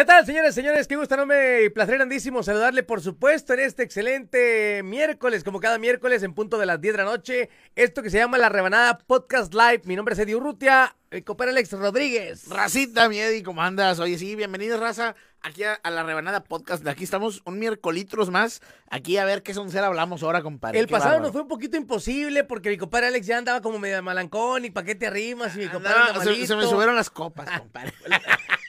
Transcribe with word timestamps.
¿Qué 0.00 0.06
tal, 0.06 0.24
señores, 0.24 0.54
señores? 0.54 0.88
Qué 0.88 0.96
gusto, 0.96 1.12
enorme 1.12 1.64
y 1.64 1.68
placer 1.68 1.96
grandísimo 1.96 2.42
saludarle, 2.42 2.82
por 2.82 3.02
supuesto, 3.02 3.52
en 3.52 3.60
este 3.60 3.82
excelente 3.82 4.80
miércoles, 4.82 5.44
como 5.44 5.60
cada 5.60 5.76
miércoles, 5.76 6.22
en 6.22 6.32
punto 6.32 6.56
de 6.56 6.64
las 6.64 6.80
10 6.80 6.94
de 6.94 6.96
la 6.96 7.04
noche. 7.04 7.50
Esto 7.76 8.02
que 8.02 8.08
se 8.08 8.16
llama 8.16 8.38
La 8.38 8.48
Rebanada 8.48 8.96
Podcast 8.96 9.52
Live. 9.52 9.82
Mi 9.84 9.96
nombre 9.96 10.14
es 10.14 10.18
Eddie 10.18 10.36
Urrutia, 10.36 10.96
el 11.10 11.22
compadre 11.22 11.50
Alex 11.50 11.72
Rodríguez. 11.72 12.48
Racita, 12.48 13.10
mi 13.10 13.18
Eddie, 13.18 13.42
¿cómo 13.42 13.60
andas? 13.60 14.00
Oye, 14.00 14.16
sí, 14.16 14.36
bienvenidos, 14.36 14.80
raza, 14.80 15.16
aquí 15.42 15.64
a, 15.64 15.74
a 15.74 15.90
La 15.90 16.02
Rebanada 16.02 16.44
Podcast. 16.44 16.86
Aquí 16.86 17.04
estamos 17.04 17.42
un 17.44 17.58
miércolitros 17.58 18.30
más, 18.30 18.60
aquí 18.90 19.16
a 19.16 19.24
ver 19.24 19.42
qué 19.42 19.54
son 19.54 19.70
ser 19.70 19.84
hablamos 19.84 20.22
ahora, 20.22 20.42
compadre. 20.42 20.78
El 20.78 20.86
Qué 20.86 20.92
pasado 20.92 21.10
bárbaro. 21.12 21.24
nos 21.24 21.32
fue 21.32 21.42
un 21.42 21.48
poquito 21.48 21.76
imposible 21.76 22.44
porque 22.44 22.70
mi 22.70 22.76
compadre 22.78 23.08
Alex 23.08 23.26
ya 23.26 23.38
andaba 23.38 23.60
como 23.60 23.78
medio 23.78 24.02
malancón 24.02 24.64
y 24.64 24.70
paquete 24.70 25.06
arrimas 25.06 25.54
y 25.56 25.60
mi 25.60 25.68
compadre 25.68 25.96
Andaba- 25.98 26.24
se, 26.24 26.46
se 26.46 26.56
me 26.56 26.64
subieron 26.66 26.94
las 26.96 27.10
copas, 27.10 27.48
compadre. 27.58 27.92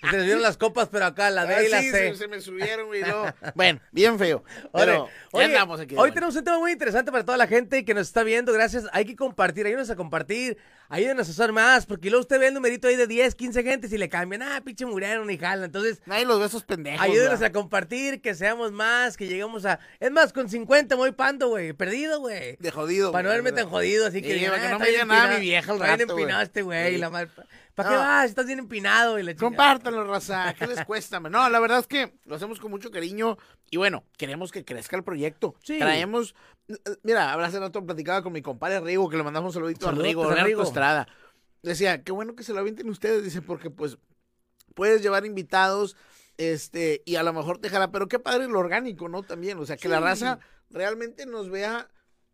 Se 0.09 0.17
les 0.17 0.25
dieron 0.25 0.41
las 0.41 0.57
copas, 0.57 0.89
pero 0.91 1.05
acá 1.05 1.29
la 1.29 1.45
D 1.45 1.53
Ah, 1.53 1.63
y 1.63 1.69
la 1.69 1.79
sí, 1.79 1.91
C. 1.91 2.09
se, 2.09 2.15
se 2.15 2.27
me 2.27 2.41
subieron, 2.41 2.87
güey. 2.87 3.03
no. 3.03 3.23
Bueno, 3.53 3.79
bien 3.91 4.17
feo. 4.17 4.43
Pero 4.73 5.05
ya 5.05 5.11
oye, 5.31 5.45
andamos 5.45 5.79
aquí. 5.79 5.93
de 5.93 6.01
hoy 6.01 6.11
tenemos 6.11 6.35
un 6.35 6.43
tema 6.43 6.57
muy 6.57 6.71
interesante 6.71 7.11
para 7.11 7.23
toda 7.23 7.37
la 7.37 7.45
gente 7.45 7.85
que 7.85 7.93
nos 7.93 8.07
está 8.07 8.23
viendo. 8.23 8.51
Gracias. 8.51 8.85
Hay 8.93 9.05
que 9.05 9.15
compartir, 9.15 9.67
ayúdenos 9.67 9.91
a 9.91 9.95
compartir, 9.95 10.57
ayúdenos 10.91 11.27
a 11.27 11.31
usar 11.31 11.51
más, 11.51 11.85
porque 11.85 12.09
luego 12.09 12.21
usted 12.21 12.39
ve 12.39 12.47
el 12.47 12.53
numerito 12.53 12.87
ahí 12.87 12.95
de 12.95 13.07
10, 13.07 13.33
15 13.35 13.63
gentes 13.63 13.91
y 13.91 13.97
le 13.97 14.09
cambian. 14.09 14.43
Ah, 14.43 14.61
pinche 14.63 14.85
murieron 14.85 15.29
y 15.31 15.37
jala. 15.37 15.65
Entonces, 15.65 16.01
Nadie 16.05 16.25
los 16.25 16.39
besos 16.39 16.63
pendejos. 16.63 17.01
ayúdenos 17.01 17.39
¿verdad? 17.39 17.45
a 17.45 17.51
compartir, 17.51 18.21
que 18.21 18.35
seamos 18.35 18.71
más, 18.71 19.17
que 19.17 19.27
lleguemos 19.27 19.65
a. 19.65 19.79
Es 19.99 20.11
más, 20.11 20.31
con 20.33 20.49
50 20.49 20.95
me 20.95 20.99
voy 20.99 21.11
pando, 21.13 21.47
güey. 21.49 21.73
Perdido, 21.73 22.19
güey. 22.19 22.57
De 22.59 22.69
jodido. 22.71 23.11
Para 23.11 23.23
no 23.23 23.29
verme 23.29 23.51
tan 23.51 23.67
jodido, 23.69 24.05
así 24.07 24.21
que. 24.21 24.33
Sí, 24.33 24.39
digan, 24.39 24.59
que 24.59 24.67
"Ah, 24.67 24.71
no 24.71 24.79
me 24.79 24.89
diga 24.89 25.05
nada 25.05 25.35
mi 25.35 25.41
vieja 25.41 25.71
al 25.71 25.79
rato, 25.79 26.05
güey". 26.05 26.21
empinado 26.23 26.43
este 26.43 26.61
güey. 26.61 26.93
Sí. 26.93 26.97
la 26.99 27.09
madre- 27.09 27.29
¿Para 27.75 27.89
qué 27.89 27.95
No. 27.95 28.01
vas? 28.01 28.25
Estás 28.29 28.45
bien 28.45 28.59
empinado. 28.59 29.17
Y 29.19 29.23
la 29.23 29.31
chingada. 29.31 29.47
Compártanlo, 29.49 30.03
raza. 30.05 30.53
¿Qué 30.53 30.67
les 30.67 30.83
cuesta? 30.85 31.19
man? 31.19 31.31
No, 31.31 31.49
la 31.49 31.59
verdad 31.59 31.79
es 31.79 31.87
que 31.87 32.13
lo 32.25 32.35
hacemos 32.35 32.59
con 32.59 32.71
mucho 32.71 32.91
cariño. 32.91 33.37
Y 33.69 33.77
bueno, 33.77 34.03
queremos 34.17 34.51
que 34.51 34.65
crezca 34.65 34.95
el 34.97 35.03
proyecto. 35.03 35.55
Sí. 35.63 35.79
Traemos. 35.79 36.35
Mira, 37.03 37.33
hace 37.33 37.59
rato 37.59 37.85
platicaba 37.85 38.21
con 38.23 38.33
mi 38.33 38.41
compadre 38.41 38.79
Rigo, 38.81 39.09
que 39.09 39.17
le 39.17 39.23
mandamos 39.23 39.49
un 39.55 39.61
saludito 39.61 39.87
a 39.89 39.91
Rigo, 39.91 40.29
a 40.29 40.35
Rigo. 40.43 40.63
Estrada. 40.63 41.07
Decía, 41.63 42.03
qué 42.03 42.11
bueno 42.11 42.35
que 42.35 42.43
se 42.43 42.53
lo 42.53 42.59
avienten 42.59 42.89
ustedes. 42.89 43.23
Dice, 43.23 43.41
porque 43.41 43.69
pues 43.69 43.97
puedes 44.75 45.01
llevar 45.01 45.25
invitados. 45.25 45.95
Este, 46.37 47.03
y 47.05 47.15
a 47.17 47.23
lo 47.23 47.33
mejor 47.33 47.59
te 47.59 47.69
jala, 47.69 47.91
pero 47.91 48.07
qué 48.07 48.17
padre 48.17 48.47
lo 48.47 48.57
orgánico, 48.59 49.07
¿no? 49.09 49.21
También, 49.21 49.59
o 49.59 49.65
sea, 49.65 49.77
que 49.77 49.87
la 49.89 49.97
Sí. 49.97 50.03
raza 50.03 50.39
realmente 50.71 51.25
nos 51.25 51.49
vea 51.49 51.87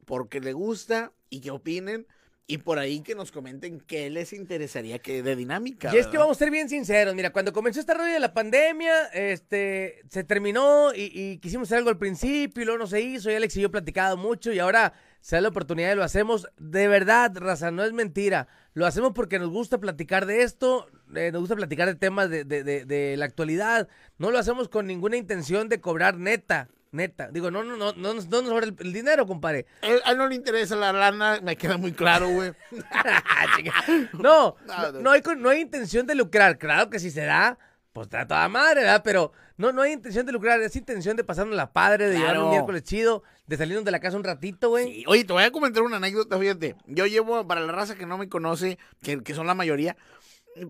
porque 0.06 0.40
le 0.40 0.54
gusta 0.54 1.12
y 1.30 1.42
que 1.42 1.52
opinen 1.52 2.08
y 2.50 2.60
por 2.60 2.80
ahí 2.80 3.02
que 3.02 3.14
nos 3.14 3.32
comenten 3.34 3.82
qué 3.82 4.10
les 4.10 4.32
interesaría 4.32 5.00
que 5.00 5.22
de 5.22 5.36
dinámica. 5.36 5.94
Y 5.94 5.98
es 5.98 6.08
que 6.08 6.18
vamos 6.18 6.38
a 6.38 6.40
ser 6.40 6.50
bien 6.50 6.70
sinceros, 6.70 7.14
mira, 7.14 7.32
cuando 7.34 7.52
comenzó 7.52 7.82
esta 7.82 7.94
rollo 7.94 8.14
de 8.14 8.22
la 8.22 8.34
pandemia, 8.34 9.08
este, 9.14 10.02
se 10.10 10.24
terminó 10.24 10.94
y, 10.96 11.12
y 11.14 11.38
quisimos 11.40 11.68
hacer 11.68 11.80
algo 11.80 11.90
al 11.90 11.98
principio 11.98 12.62
y 12.62 12.66
luego 12.66 12.80
no 12.80 12.88
se 12.88 13.02
hizo 13.02 13.30
y 13.30 13.36
Alex 13.36 13.58
y 13.58 13.62
yo 13.62 13.70
platicado 13.70 14.16
mucho 14.16 14.54
y 14.54 14.60
ahora 14.60 14.94
se 15.20 15.36
da 15.36 15.42
la 15.42 15.50
oportunidad 15.50 15.92
y 15.92 15.96
lo 15.96 16.04
hacemos 16.04 16.48
de 16.58 16.88
verdad, 16.88 17.34
raza, 17.36 17.70
no 17.70 17.84
es 17.84 17.92
mentira. 17.92 18.48
Lo 18.74 18.86
hacemos 18.86 19.12
porque 19.14 19.40
nos 19.40 19.50
gusta 19.50 19.80
platicar 19.80 20.26
de 20.26 20.44
esto, 20.44 20.88
eh, 21.16 21.32
nos 21.34 21.42
gusta 21.42 21.56
platicar 21.58 21.88
de 21.88 21.96
temas 21.96 22.30
de, 22.30 22.46
de- 22.46 22.64
de- 22.64 22.86
de 22.86 23.18
la 23.18 23.26
actualidad. 23.26 23.90
No 24.20 24.32
lo 24.32 24.38
hacemos 24.40 24.70
con 24.70 24.88
ninguna 24.88 25.18
intención 25.18 25.68
de 25.68 25.82
cobrar 25.82 26.18
neta, 26.18 26.70
neta. 26.98 27.30
Digo, 27.32 27.50
no, 27.50 27.64
no, 27.64 27.78
no, 27.78 27.94
no, 27.94 28.14
nos- 28.14 28.28
no 28.28 28.42
nos 28.42 28.50
sobra 28.50 28.66
el, 28.66 28.76
el 28.80 28.92
dinero, 28.92 29.26
compadre. 29.26 29.66
Él- 29.82 30.02
A 30.04 30.12
él 30.12 30.18
no 30.18 30.28
le 30.28 30.36
interesa 30.36 30.76
la 30.76 30.92
lana, 30.92 31.40
me 31.42 31.56
queda 31.56 31.78
muy 31.78 31.94
claro, 31.94 32.28
güey. 32.30 32.52
No, 34.14 34.56
No, 34.68 34.78
no, 34.78 34.92
no. 34.92 35.00
no 35.02 35.12
hay, 35.12 35.22
con- 35.22 35.42
no 35.42 35.50
hay 35.50 35.62
intención 35.62 36.06
de 36.08 36.16
lucrar. 36.16 36.58
Claro 36.58 36.90
que 36.90 37.00
si 37.00 37.12
se 37.12 37.22
da, 37.24 37.58
pues 37.94 38.08
está 38.08 38.28
toda 38.28 38.48
madre, 38.50 38.82
¿verdad? 38.82 39.02
Pero 39.04 39.32
no, 39.58 39.72
no 39.72 39.82
hay 39.82 39.94
intención 39.94 40.26
de 40.26 40.32
lucrar. 40.32 40.60
Es 40.62 40.76
intención 40.76 41.16
de 41.16 41.24
pasarnos 41.24 41.56
la 41.56 41.72
padre, 41.72 42.08
de 42.10 42.18
llevar 42.18 42.32
un 42.38 42.44
Claro. 42.44 42.50
miércoles 42.52 42.84
chido, 42.84 43.24
de 43.48 43.58
salirnos 43.58 43.86
de 43.86 43.92
la 43.92 44.00
casa 44.00 44.18
un 44.18 44.24
ratito, 44.24 44.70
güey. 44.70 44.86
Sí, 44.94 45.04
Oye, 45.08 45.24
te 45.24 45.34
voy 45.34 45.44
a 45.44 45.52
comentar 45.52 45.84
una 45.84 45.98
anécdota, 45.98 46.38
fíjate. 46.38 46.76
Yo 46.86 47.06
llevo, 47.08 47.48
para 47.48 47.62
la 47.62 47.72
raza 47.72 47.96
que 47.96 48.06
no 48.06 48.18
me 48.18 48.30
conoce, 48.30 48.78
que, 49.02 49.24
que 49.24 49.34
son 49.34 49.48
la 49.48 49.56
mayoría, 49.56 49.96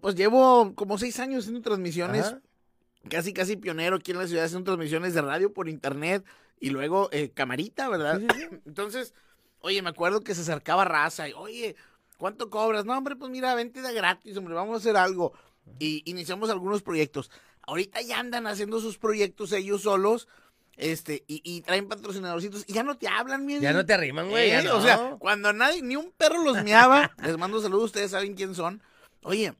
pues 0.01 0.15
llevo 0.15 0.73
como 0.75 0.97
seis 0.97 1.19
años 1.19 1.43
haciendo 1.43 1.61
transmisiones, 1.61 2.27
Ajá. 2.27 2.39
Casi, 3.07 3.33
casi 3.33 3.55
pionero 3.55 3.97
aquí 3.97 4.11
en 4.11 4.17
la 4.17 4.27
ciudad, 4.27 4.45
haciendo 4.45 4.65
transmisiones 4.65 5.13
de 5.13 5.21
radio 5.21 5.53
por 5.53 5.69
internet 5.69 6.23
y 6.59 6.69
luego 6.69 7.09
eh, 7.11 7.29
camarita, 7.33 7.89
¿verdad? 7.89 8.19
Sí, 8.19 8.27
sí, 8.33 8.47
sí. 8.49 8.57
Entonces, 8.65 9.13
oye, 9.59 9.81
me 9.81 9.89
acuerdo 9.89 10.21
que 10.21 10.35
se 10.35 10.41
acercaba 10.41 10.85
raza 10.85 11.27
y, 11.29 11.33
oye, 11.33 11.75
¿cuánto 12.17 12.49
cobras? 12.49 12.85
No, 12.85 12.97
hombre, 12.97 13.15
pues 13.15 13.29
mira, 13.31 13.53
vente 13.55 13.81
de 13.81 13.93
gratis, 13.93 14.37
hombre, 14.37 14.53
vamos 14.53 14.75
a 14.75 14.77
hacer 14.77 14.97
algo. 14.97 15.33
Y 15.79 16.01
iniciamos 16.09 16.49
algunos 16.49 16.81
proyectos. 16.81 17.29
Ahorita 17.63 18.01
ya 18.01 18.19
andan 18.19 18.47
haciendo 18.47 18.79
sus 18.79 18.97
proyectos 18.97 19.51
ellos 19.51 19.81
solos. 19.81 20.27
Este, 20.77 21.23
y, 21.27 21.41
y 21.43 21.61
traen 21.61 21.87
patrocinadorcitos 21.87 22.63
y 22.67 22.73
ya 22.73 22.83
no 22.83 22.97
te 22.99 23.07
hablan, 23.07 23.47
mi 23.47 23.59
Ya 23.59 23.73
no 23.73 23.83
te 23.83 23.95
arriman, 23.95 24.29
güey. 24.29 24.51
eh, 24.51 24.61
no. 24.61 24.77
O 24.77 24.81
sea, 24.81 25.15
cuando 25.17 25.51
nadie, 25.51 25.81
ni 25.81 25.95
un 25.95 26.11
perro 26.11 26.43
los 26.43 26.63
meaba, 26.63 27.11
les 27.23 27.35
mando 27.35 27.59
saludos, 27.59 27.85
ustedes 27.85 28.11
saben 28.11 28.35
quién 28.35 28.53
son. 28.53 28.83
Oye, 29.23 29.55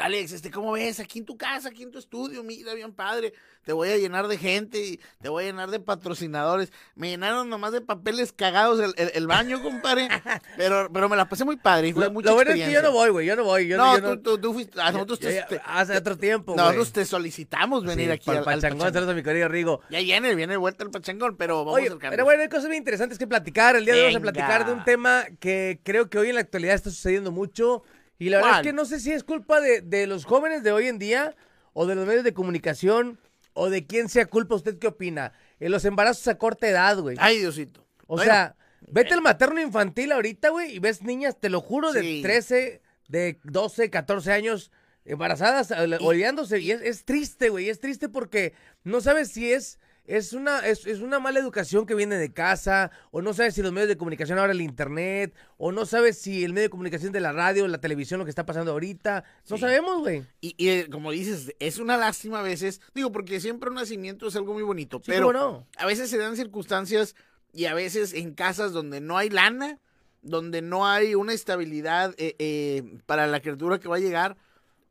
Alex, 0.00 0.32
este, 0.32 0.50
¿cómo 0.50 0.72
ves? 0.72 1.00
Aquí 1.00 1.18
en 1.20 1.24
tu 1.24 1.36
casa, 1.36 1.68
aquí 1.70 1.82
en 1.82 1.90
tu 1.90 1.98
estudio, 1.98 2.42
mira, 2.42 2.74
bien 2.74 2.92
padre. 2.92 3.32
Te 3.64 3.72
voy 3.72 3.88
a 3.88 3.96
llenar 3.96 4.28
de 4.28 4.36
gente, 4.38 4.78
y 4.78 5.00
te 5.20 5.28
voy 5.28 5.44
a 5.44 5.46
llenar 5.48 5.70
de 5.70 5.80
patrocinadores. 5.80 6.70
Me 6.94 7.08
llenaron 7.08 7.48
nomás 7.48 7.72
de 7.72 7.80
papeles 7.80 8.32
cagados 8.32 8.78
el, 8.80 8.92
el- 8.96 9.10
el 9.14 9.26
baño, 9.26 9.62
compadre. 9.62 10.08
Pero, 10.56 10.88
pero 10.92 11.08
me 11.08 11.16
la 11.16 11.28
pasé 11.28 11.44
muy 11.44 11.56
padre 11.56 11.88
y 11.88 11.92
fue 11.92 12.04
lo, 12.06 12.10
mucha 12.12 12.28
lo 12.30 12.34
bueno 12.34 12.52
es 12.52 12.64
que 12.64 12.72
yo 12.72 12.80
no 12.82 12.92
voy, 12.92 13.10
güey. 13.10 13.26
Yo 13.26 13.36
no 13.36 13.44
voy. 13.44 13.66
Yo 13.66 13.76
no, 13.76 13.98
yo 13.98 14.16
tú, 14.16 14.22
tú, 14.22 14.38
tú 14.38 14.52
fuiste, 14.54 14.80
a 14.80 14.90
nosotros 14.92 15.18
yo- 15.18 15.28
te, 15.28 15.34
yo- 15.36 15.46
te- 15.46 15.60
hace 15.64 15.96
otro 15.96 16.16
tiempo, 16.16 16.52
güey. 16.52 16.64
nosotros 16.64 16.92
te 16.92 17.04
solicitamos 17.04 17.84
venir 17.84 18.06
Sí, 18.06 18.12
aquí 18.12 18.30
al, 18.30 18.38
al 18.38 18.44
pachangón. 18.44 18.92
Saludos 18.92 19.12
a 19.12 19.14
mi 19.14 19.22
querido 19.22 19.48
Rigo. 19.48 19.80
Ya 19.90 19.98
viene, 20.00 20.34
viene 20.34 20.52
de 20.54 20.56
vuelta 20.58 20.84
el 20.84 20.90
pachangón, 20.90 21.36
pero 21.36 21.64
vamos 21.64 21.74
Oye, 21.80 21.88
a 21.88 22.10
pero 22.10 22.24
bueno, 22.24 22.42
hay 22.42 22.48
cosas 22.48 22.66
bien 22.68 22.78
interesantes 22.78 23.18
que 23.18 23.26
platicar. 23.26 23.76
El 23.76 23.84
día 23.84 23.94
de 23.94 24.00
hoy 24.00 24.06
vamos 24.14 24.28
a 24.28 24.32
platicar 24.32 24.66
de 24.66 24.72
un 24.72 24.84
tema 24.84 25.24
que 25.40 25.80
creo 25.82 26.08
que 26.08 26.18
hoy 26.18 26.28
en 26.28 26.36
la 26.36 26.40
actualidad 26.42 26.74
está 26.74 26.90
sucediendo 26.90 27.32
mucho. 27.32 27.82
Y 28.18 28.30
la 28.30 28.38
verdad 28.38 28.60
es 28.60 28.66
que 28.66 28.72
no 28.72 28.84
sé 28.84 29.00
si 29.00 29.12
es 29.12 29.24
culpa 29.24 29.60
de, 29.60 29.80
de 29.82 30.06
los 30.06 30.24
jóvenes 30.24 30.62
de 30.62 30.72
hoy 30.72 30.86
en 30.88 30.98
día 30.98 31.34
o 31.72 31.86
de 31.86 31.94
los 31.94 32.06
medios 32.06 32.24
de 32.24 32.32
comunicación 32.34 33.18
o 33.52 33.68
de 33.70 33.86
quién 33.86 34.08
sea 34.08 34.26
culpa. 34.26 34.54
¿Usted 34.54 34.78
qué 34.78 34.86
opina? 34.86 35.32
En 35.60 35.70
los 35.72 35.84
embarazos 35.84 36.26
a 36.28 36.38
corta 36.38 36.68
edad, 36.68 36.98
güey. 36.98 37.16
Ay, 37.20 37.38
Diosito. 37.38 37.86
O 38.06 38.16
Bueno, 38.16 38.30
sea, 38.32 38.56
vete 38.88 39.14
al 39.14 39.22
materno 39.22 39.60
infantil 39.60 40.12
ahorita, 40.12 40.48
güey, 40.50 40.74
y 40.76 40.78
ves 40.78 41.02
niñas, 41.02 41.36
te 41.40 41.50
lo 41.50 41.60
juro, 41.60 41.92
de 41.92 42.00
Sí. 42.02 42.20
13, 42.22 42.80
de 43.08 43.38
12, 43.44 43.90
14 43.90 44.32
años 44.32 44.70
embarazadas, 45.04 45.70
ol- 45.70 45.98
oleándose. 46.00 46.58
Y 46.60 46.70
es, 46.72 46.80
es 46.82 47.04
triste, 47.04 47.48
güey, 47.50 47.68
es 47.68 47.80
triste 47.80 48.08
porque 48.08 48.54
no 48.84 49.00
sabes 49.00 49.30
si 49.30 49.52
es, 49.52 49.78
es, 50.06 50.32
una, 50.32 50.60
es, 50.66 50.86
es 50.86 51.00
una 51.00 51.18
mala 51.18 51.38
educación 51.40 51.86
que 51.86 51.94
viene 51.94 52.16
de 52.16 52.32
casa, 52.32 52.90
o 53.10 53.22
no 53.22 53.34
sabes 53.34 53.54
si 53.54 53.62
los 53.62 53.72
medios 53.72 53.88
de 53.88 53.96
comunicación 53.96 54.38
ahora 54.38 54.52
el 54.52 54.60
internet, 54.60 55.34
o 55.58 55.72
no 55.72 55.86
sabes 55.86 56.18
si 56.18 56.44
el 56.44 56.52
medio 56.52 56.66
de 56.66 56.70
comunicación 56.70 57.12
de 57.12 57.20
la 57.20 57.32
radio, 57.32 57.66
la 57.68 57.78
televisión, 57.80 58.18
lo 58.18 58.24
que 58.24 58.30
está 58.30 58.46
pasando 58.46 58.72
ahorita. 58.72 59.24
No 59.50 59.56
Sí. 59.56 59.60
sabemos, 59.60 59.98
güey. 60.00 60.24
Y, 60.40 60.54
y, 60.58 60.68
eh, 60.68 60.88
como 60.90 61.10
dices, 61.10 61.54
es 61.58 61.78
una 61.78 61.96
lástima 61.96 62.40
a 62.40 62.42
veces, 62.42 62.80
digo, 62.94 63.12
porque 63.12 63.40
siempre 63.40 63.68
un 63.70 63.76
nacimiento 63.76 64.28
es 64.28 64.36
algo 64.36 64.52
muy 64.54 64.62
bonito, 64.62 64.98
Sí, 64.98 65.04
pero 65.06 65.32
no. 65.32 65.66
a 65.76 65.86
veces 65.86 66.08
se 66.10 66.18
dan 66.18 66.36
circunstancias 66.36 67.14
y 67.52 67.64
a 67.66 67.74
veces 67.74 68.12
en 68.14 68.34
casas 68.34 68.72
donde 68.72 69.00
no 69.00 69.16
hay 69.18 69.30
lana, 69.30 69.78
donde 70.22 70.60
no 70.62 70.86
hay 70.86 71.14
una 71.14 71.32
estabilidad 71.32 72.14
eh, 72.18 72.34
eh, 72.38 72.82
para 73.06 73.26
la 73.26 73.40
criatura 73.40 73.78
que 73.78 73.88
va 73.88 73.96
a 73.96 74.00
llegar. 74.00 74.36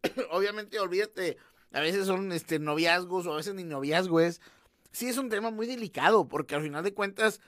Obviamente, 0.32 0.80
olvídate, 0.80 1.38
a 1.74 1.80
veces 1.82 2.06
son 2.08 2.32
este, 2.32 2.58
noviazgos 2.60 3.26
o 3.28 3.34
a 3.34 3.38
veces 3.38 3.54
ni 3.54 3.64
noviazgo 3.64 4.20
es. 4.22 4.40
Sí 4.96 5.08
es 5.10 5.18
un 5.18 5.30
tema 5.30 5.52
muy 5.52 5.68
delicado, 5.68 6.28
porque 6.28 6.56
al 6.56 6.62
final 6.62 6.84
de 6.84 6.94
cuentas, 6.94 7.42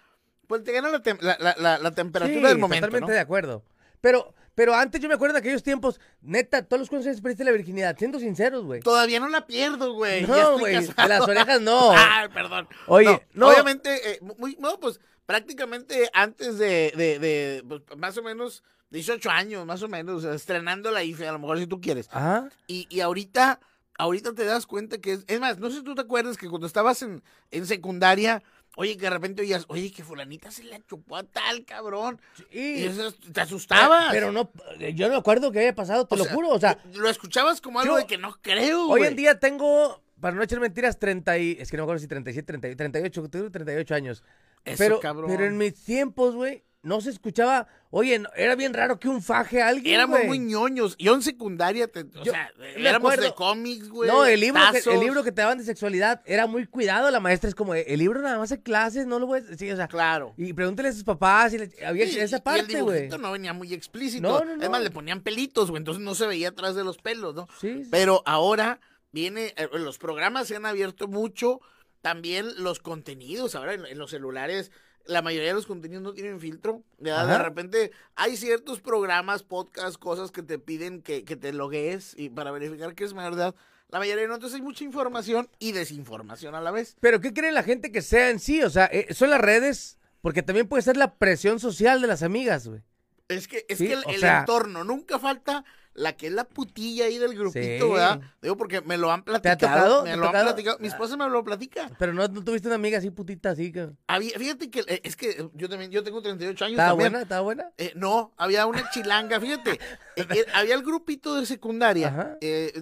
pues 0.47 0.63
te 0.63 0.72
gana 0.74 0.90
la, 0.90 1.02
tem- 1.02 1.19
la, 1.22 1.78
la- 1.80 1.91
temperatura 1.91 2.40
Sí, 2.41 2.46
del 2.47 2.58
momento, 2.58 2.88
totalmente 2.88 3.12
¿no? 3.12 3.16
de 3.16 3.19
acuerdo. 3.22 3.63
Pero, 4.02 4.34
pero 4.53 4.75
antes 4.75 5.00
yo 5.02 5.08
me 5.08 5.16
acuerdo 5.16 5.34
de 5.34 5.40
aquellos 5.40 5.63
tiempos, 5.63 6.00
neta, 6.22 6.63
todos 6.63 6.81
los 6.81 6.90
consejos 6.90 7.22
perdiste 7.22 7.44
la 7.44 7.52
virginidad, 7.52 7.96
siendo 7.97 8.19
sinceros, 8.19 8.63
güey. 8.66 8.81
Todavía 8.81 9.19
no 9.19 9.28
la 9.30 9.47
pierdo, 9.47 9.94
güey. 9.94 10.25
No, 10.28 10.60
güey, 10.60 10.75
las 10.98 11.22
orejas 11.22 11.62
no. 11.62 11.92
Ay, 11.95 12.27
perdón. 12.33 12.68
Oye, 12.88 13.25
no. 13.33 13.48
Obviamente, 13.50 14.12
eh, 14.12 14.19
muy, 14.38 14.56
no, 14.60 14.80
pues 14.80 15.00
prácticamente 15.25 16.10
antes 16.13 16.57
de, 16.57 16.92
de, 16.95 17.19
de, 17.19 17.63
pues, 17.68 17.81
más 17.98 18.18
o 18.18 18.24
menos 18.24 18.63
18 18.92 19.30
años, 19.30 19.66
más 19.66 19.81
o 19.83 19.88
menos, 19.88 20.18
o 20.18 20.22
sea, 20.22 20.33
estrenando 20.33 20.92
la 20.92 21.04
IFE, 21.04 21.27
a 21.27 21.31
lo 21.33 21.39
mejor 21.39 21.60
si 21.60 21.68
tú 21.68 21.80
quieres. 21.81 22.07
Ajá. 22.12 22.50
Y, 22.68 22.88
y 22.89 23.01
ahorita, 23.01 23.60
ahorita 23.98 24.34
te 24.34 24.46
das 24.46 24.66
cuenta 24.66 25.00
que 25.00 25.14
es, 25.14 25.26
es 25.28 25.40
más, 25.40 25.60
no 25.60 25.70
sé 25.70 25.78
si 25.78 25.84
tú 25.84 25.96
te 25.96 26.02
acuerdas 26.02 26.38
que 26.38 26.50
cuando 26.50 26.68
estabas 26.68 27.02
en, 27.02 27.24
en 27.52 27.66
secundaria, 27.66 28.44
oye, 28.76 28.96
que 28.96 29.04
de 29.04 29.10
repente 29.10 29.42
oías, 29.42 29.66
oye, 29.70 29.92
que 29.92 30.04
fulanita 30.04 30.52
se 30.52 30.64
la 30.64 30.80
chupó 30.86 31.18
a 31.18 31.24
tal 31.24 31.66
cabrón. 31.66 32.22
Y 32.52 32.60
Y, 32.60 32.84
eso 32.86 33.12
te 33.34 33.42
asustabas. 33.42 34.10
Pero 34.12 34.32
no, 34.32 34.52
yo 34.94 35.08
no 35.08 35.14
me 35.14 35.20
acuerdo 35.20 35.52
que 35.52 35.60
había 35.60 35.76
pasado, 35.76 36.06
te 36.08 36.16
O 36.16 36.18
lo 36.18 36.26
sea, 36.26 36.34
juro. 36.34 36.50
O 36.50 36.60
sea, 36.60 36.78
Lo 36.94 37.10
escuchabas 37.10 37.60
como 37.62 37.80
algo 37.80 37.94
yo- 37.96 37.98
de 37.98 38.08
que 38.08 38.18
no 38.18 38.34
creo, 38.42 38.88
hoy 38.88 39.04
en 39.04 39.16
día 39.16 39.40
tengo, 39.40 40.04
para 40.22 40.36
no 40.36 40.44
echar 40.44 40.60
mentiras, 40.60 41.00
30 41.00 41.38
y, 41.40 41.58
es 41.60 41.72
que 41.72 41.78
no 41.78 41.84
me 41.84 41.86
acuerdo 41.86 42.00
si 42.02 42.08
37, 42.08 42.46
30, 42.60 42.76
38, 42.76 43.30
tengo 43.30 43.50
38 43.52 43.96
años. 43.96 44.24
Eso, 44.64 44.78
pero, 44.78 45.00
cabrón. 45.00 45.30
pero 45.32 45.46
en 45.46 45.58
mis 45.58 45.74
tiempos, 45.84 46.36
güey, 46.36 46.64
no 46.83 47.01
se 47.01 47.09
escuchaba. 47.09 47.68
Oye, 47.89 48.21
era 48.35 48.56
bien 48.56 48.74
raro 48.74 49.00
que 49.00 49.09
un 49.09 49.21
faje 49.21 49.62
a 49.62 49.69
alguien. 49.69 49.95
Éramos 49.95 50.18
güey. 50.18 50.27
muy 50.27 50.39
ñoños. 50.39 50.95
Yo 50.97 51.15
en 51.15 51.21
secundaria, 51.21 51.88
te- 51.88 52.01
o 52.01 52.24
Yo- 52.24 52.31
sea, 52.31 52.51
éramos 52.75 53.12
acuerdo. 53.12 53.24
de 53.29 53.33
cómics, 53.33 53.89
güey. 53.89 54.09
No, 54.09 54.25
el 54.25 54.39
libro, 54.39 54.62
que, 54.71 54.89
el 54.94 55.00
libro 55.00 55.24
que 55.24 55.31
te 55.31 55.41
daban 55.41 55.57
de 55.57 55.63
sexualidad 55.63 56.21
era 56.25 56.47
muy 56.47 56.65
cuidado. 56.68 57.09
La 57.12 57.19
maestra 57.19 57.50
es 57.50 57.56
como, 57.56 57.74
el 57.74 58.00
libro 58.00 58.21
nada 58.21 58.38
más 58.38 58.51
en 58.51 58.62
clases, 58.62 59.06
no 59.07 59.19
lo 59.19 59.25
voy 59.27 59.39
a 59.39 59.57
sí, 59.57 59.71
o 59.71 59.75
sea, 59.75 59.88
Claro. 59.88 60.33
Y 60.38 60.53
pregúntale 60.53 60.89
a 60.89 60.94
sus 60.94 61.03
papás 61.03 61.51
si 61.51 61.57
le- 61.57 61.71
había 61.85 62.06
Sí, 62.07 62.19
esa 62.19 62.35
y 62.35 62.39
el 62.39 62.44
parte, 62.44 62.81
güey. 62.81 63.09
no 63.09 63.31
venía 63.31 63.53
muy 63.53 63.74
explícito. 63.74 64.27
No, 64.27 64.39
no, 64.45 64.56
no. 64.56 64.62
Además, 64.62 64.81
le 64.83 64.91
ponían 64.91 65.21
pelitos, 65.21 65.69
güey, 65.69 65.79
entonces 65.79 66.03
no 66.03 66.13
se 66.15 66.27
veía 66.27 66.50
atrás 66.50 66.75
de 66.75 66.83
los 66.83 66.97
pelos, 66.97 67.33
¿no? 67.35 67.47
Sí, 67.59 67.83
sí. 67.83 67.89
Pero 67.91 68.21
ahora 68.25 68.79
viene, 69.12 69.53
eh, 69.57 69.68
los 69.74 69.97
programas 69.97 70.47
se 70.47 70.56
han 70.57 70.65
abierto 70.65 71.07
mucho, 71.07 71.59
también 72.01 72.47
los 72.63 72.79
contenidos, 72.79 73.56
ahora 73.56 73.74
en, 73.74 73.85
en 73.85 73.97
los 73.97 74.12
celulares, 74.12 74.71
la 75.07 75.21
mayoría 75.21 75.50
de 75.50 75.54
los 75.56 75.65
contenidos 75.65 76.04
no 76.04 76.13
tienen 76.13 76.39
filtro. 76.39 76.83
De 77.00 77.38
repente 77.39 77.92
hay 78.15 78.38
ciertos 78.38 78.80
programas, 78.81 79.44
podcasts, 79.44 79.98
cosas 79.98 80.31
que 80.31 80.44
te 80.44 80.59
piden 80.59 81.01
que, 81.01 81.24
que 81.24 81.36
te 81.36 81.54
loguees 81.54 82.13
y 82.18 82.30
para 82.30 82.51
verificar 82.51 82.94
que 82.95 83.04
es 83.04 83.13
mayor 83.13 83.36
de 83.36 83.42
edad. 83.44 83.56
La 83.89 84.00
mayoría 84.00 84.27
no, 84.27 84.33
entonces 84.36 84.57
hay 84.57 84.62
mucha 84.62 84.83
información 84.83 85.50
y 85.59 85.71
desinformación 85.71 86.56
a 86.56 86.62
la 86.62 86.71
vez. 86.71 86.98
Pero 87.00 87.21
¿qué 87.21 87.33
cree 87.33 87.51
la 87.54 87.63
gente 87.63 87.92
que 87.92 88.01
sea 88.01 88.30
en 88.30 88.39
sí? 88.39 88.62
O 88.63 88.69
sea, 88.69 88.86
eh, 88.92 89.13
son 89.13 89.30
las 89.30 89.39
redes, 89.39 89.98
porque 90.21 90.44
también 90.44 90.68
puede 90.68 90.83
ser 90.83 90.98
la 90.98 91.15
presión 91.15 91.60
social 91.62 92.01
de 92.01 92.07
las 92.07 92.21
amigas, 92.21 92.68
güey. 92.68 92.81
Es 93.30 93.48
que, 93.48 93.65
es 93.69 93.77
Sí, 93.77 93.88
que 93.88 93.94
el, 93.94 94.03
o 94.06 94.10
el 94.10 94.19
sea- 94.19 94.39
entorno, 94.42 94.83
nunca 94.83 95.19
falta 95.19 95.63
la 95.98 96.14
que 96.16 96.28
es 96.28 96.34
la 96.34 96.46
putilla 96.46 97.06
ahí 97.06 97.18
del 97.18 97.34
grupito, 97.36 97.88
Sí. 97.88 97.92
¿verdad? 97.92 98.22
Digo, 98.42 98.56
porque 98.56 98.82
me 98.82 98.98
lo 98.98 99.12
han 99.12 99.20
ha 99.22 99.26
platicado. 99.26 99.58
tocado? 99.58 100.04
Me 100.04 100.10
¿Te 100.10 100.14
ha 100.14 100.16
lo 100.16 100.24
han 100.26 100.30
tocado? 100.30 100.46
platicado. 100.46 100.78
Mi 100.80 100.88
esposa 100.88 101.18
me 101.18 101.28
lo 101.28 101.44
platica. 101.44 101.90
Pero 101.98 102.14
no, 102.14 102.28
no 102.28 102.44
tuviste 102.44 102.68
una 102.68 102.76
amiga 102.76 103.00
así 103.00 103.10
putita 103.10 103.50
así 103.50 103.72
que... 103.72 103.90
Había- 104.08 104.38
fíjate 104.38 104.70
que 104.70 104.82
eh, 104.88 105.02
es 105.04 105.16
que 105.16 105.50
yo 105.56 105.68
también, 105.68 105.90
yo 105.92 106.04
tengo 106.04 106.22
38 106.22 106.66
años 106.66 106.74
¿Estaba 106.76 106.94
buena? 106.94 107.22
¿Estaba 107.24 107.42
buena? 107.42 107.72
Eh, 107.78 107.92
no, 107.96 108.32
había 108.38 108.66
una 108.68 108.90
chilanga, 108.92 109.40
fíjate. 109.42 109.72
eh, 110.16 110.26
eh, 110.30 110.46
había 110.54 110.76
el 110.76 110.84
grupito 110.84 111.36
de 111.36 111.46
secundaria. 111.46 112.38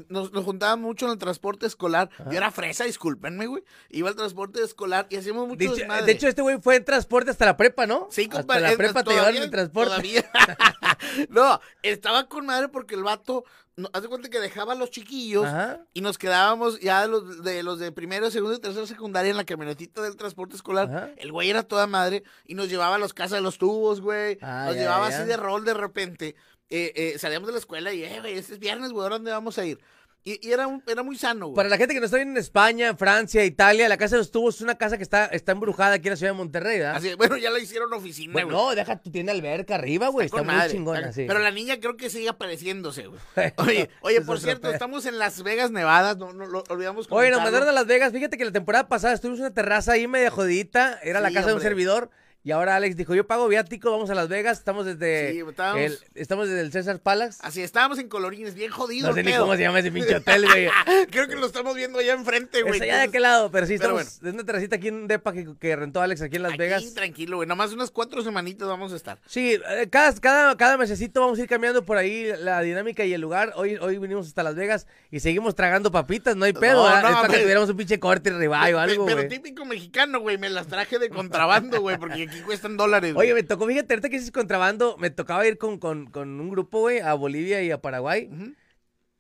Nos, 0.10 0.32
nos 0.34 0.44
juntábamos 0.44 0.86
mucho 0.86 1.06
en 1.06 1.14
el 1.14 1.18
transporte 1.18 1.66
escolar. 1.66 2.10
Ajá. 2.20 2.30
Yo 2.30 2.38
era 2.38 2.52
fresa, 2.52 2.84
discúlpenme, 2.84 3.48
güey. 3.48 3.64
Iba 3.90 4.10
al 4.10 4.16
transporte 4.16 4.62
escolar 4.62 5.08
y 5.10 5.16
hacíamos 5.16 5.48
mucho 5.48 5.74
desmadre. 5.74 6.06
de 6.06 6.12
hecho, 6.12 6.28
este 6.28 6.42
güey 6.42 6.60
fue 6.62 6.76
en 6.76 6.84
transporte 6.86 7.32
hasta 7.32 7.46
la 7.46 7.56
prepa, 7.56 7.88
¿no? 7.88 8.08
Sí, 8.12 8.24
Hasta 8.24 8.38
compadre. 8.40 8.62
la 8.62 8.72
es- 8.72 8.78
prepa 8.78 9.04
te 9.04 9.12
llevaron 9.12 9.42
en 9.44 9.52
transporte. 9.52 9.90
Todavía. 9.90 10.26
no, 11.30 11.60
estaba 11.82 12.28
con 12.28 12.46
madre 12.46 12.68
porque 12.68 12.96
el 12.96 13.04
vato, 13.06 13.46
no, 13.78 13.90
haz 13.94 14.02
de 14.02 14.10
cuenta 14.10 14.30
que 14.30 14.40
dejaba 14.40 14.74
a 14.74 14.76
los 14.76 14.92
chiquillos 14.92 15.46
Ajá. 15.46 15.80
y 15.94 16.02
nos 16.02 16.18
quedábamos 16.18 16.82
ya 16.82 17.08
los 17.08 17.44
de 17.44 17.64
los 17.64 17.80
de 17.80 17.94
primero, 17.94 18.30
segundo 18.30 18.58
y 18.58 18.60
tercero 18.60 18.86
secundaria 18.86 19.32
en 19.32 19.38
la 19.38 19.46
camionetita 19.46 20.02
del 20.02 20.18
transporte 20.18 20.58
escolar. 20.58 20.90
Ajá. 20.90 21.10
El 21.16 21.32
güey 21.32 21.50
era 21.50 21.64
toda 21.64 21.88
madre 21.88 22.24
y 22.46 22.56
nos 22.56 22.68
llevaba 22.70 22.96
a 22.96 23.00
los 23.00 23.14
casas 23.14 23.38
de 23.38 23.42
los 23.42 23.58
tubos, 23.58 24.02
güey. 24.02 24.38
Ah, 24.42 24.66
nos 24.68 24.76
ya, 24.76 24.82
llevaba 24.82 25.10
ya. 25.10 25.18
así 25.20 25.28
de 25.28 25.38
rol 25.38 25.64
de 25.64 25.74
repente. 25.74 26.36
Eh, 26.70 26.92
eh, 26.96 27.20
salíamos 27.20 27.48
de 27.48 27.54
la 27.54 27.60
escuela 27.60 27.94
y, 27.94 28.04
eh, 28.04 28.20
güey, 28.20 28.34
este 28.34 28.54
es 28.54 28.60
viernes, 28.60 28.92
güey, 28.92 29.04
¿ahora 29.04 29.16
dónde 29.16 29.32
vamos 29.32 29.58
a 29.60 29.66
ir? 29.66 29.80
Y, 30.28 30.40
y 30.48 30.52
era, 30.52 30.66
un- 30.66 30.82
era 30.88 31.04
muy 31.04 31.16
sano, 31.20 31.46
güey. 31.50 31.56
Para 31.56 31.70
la 31.70 31.78
gente 31.78 31.94
que 31.94 32.00
no 32.00 32.08
está 32.08 32.18
viendo 32.18 32.32
en 32.34 32.38
España, 32.44 32.88
en 32.88 32.98
Francia, 32.98 33.46
Italia, 33.46 33.88
la 33.88 33.96
Casa 33.98 34.16
de 34.16 34.22
los 34.22 34.32
Tubos 34.32 34.56
es 34.56 34.62
una 34.62 34.76
casa 34.76 34.98
que 34.98 35.04
está, 35.04 35.28
está 35.28 35.52
embrujada 35.52 35.94
aquí 35.94 36.08
en 36.08 36.14
la 36.14 36.18
ciudad 36.18 36.32
de 36.34 36.38
Monterrey, 36.38 36.80
¿verdad? 36.80 36.96
Así, 36.96 37.14
bueno, 37.14 37.38
ya 37.38 37.52
la 37.52 37.60
hicieron 37.60 37.94
oficina, 37.94 38.34
Bueno, 38.34 38.50
no, 38.50 38.74
deja, 38.74 38.96
tú 38.98 39.12
tienes 39.12 39.36
alberca 39.36 39.76
arriba, 39.76 40.08
güey. 40.08 40.26
Está, 40.26 40.38
muy 40.42 40.48
madre, 40.56 40.72
chingona, 40.72 41.00
está- 41.02 41.14
sí. 41.14 41.26
Pero 41.28 41.40
la 41.40 41.52
niña 41.52 41.80
creo 41.80 41.96
que 41.96 42.10
sigue 42.10 42.28
apareciéndose, 42.28 43.06
güey. 43.06 43.22
Oye, 43.58 43.90
oye, 44.02 44.22
por 44.22 44.40
cierto, 44.40 44.64
pedo. 44.64 44.74
estamos 44.74 45.06
en 45.06 45.20
Las 45.20 45.44
Vegas, 45.44 45.70
Nevada, 45.70 46.16
no, 46.16 46.34
no 46.34 46.48
lo 46.48 46.64
olvidamos 46.70 47.06
Oye, 47.12 47.30
nos 47.30 47.38
comentarlo. 47.38 47.44
mandaron 47.44 47.70
a 47.70 47.72
Las 47.74 47.86
Vegas. 47.86 48.12
Fíjate 48.12 48.36
que 48.38 48.46
la 48.46 48.52
temporada 48.52 48.88
pasada 48.88 49.14
estuvimos 49.14 49.38
en 49.40 49.46
una 49.46 49.54
terraza 49.54 49.92
ahí 49.92 50.08
media 50.08 50.32
jodidita. 50.32 51.00
Era 51.04 51.20
la 51.22 51.32
casa 51.32 51.50
de 51.50 51.54
un 51.54 51.62
servidor. 51.62 52.10
Y 52.46 52.52
ahora 52.52 52.76
Alex 52.76 52.96
dijo, 52.96 53.16
yo 53.16 53.26
pago 53.26 53.48
viático, 53.48 53.90
vamos 53.90 54.12
a 54.12 54.14
Las 54.14 54.30
Vegas. 54.30 54.60
Estamos 54.60 54.86
desde, 54.86 55.32
Sí, 55.32 55.40
estábamos- 55.40 55.82
el, 55.82 55.98
estamos 56.14 56.48
desde 56.48 56.62
el 56.62 56.72
César 56.72 57.00
Palace. 57.00 57.40
Así, 57.42 57.64
estábamos 57.64 57.98
en 57.98 58.08
colorines, 58.08 58.54
bien 58.54 58.70
jodidos. 58.70 59.10
No 59.10 59.16
sé 59.16 59.24
ni 59.24 59.34
cómo 59.34 59.56
se 59.56 59.62
llama 59.64 59.80
ese 59.80 59.92
pinche 59.92 60.16
hotel, 60.18 60.46
güey. 60.46 60.68
Creo 61.12 61.28
que 61.28 61.36
lo 61.38 61.48
estamos 61.48 61.76
viendo 61.76 61.98
allá 61.98 62.14
enfrente, 62.14 62.62
güey. 62.62 62.74
Está 62.74 62.84
allá 62.86 62.98
de 62.98 63.04
aquel 63.06 63.24
lado, 63.24 63.50
pero 63.50 63.66
sí, 63.66 63.78
pero 63.80 64.00
estamos 64.00 64.22
en 64.24 64.36
una 64.36 64.44
terracita 64.46 64.76
aquí 64.76 64.90
en 64.90 64.94
un 64.94 65.08
depa 65.08 65.34
que, 65.34 65.56
que 65.60 65.76
rentó 65.76 66.02
Alex 66.04 66.22
aquí 66.22 66.36
en 66.36 66.44
Las 66.44 66.52
aquí, 66.52 66.60
Vegas. 66.60 66.94
tranquilo, 66.94 67.38
güey. 67.38 67.48
Nomás 67.50 67.74
unas 67.74 67.90
cuatro 67.90 68.22
semanitas 68.22 68.68
vamos 68.68 68.94
a 68.94 68.96
estar. 68.96 69.18
Sí, 69.26 69.54
eh, 69.68 69.88
cada, 69.90 70.14
cada, 70.20 70.56
cada 70.56 70.78
mesecito 70.78 71.22
vamos 71.22 71.40
a 71.40 71.42
ir 71.42 71.48
cambiando 71.50 71.84
por 71.84 71.98
ahí 71.98 72.30
la 72.42 72.62
dinámica 72.62 73.04
y 73.06 73.14
el 73.16 73.22
lugar. 73.22 73.54
Hoy, 73.56 73.78
hoy 73.78 73.98
vinimos 73.98 74.28
hasta 74.28 74.44
Las 74.44 74.54
Vegas 74.54 74.86
y 75.10 75.20
seguimos 75.20 75.56
tragando 75.56 75.92
papitas, 75.92 76.36
no 76.36 76.46
hay 76.46 76.54
pedo. 76.54 76.88
No, 76.88 77.02
no, 77.02 77.08
es 77.10 77.16
para 77.16 77.22
que 77.22 77.32
pero- 77.32 77.42
tuviéramos 77.42 77.70
un 77.72 77.78
pinche 77.78 78.00
corte 78.00 78.30
ribeye 78.30 78.76
o 78.76 78.80
algo, 78.80 79.06
pero 79.06 79.18
güey. 79.18 79.30
típico 79.30 79.66
mexicano, 79.66 80.20
güey. 80.20 80.38
Me 80.38 80.52
las 80.52 80.68
traje 80.68 81.00
de 81.00 81.10
contrabando, 81.10 81.82
güey, 81.82 81.98
porque 81.98 82.28
aquí 82.36 82.44
cuestan 82.46 82.78
dólares. 82.78 83.14
güey. 83.14 83.28
Oye, 83.28 83.34
me 83.34 83.44
tocó, 83.44 83.68
fíjate, 83.68 83.94
ahorita 83.94 84.10
que 84.10 84.18
dices 84.18 84.32
contrabando, 84.32 84.98
me 84.98 85.10
tocaba 85.10 85.46
ir 85.48 85.58
con, 85.58 85.80
con, 85.80 86.08
con 86.08 86.40
un 86.40 86.50
grupo, 86.50 86.80
güey, 86.82 87.00
a 87.00 87.14
Bolivia 87.14 87.62
y 87.64 87.72
a 87.72 87.82
Paraguay. 87.82 88.30
Ujú. 88.32 88.54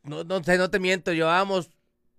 No, 0.03 0.23
no 0.23 0.39
no 0.39 0.69
te 0.69 0.79
miento, 0.79 1.13
llevábamos 1.13 1.69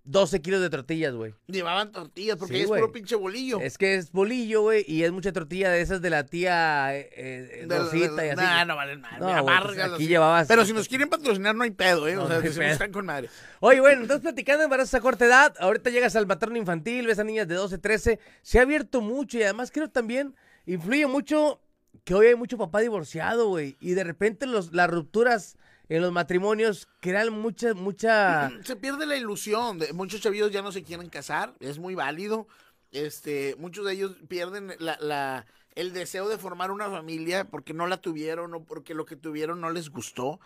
12 0.03 0.41
kilos 0.41 0.61
de 0.61 0.69
tortillas, 0.69 1.13
güey. 1.13 1.33
Llevaban 1.47 1.91
tortillas 1.91 2.37
porque 2.37 2.55
Sí, 2.55 2.61
es 2.61 2.67
güey. 2.67 2.79
puro 2.81 2.93
pinche 2.93 3.15
bolillo. 3.15 3.59
Es 3.59 3.77
que 3.77 3.95
es 3.95 4.11
bolillo, 4.13 4.61
güey, 4.61 4.85
y 4.87 5.03
es 5.03 5.11
mucha 5.11 5.33
tortilla 5.33 5.69
de 5.69 5.81
esas 5.81 6.01
de 6.01 6.09
la 6.09 6.25
tía 6.25 6.95
eh, 6.97 7.09
eh, 7.13 7.57
De- 7.61 7.67
de- 7.67 7.77
Rosita 7.79 8.25
y 8.25 8.29
así. 8.29 8.37
Nah, 8.41 8.63
no 8.65 8.75
valen 8.77 9.01
madre. 9.01 9.19
No, 9.19 9.45
pues 9.45 9.79
aquí 9.79 10.07
llevabas... 10.07 10.47
Pero 10.47 10.63
si 10.65 10.71
nos 10.71 10.87
quieren 10.87 11.09
patrocinar, 11.09 11.55
no 11.55 11.63
hay 11.63 11.71
pedo, 11.71 12.07
¿eh? 12.07 12.15
No, 12.15 12.23
o 12.23 12.27
sea, 12.27 12.37
no 12.37 12.41
que 12.41 12.51
se 12.53 12.69
están 12.69 12.91
con 12.93 13.05
madre. 13.05 13.29
Oye, 13.59 13.81
bueno, 13.81 14.01
entonces 14.01 14.21
platicando 14.21 14.59
de 14.59 14.63
embarazos 14.65 14.93
a 14.93 15.01
corta 15.01 15.25
edad, 15.25 15.53
ahorita 15.59 15.89
llegas 15.89 16.15
al 16.15 16.25
materno 16.25 16.57
infantil, 16.57 17.05
ves 17.07 17.19
a 17.19 17.25
niñas 17.25 17.47
de 17.49 17.55
12, 17.55 17.77
13, 17.77 18.19
se 18.41 18.59
ha 18.59 18.61
abierto 18.61 19.01
mucho 19.01 19.37
y 19.37 19.43
además 19.43 19.71
creo 19.71 19.89
también 19.89 20.35
influye 20.67 21.07
mucho 21.07 21.59
que 22.03 22.13
hoy 22.13 22.27
hay 22.27 22.35
mucho 22.35 22.57
papá 22.57 22.79
divorciado, 22.81 23.47
güey, 23.47 23.75
y 23.79 23.93
de 23.93 24.03
repente 24.03 24.45
los, 24.45 24.71
las 24.73 24.89
rupturas 24.89 25.57
en 25.89 26.01
los 26.01 26.11
matrimonios 26.11 26.87
crean 26.99 27.33
mucha, 27.33 27.73
mucha... 27.73 28.51
Se 28.63 28.75
pierde 28.75 29.05
la 29.07 29.15
ilusión. 29.15 29.79
Muchos 29.93 30.21
chavillos 30.21 30.51
ya 30.51 30.61
no 30.61 30.71
se 30.71 30.83
quieren 30.83 31.09
casar. 31.09 31.55
Es 31.59 31.79
muy 31.79 31.95
válido. 31.95 32.47
Este, 32.91 33.55
muchos 33.57 33.85
de 33.85 33.93
ellos 33.93 34.15
pierden 34.27 34.73
la- 34.79 35.45
el 35.75 35.93
deseo 35.93 36.27
de 36.27 36.37
formar 36.37 36.71
una 36.71 36.89
familia 36.89 37.45
porque 37.45 37.73
no 37.73 37.85
la 37.87 37.97
tuvieron 37.97 38.53
o 38.53 38.63
porque 38.63 38.93
lo 38.93 39.05
que 39.05 39.15
tuvieron 39.15 39.61
no 39.61 39.69
les 39.69 39.89
gustó. 39.89 40.39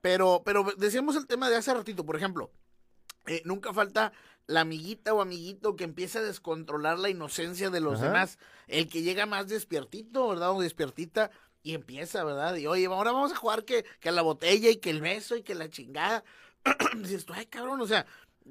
Pero, 0.00 0.42
pero 0.44 0.64
decíamos 0.76 1.16
el 1.16 1.26
tema 1.26 1.48
de 1.48 1.56
hace 1.56 1.72
ratito, 1.72 2.04
por 2.04 2.16
ejemplo, 2.16 2.50
eh, 3.26 3.40
nunca 3.44 3.72
falta 3.72 4.12
la 4.46 4.60
amiguita 4.60 5.14
o 5.14 5.20
amiguito 5.22 5.74
que 5.76 5.84
empieza 5.84 6.18
a 6.18 6.22
descontrolar 6.22 6.98
la 6.98 7.08
inocencia 7.10 7.70
de 7.70 7.80
los 7.80 7.94
Ajá. 7.98 8.06
demás. 8.06 8.38
El 8.66 8.88
que 8.88 9.02
llega 9.02 9.26
más 9.26 9.48
despiertito, 9.48 10.28
¿verdad? 10.28 10.50
O 10.52 10.60
despiertita 10.60 11.30
y 11.62 11.74
empieza, 11.74 12.24
¿verdad? 12.24 12.54
Y 12.56 12.66
oye, 12.66 12.86
ahora 12.86 13.12
vamos 13.12 13.32
a 13.32 13.36
jugar 13.36 13.64
que, 13.64 13.84
que 14.00 14.12
la 14.12 14.20
botella 14.22 14.68
y 14.70 14.76
que 14.76 14.90
el 14.90 15.00
beso 15.00 15.36
y 15.36 15.42
que 15.42 15.54
la 15.54 15.70
chingada. 15.70 16.24
Dices 16.96 17.24
tú, 17.24 17.32
ay, 17.34 17.46
cabrón, 17.46 17.80
o 17.80 17.86
sea, 17.86 18.04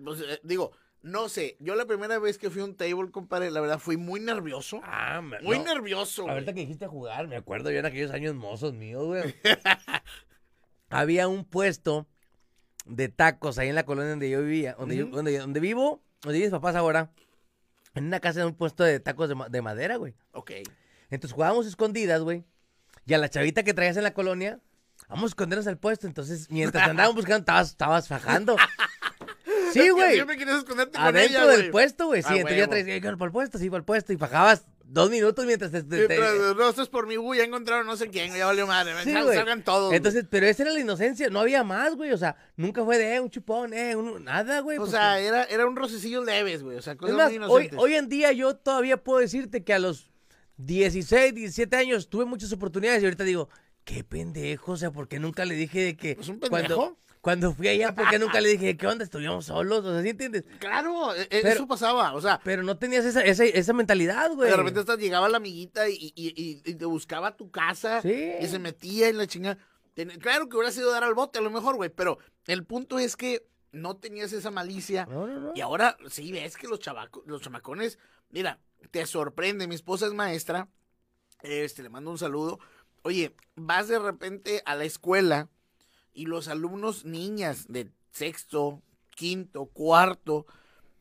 pues, 0.03 0.19
eh, 0.21 0.39
digo, 0.43 0.71
no 1.03 1.29
sé, 1.29 1.57
yo 1.59 1.75
la 1.75 1.85
primera 1.85 2.17
vez 2.17 2.37
que 2.37 2.49
fui 2.49 2.61
a 2.61 2.65
un 2.65 2.75
table, 2.75 3.11
compadre, 3.11 3.51
la 3.51 3.59
verdad 3.61 3.77
fui 3.77 3.97
muy 3.97 4.19
nervioso. 4.19 4.79
Ah, 4.83 5.21
me- 5.21 5.39
Muy 5.41 5.59
no. 5.59 5.65
nervioso. 5.65 6.23
güey. 6.23 6.33
Ahorita 6.33 6.53
que 6.53 6.61
dijiste 6.61 6.87
jugar, 6.87 7.27
me 7.27 7.35
acuerdo 7.35 7.69
yo 7.71 7.79
en 7.79 7.85
aquellos 7.85 8.11
años 8.11 8.33
mozos 8.35 8.73
míos, 8.73 9.05
güey. 9.05 9.35
Había 10.89 11.27
un 11.27 11.43
puesto 11.45 12.07
de 12.85 13.09
tacos 13.09 13.57
ahí 13.57 13.69
en 13.69 13.75
la 13.75 13.85
colonia 13.85 14.09
donde 14.11 14.29
yo 14.29 14.41
vivía, 14.41 14.75
donde, 14.77 14.95
yo, 14.97 15.05
donde, 15.07 15.37
donde 15.37 15.59
vivo, 15.59 16.01
donde 16.21 16.37
viven 16.39 16.51
mis 16.51 16.59
papás 16.59 16.75
ahora. 16.75 17.11
En 17.95 18.05
una 18.05 18.19
casa 18.19 18.39
de 18.39 18.45
un 18.47 18.55
puesto 18.55 18.83
de 18.83 18.99
tacos 18.99 19.29
de, 19.29 19.35
ma- 19.35 19.49
de 19.49 19.61
madera, 19.61 19.97
güey. 19.97 20.15
Ok. 20.31 20.51
Entonces 21.11 21.33
jugábamos 21.33 21.67
escondidas, 21.67 22.21
güey. 22.21 22.43
Y 23.05 23.13
a 23.13 23.17
la 23.19 23.29
chavita 23.29 23.63
que 23.63 23.73
traías 23.73 23.97
en 23.97 24.03
la 24.03 24.13
colonia, 24.13 24.59
vamos 25.09 25.25
a 25.25 25.27
escondernos 25.27 25.67
al 25.67 25.77
puesto. 25.77 26.07
Entonces, 26.07 26.49
mientras 26.49 26.89
andábamos 26.89 27.15
buscando, 27.17 27.39
estabas, 27.41 27.69
estabas 27.69 28.07
fajando. 28.07 28.55
Sí, 29.73 29.89
güey. 29.89 30.13
Siempre 30.13 30.35
quieres 30.37 30.55
esconderte 30.57 30.97
con 30.99 31.01
Adentro 31.07 31.39
ella, 31.39 31.47
del 31.47 31.59
güey. 31.61 31.71
puesto, 31.71 32.05
güey. 32.05 32.21
Sí, 32.21 32.27
Ah, 32.29 32.35
entonces 32.35 32.57
ya 32.57 32.63
huevo. 32.65 32.71
traías, 32.71 32.87
"Eh, 32.89 33.01
para 33.17 33.25
el 33.25 33.31
puesto, 33.31 33.57
sí, 33.57 33.69
para 33.71 33.79
el 33.79 33.83
puesto. 33.83 34.13
Y 34.13 34.17
fajabas 34.17 34.65
dos 34.93 35.09
minutos 35.09 35.43
mientras 35.45 35.71
te... 35.71 35.81
no, 35.81 36.69
esto 36.69 36.83
es 36.83 36.87
por 36.89 37.07
mi 37.07 37.15
güey, 37.15 37.39
ya 37.39 37.45
encontraron 37.45 37.87
no 37.87 37.97
sé 37.97 38.09
quién, 38.09 38.31
ya 38.33 38.45
valió 38.45 38.67
madre. 38.67 38.93
Sí, 39.03 39.11
sal- 39.11 39.33
salgan 39.33 39.63
todos. 39.63 39.87
güey. 39.87 39.97
Entonces, 39.97 40.25
pero 40.29 40.45
esa 40.45 40.63
era 40.63 40.71
la 40.71 40.79
inocencia, 40.79 41.29
no 41.29 41.39
había 41.39 41.63
más, 41.63 41.95
güey. 41.95 42.11
O 42.11 42.17
sea, 42.17 42.35
nunca 42.55 42.83
fue 42.85 42.97
de 42.99 43.15
eh, 43.15 43.19
un 43.19 43.29
chupón, 43.31 43.73
eh, 43.73 43.95
un- 43.95 44.23
nada, 44.23 44.59
güey. 44.59 44.77
o 44.77 44.81
porque- 44.81 44.91
sea, 44.91 45.19
era, 45.19 45.43
era 45.45 45.65
un 45.65 45.75
rocecillo 45.75 46.23
leves, 46.23 46.61
güey. 46.61 46.77
O 46.77 46.81
sea, 46.81 46.93
es 46.93 46.99
cosas 46.99 47.15
más, 47.17 47.31
muy 47.31 47.37
hoy, 47.39 47.45
inocentes. 47.45 47.79
hoy 47.79 47.93
en 47.95 48.07
día 48.09 48.31
yo 48.33 48.55
todavía 48.55 48.97
puedo 48.97 49.19
decirte 49.19 49.63
que 49.63 49.73
a 49.73 49.79
los 49.79 50.11
16, 50.57 51.33
17 51.33 51.75
años 51.75 52.07
tuve 52.09 52.25
muchas 52.25 52.51
oportunidades 52.53 53.01
y 53.01 53.05
ahorita 53.05 53.23
digo, 53.23 53.49
qué 53.83 54.03
pendejo, 54.03 54.73
o 54.73 54.77
sea, 54.77 54.91
porque 54.91 55.19
nunca 55.19 55.43
le 55.45 55.55
dije 55.55 55.81
de 55.81 55.97
que. 55.97 56.15
Pues 56.15 56.29
un 56.29 56.39
pendejo. 56.39 56.49
cuando 56.75 56.97
fui 57.55 57.67
allá, 57.69 57.95
porque 57.95 58.19
nunca 58.19 58.41
le 58.41 58.49
dije, 58.49 58.75
¿qué 58.77 58.85
onda? 58.87 59.03
Estuvimos 59.03 59.45
solos, 59.45 59.85
o 59.85 59.93
sea, 59.93 60.01
¿sí 60.03 60.09
entiendes? 60.09 60.43
Claro, 60.59 61.15
e- 61.15 61.21
e- 61.23 61.27
Pero- 61.41 61.49
eso 61.49 61.67
pasaba. 61.67 62.13
O 62.13 62.21
sea, 62.21 62.39
Pero 62.43 62.63
no 62.63 62.77
tenías 62.77 63.05
esa, 63.05 63.21
esa, 63.21 63.45
esa 63.45 63.73
mentalidad, 63.73 64.31
güey. 64.33 64.49
de 64.49 64.57
repente 64.57 64.81
hasta 64.81 64.95
llegaba 64.97 65.29
la 65.29 65.37
amiguita 65.37 65.87
y, 65.89 65.93
y- 66.15 66.33
y- 66.35 66.61
y 66.65 66.75
te 66.75 66.85
buscaba 66.85 67.29
a 67.29 67.37
tu 67.37 67.49
casa 67.49 68.01
Sí. 68.01 68.33
y 68.41 68.45
se 68.47 68.59
metía 68.59 69.07
en 69.07 69.17
la 69.17 69.25
chingada. 69.27 69.57
Ten- 69.93 70.19
Claro 70.19 70.49
que 70.49 70.57
hubiera 70.57 70.71
sido 70.71 70.91
dar 70.91 71.03
al 71.03 71.13
bote 71.13 71.39
a 71.39 71.41
lo 71.41 71.49
mejor, 71.49 71.75
güey, 71.75 71.89
pero 71.89 72.17
el 72.47 72.65
punto 72.65 72.99
es 72.99 73.15
que 73.15 73.47
no 73.71 73.95
tenías 73.95 74.33
esa 74.33 74.51
malicia. 74.51 75.05
No, 75.05 75.25
no, 75.27 75.39
no. 75.39 75.51
Y 75.55 75.61
ahora 75.61 75.97
sí 76.09 76.31
ves 76.31 76.57
que 76.57 76.67
los 76.67 76.79
chavacos, 76.79 77.23
los 77.25 77.41
chamacones, 77.41 77.99
mira, 78.29 78.59
te 78.91 79.05
sorprende. 79.05 79.67
Mi 79.67 79.75
esposa 79.75 80.07
es 80.07 80.13
maestra, 80.13 80.67
este, 81.41 81.83
le 81.83 81.89
mando 81.89 82.11
un 82.11 82.17
saludo. 82.17 82.59
Oye, 83.03 83.35
vas 83.55 83.87
de 83.87 83.99
repente 83.99 84.61
a 84.65 84.75
la 84.75 84.83
escuela 84.85 85.49
y 86.13 86.25
los 86.25 86.47
alumnos 86.47 87.05
niñas 87.05 87.65
de 87.67 87.89
sexto, 88.11 88.81
quinto, 89.15 89.65
cuarto, 89.65 90.45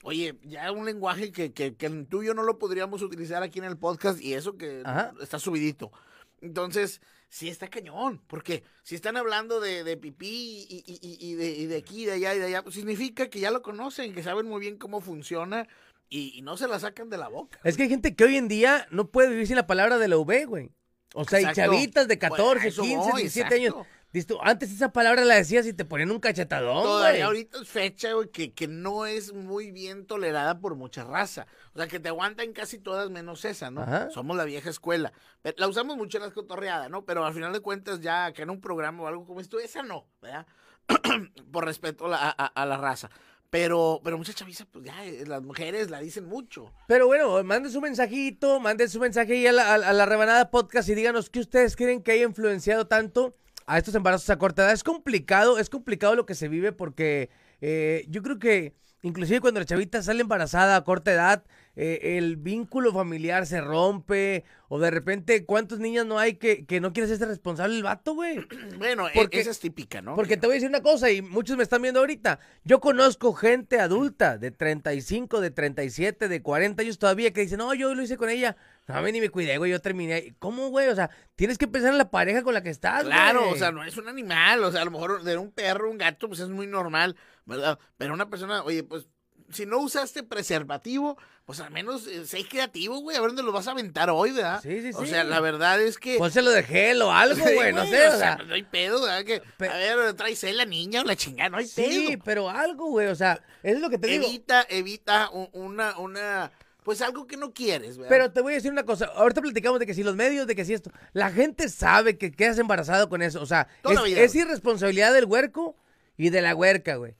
oye, 0.02 0.38
ya 0.45 0.73
un 0.73 0.85
lenguaje 0.85 1.33
que, 1.33 1.52
que, 1.52 1.75
que 1.75 1.88
tú 2.09 2.23
y 2.23 2.26
yo 2.26 2.35
no 2.35 2.42
lo 2.42 2.59
podríamos 2.59 3.02
utilizar 3.02 3.42
aquí 3.42 3.59
en 3.59 3.66
el 3.66 3.78
podcast 3.78 4.21
y 4.21 4.35
eso 4.35 4.57
que 4.57 4.83
Ajá. 4.85 5.12
está 5.21 5.38
subidito. 5.38 5.92
Entonces, 6.40 7.00
sí 7.28 7.49
está 7.49 7.69
cañón, 7.69 8.21
porque 8.26 8.64
si 8.83 8.95
están 8.95 9.16
hablando 9.16 9.61
de, 9.61 9.85
de 9.85 9.97
pipí 9.97 10.66
y, 10.69 10.85
y- 10.87 10.99
y- 11.00 11.31
y 11.31 11.35
de, 11.35 11.50
y 11.50 11.66
de 11.66 11.76
aquí, 11.76 12.04
de 12.04 12.12
allá 12.12 12.35
y 12.35 12.38
de 12.38 12.47
allá, 12.47 12.62
pues 12.62 12.75
significa 12.75 13.28
que 13.31 13.40
ya 13.40 13.50
lo 13.50 13.62
conocen, 13.62 14.12
que 14.14 14.23
saben 14.23 14.47
muy 14.49 14.61
bien 14.61 14.76
cómo 14.76 15.00
funciona 15.00 15.69
y, 16.09 16.37
y 16.37 16.42
no 16.42 16.57
se 16.57 16.69
la 16.69 16.78
sacan 16.81 17.09
de 17.09 17.16
la 17.19 17.28
boca. 17.28 17.61
Es 17.64 17.76
que 17.76 17.85
hay 17.85 17.88
gente 17.88 18.14
que 18.16 18.25
hoy 18.25 18.37
en 18.37 18.49
día 18.49 18.87
no 18.90 19.09
puede 19.11 19.31
vivir 19.31 19.47
sin 19.47 19.57
la 19.57 19.66
palabra 19.66 19.99
de 19.99 20.09
la 20.09 20.19
V, 20.19 20.45
güey. 20.47 20.71
O 21.14 21.25
sea, 21.25 21.38
Exacto. 21.40 21.61
y 21.61 21.64
chavitas 21.64 22.09
de 22.09 22.16
Pues, 22.16 22.31
14, 22.31 22.64
a 22.66 22.69
eso 22.69 22.83
15, 22.83 22.97
voy, 23.12 23.21
17 23.23 23.54
años. 23.54 23.75
exacto. 23.75 24.01
Antes 24.42 24.71
esa 24.73 24.92
palabra 24.92 25.25
la 25.25 25.37
decías 25.37 25.66
y 25.66 25.73
te 25.73 25.85
ponían 25.85 26.11
un 26.11 26.21
cachetadón, 26.21 26.83
Todavía 26.83 27.11
güey. 27.11 27.23
ahorita 27.23 27.59
es 27.62 27.69
fecha, 27.69 28.12
güey, 28.12 28.28
que, 28.28 28.52
que 28.52 28.69
no 28.69 29.07
es 29.07 29.33
muy 29.33 29.71
bien 29.71 30.07
tolerada 30.07 30.61
por 30.61 30.75
mucha 30.75 31.04
raza. 31.04 31.47
O 31.75 31.78
sea, 31.78 31.88
que 31.88 31.99
te 31.99 32.09
aguantan 32.11 32.52
casi 32.52 32.78
todas 32.78 33.09
menos 33.11 33.45
esa, 33.47 33.71
¿no? 33.71 33.83
Ajá. 33.83 34.11
Somos 34.11 34.37
la 34.37 34.45
vieja 34.45 34.69
escuela. 34.69 35.12
Pero 35.40 35.57
La 35.59 35.66
usamos 35.69 35.97
mucho 35.97 36.19
en 36.19 36.25
las 36.25 36.33
cotorreadas, 36.33 36.90
¿no? 36.90 37.04
Pero 37.07 37.25
al 37.25 37.33
final 37.33 37.52
de 37.52 37.61
cuentas, 37.61 38.00
ya 38.00 38.33
que 38.33 38.42
en 38.42 38.50
un 38.50 38.61
programa 38.61 39.02
o 39.02 39.07
algo 39.07 39.25
como 39.25 39.40
esto, 39.40 39.59
esa 39.59 39.83
no, 39.83 40.07
¿verdad? 40.21 40.47
por 41.52 41.64
respeto 41.64 42.07
a 42.07 42.09
la, 42.09 42.16
a- 42.37 42.47
a 42.47 42.66
la 42.66 42.76
raza. 42.76 43.11
Pero, 43.50 44.00
pero 44.02 44.16
muchas 44.16 44.35
chavisas, 44.35 44.66
pues 44.71 44.85
ya, 44.87 45.04
eh, 45.04 45.25
las 45.26 45.42
mujeres 45.42 45.90
la 45.90 46.00
dicen 46.00 46.25
mucho. 46.26 46.73
Pero 46.87 47.07
bueno, 47.07 47.42
manden 47.45 47.71
su 47.71 47.81
mensajito, 47.83 48.61
manden 48.61 48.88
su 48.88 48.99
mensaje 48.99 49.35
ahí 49.35 49.47
a 49.47 49.52
la, 49.52 49.71
a- 49.73 49.75
a 49.75 49.92
la 49.92 50.07
rebanada 50.07 50.50
podcast 50.50 50.88
y 50.88 50.95
díganos 50.95 51.28
qué 51.28 51.40
ustedes 51.40 51.76
creen 51.76 52.02
que 52.02 52.12
haya 52.12 52.25
influenciado 52.25 52.87
tanto 52.87 53.37
a 53.66 53.78
estos 53.78 53.95
embarazos 53.95 54.28
a 54.31 54.38
corta 54.38 54.62
edad. 54.62 54.73
Es 54.73 54.85
complicado, 54.85 55.59
es 55.59 55.71
complicado 55.71 56.14
lo 56.14 56.26
que 56.26 56.35
se 56.35 56.49
vive 56.49 56.73
porque 56.73 57.31
eh, 57.61 58.04
yo 58.09 58.23
creo 58.23 58.38
que 58.38 58.75
inclusive 59.02 59.40
cuando 59.40 59.61
la 59.61 59.66
chavita 59.66 60.02
sale 60.02 60.21
embarazada 60.23 60.76
a 60.76 60.85
corta 60.85 61.12
edad, 61.12 61.45
eh, 61.75 62.19
el 62.19 62.37
vínculo 62.37 62.93
familiar 62.93 63.47
se 63.47 63.61
rompe 63.61 64.45
o 64.69 64.79
de 64.79 64.91
repente 64.91 65.45
cuántos 65.47 65.79
niños 65.79 66.05
no 66.07 66.19
hay 66.19 66.35
que, 66.35 66.67
que 66.67 66.81
no 66.81 66.93
quieren 66.93 67.17
ser 67.17 67.26
responsable 67.29 67.75
el 67.76 67.83
vato, 67.83 68.14
güey. 68.14 68.38
Bueno, 68.79 69.09
e- 69.09 69.12
Porque- 69.14 69.41
esa 69.41 69.50
es 69.50 69.59
típica, 69.61 70.02
¿no? 70.02 70.14
Porque 70.17 70.37
te 70.37 70.47
voy 70.47 70.55
a 70.55 70.57
decir 70.57 70.69
una 70.69 70.83
cosa, 70.83 71.11
y 71.11 71.23
muchos 71.23 71.57
me 71.57 71.62
están 71.62 71.81
viendo 71.83 72.00
ahorita. 72.00 72.41
Yo 72.64 72.81
conozco 72.81 73.33
gente 73.33 73.81
adulta 73.81 74.38
de 74.38 74.50
35, 74.50 75.41
de 75.41 75.50
37, 75.50 76.29
de 76.29 76.43
40 76.43 76.83
años 76.83 76.99
todavía 76.99 77.33
que 77.33 77.41
dicen, 77.43 77.59
no, 77.59 77.73
yo 77.75 77.95
lo 77.95 78.02
hice 78.02 78.17
con 78.17 78.29
ella. 78.31 78.57
No, 78.88 78.97
a 78.97 79.02
mí 79.02 79.12
ni 79.12 79.21
me 79.21 79.31
cuidé, 79.31 79.57
güey, 79.59 79.71
yo 79.71 79.81
terminé. 79.81 80.14
ahí". 80.14 80.35
¿Cómo, 80.38 80.69
güey? 80.69 80.88
O 80.88 80.95
sea, 80.95 81.11
tienes 81.37 81.57
que 81.59 81.69
pensar 81.69 81.93
en 81.93 81.99
la 81.99 82.11
pareja 82.11 82.43
con 82.43 82.52
la 82.55 82.62
que 82.62 82.71
estás, 82.71 83.05
Claro, 83.05 83.41
güey. 83.43 83.52
o 83.52 83.57
sea, 83.57 83.71
no 83.73 83.85
es 83.85 83.97
un 83.97 84.09
animal, 84.09 84.62
o 84.64 84.73
sea, 84.73 84.83
a 84.83 84.85
lo 84.85 84.91
mejor 84.91 85.23
de 85.23 85.37
un 85.38 85.52
perro, 85.52 85.91
un 85.91 85.99
gato, 85.99 86.29
pues 86.29 86.41
es 86.41 86.49
muy 86.49 86.67
normal, 86.67 87.17
¿verdad? 87.47 87.79
Pero 87.97 88.12
una 88.14 88.29
persona, 88.29 88.62
oye, 88.64 88.83
pues, 88.83 89.07
si 89.52 89.66
no 89.66 89.78
usaste 89.78 90.23
preservativo, 90.23 91.16
pues 91.44 91.61
al 91.61 91.71
menos 91.71 92.06
eh, 92.06 92.26
sé 92.26 92.44
creativo, 92.49 92.99
güey, 93.00 93.16
a 93.16 93.21
ver 93.21 93.30
dónde 93.30 93.42
lo 93.42 93.52
vas 93.52 93.66
a 93.68 93.73
aventar 93.73 94.11
hoy, 94.11 94.30
¿verdad? 94.32 94.61
Sí, 94.62 94.80
sí, 94.82 94.90
O 94.94 95.02
sí. 95.02 95.09
sea, 95.09 95.25
la 95.25 95.40
verdad 95.40 95.80
es 95.80 95.99
que... 95.99 96.18
Pónselo 96.18 96.50
de 96.50 96.62
gel 96.62 97.02
o 97.02 97.12
algo, 97.12 97.44
Sí, 97.47 97.54
güey, 97.54 97.73
no 97.73 97.85
sé, 97.87 98.09
o 98.09 98.16
sea. 98.18 98.37
pues, 98.37 98.49
no 98.49 98.54
hay 98.54 98.62
pedo, 98.62 99.00
¿verdad? 99.02 99.25
Que, 99.25 99.42
Pe- 99.59 99.68
a 99.68 99.76
ver, 99.76 100.14
traes 100.14 100.42
la 100.54 100.64
niña 100.64 101.00
o 101.00 101.04
la 101.04 101.16
chingada, 101.16 101.50
no 101.50 101.56
hay 101.59 101.66
Sí, 101.66 102.09
pedo. 102.11 102.23
pero 102.25 102.49
algo, 102.50 102.87
güey, 102.88 103.09
o 103.09 103.14
sea, 103.14 103.42
eso 103.62 103.76
es 103.76 103.80
lo 103.80 103.90
que 103.90 103.99
te 103.99 104.06
digo. 104.09 104.25
Evita, 104.26 104.66
evita 104.68 105.30
una, 105.52 105.99
una, 105.99 106.52
pues 106.85 107.00
algo 107.02 107.26
que 107.26 107.37
no 107.37 107.52
quieres, 107.52 107.97
¿verdad? 107.97 108.09
Pero 108.11 108.32
te 108.32 108.40
voy 108.40 108.52
a 108.52 108.56
decir 108.56 108.71
una 108.71 108.85
cosa, 108.85 109.06
ahorita 109.06 109.40
platicamos 109.40 109.80
de 109.80 109.87
que 109.87 109.94
si 109.94 110.02
los 110.02 110.14
medios, 110.16 110.47
de 110.47 110.54
que 110.54 110.64
si 110.64 110.75
esto, 110.75 110.90
la 111.12 111.30
gente 111.30 111.68
sabe 111.68 112.18
que 112.18 112.30
quedas 112.32 112.59
embarazado 112.59 113.09
con 113.09 113.21
eso, 113.23 113.40
o 113.42 113.47
sea, 113.47 113.68
es, 113.85 114.02
vida, 114.02 114.21
es 114.21 114.35
irresponsabilidad 114.35 115.12
del 115.12 115.25
huerco 115.25 115.76
y 116.16 116.30
de 116.30 116.42
la 116.42 116.54
huerca, 116.54 116.97
güey. 116.97 117.14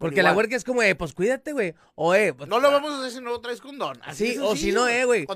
Porque 0.00 0.22
la 0.22 0.32
huerca 0.32 0.56
es 0.56 0.64
como, 0.64 0.82
eh, 0.82 0.94
pues 0.94 1.12
cuídate, 1.12 1.52
güey, 1.52 1.74
o 1.94 2.14
eh, 2.14 2.32
pues, 2.32 2.48
no 2.48 2.58
lo 2.58 2.72
vamos 2.72 2.90
a 2.90 2.98
hacer 3.00 3.10
si 3.12 3.20
no 3.20 3.38
traes 3.38 3.60
condón. 3.60 4.00
Así 4.02 4.32
Sí, 4.32 4.38
o 4.38 4.56
si 4.56 4.72
no, 4.72 4.88
eh, 4.88 5.04
güey. 5.04 5.26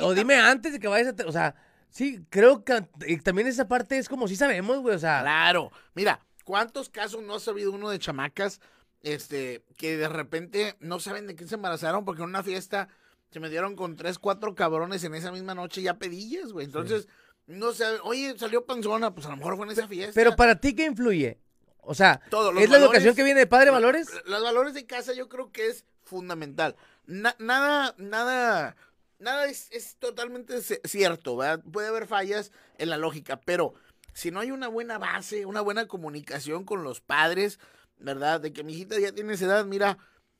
O 0.00 0.14
dime 0.14 0.34
antes 0.34 0.72
de 0.72 0.80
que 0.80 0.88
vayas 0.88 1.14
a... 1.16 1.28
O 1.28 1.30
sea, 1.32 1.54
sí, 1.90 2.26
creo 2.28 2.64
que 2.64 2.88
y 3.06 3.18
también 3.18 3.46
esa 3.46 3.68
parte 3.68 3.98
es 3.98 4.08
como 4.08 4.26
si 4.26 4.34
sabemos, 4.34 4.80
güey, 4.80 4.96
o 4.96 4.98
sea... 4.98 5.20
Claro. 5.20 5.70
Mira, 5.94 6.26
¿cuántos 6.42 6.88
casos 6.88 7.22
no 7.22 7.36
ha 7.36 7.40
sabido 7.40 7.70
uno 7.70 7.88
de 7.88 8.00
chamacas 8.00 8.60
este, 9.00 9.64
que 9.76 9.96
de 9.96 10.08
repente 10.08 10.74
no 10.80 10.98
saben 10.98 11.28
de 11.28 11.36
quién 11.36 11.48
se 11.48 11.54
embarazaron 11.54 12.04
porque 12.04 12.22
en 12.22 12.30
una 12.30 12.42
fiesta 12.42 12.88
se 13.30 13.38
metieron 13.38 13.76
con 13.76 13.94
tres, 13.94 14.18
cuatro 14.18 14.56
cabrones 14.56 15.04
en 15.04 15.14
esa 15.14 15.30
misma 15.30 15.54
noche 15.54 15.82
ya 15.82 15.98
pedillas, 16.00 16.52
güey? 16.52 16.66
Entonces, 16.66 17.06
no 17.46 17.72
saben, 17.72 18.00
oye, 18.02 18.36
salió 18.36 18.66
panzona, 18.66 19.14
pues 19.14 19.26
a 19.26 19.30
lo 19.30 19.36
mejor 19.36 19.56
fue 19.56 19.66
en 19.66 19.72
esa 19.72 19.86
fiesta. 19.86 20.14
Pero 20.16 20.34
para 20.34 20.56
ti, 20.56 20.74
¿qué 20.74 20.86
influye? 20.86 21.38
O 21.82 21.94
sea, 21.94 22.20
los 22.30 22.62
¿es 22.62 22.70
la 22.70 22.78
educación 22.78 23.14
que 23.14 23.22
viene 23.22 23.40
de 23.40 23.46
padre 23.46 23.70
valores? 23.70 24.08
Los 24.26 24.42
valores 24.42 24.74
de 24.74 24.86
casa 24.86 25.12
yo 25.12 25.28
creo 25.28 25.50
que 25.52 25.66
es 25.68 25.84
fundamental. 26.02 26.76
Na- 27.06 27.36
nada, 27.38 27.94
nada, 27.98 28.76
nada 29.18 29.46
es, 29.46 29.68
es 29.70 29.96
totalmente 29.96 30.60
cierto, 30.84 31.36
¿verdad? 31.36 31.62
Puede 31.72 31.88
haber 31.88 32.06
fallas 32.06 32.52
en 32.78 32.90
la 32.90 32.96
lógica, 32.96 33.40
pero 33.40 33.74
si 34.12 34.30
no 34.30 34.40
hay 34.40 34.50
una 34.50 34.68
buena 34.68 34.98
base, 34.98 35.46
una 35.46 35.60
buena 35.60 35.86
comunicación 35.86 36.64
con 36.64 36.82
los 36.84 37.00
padres, 37.00 37.58
¿verdad? 37.98 38.40
De 38.40 38.52
que 38.52 38.64
mi 38.64 38.72
hijita 38.74 38.98
ya 38.98 39.12
tienes 39.12 39.40
edad, 39.42 39.64
mira, 39.64 39.98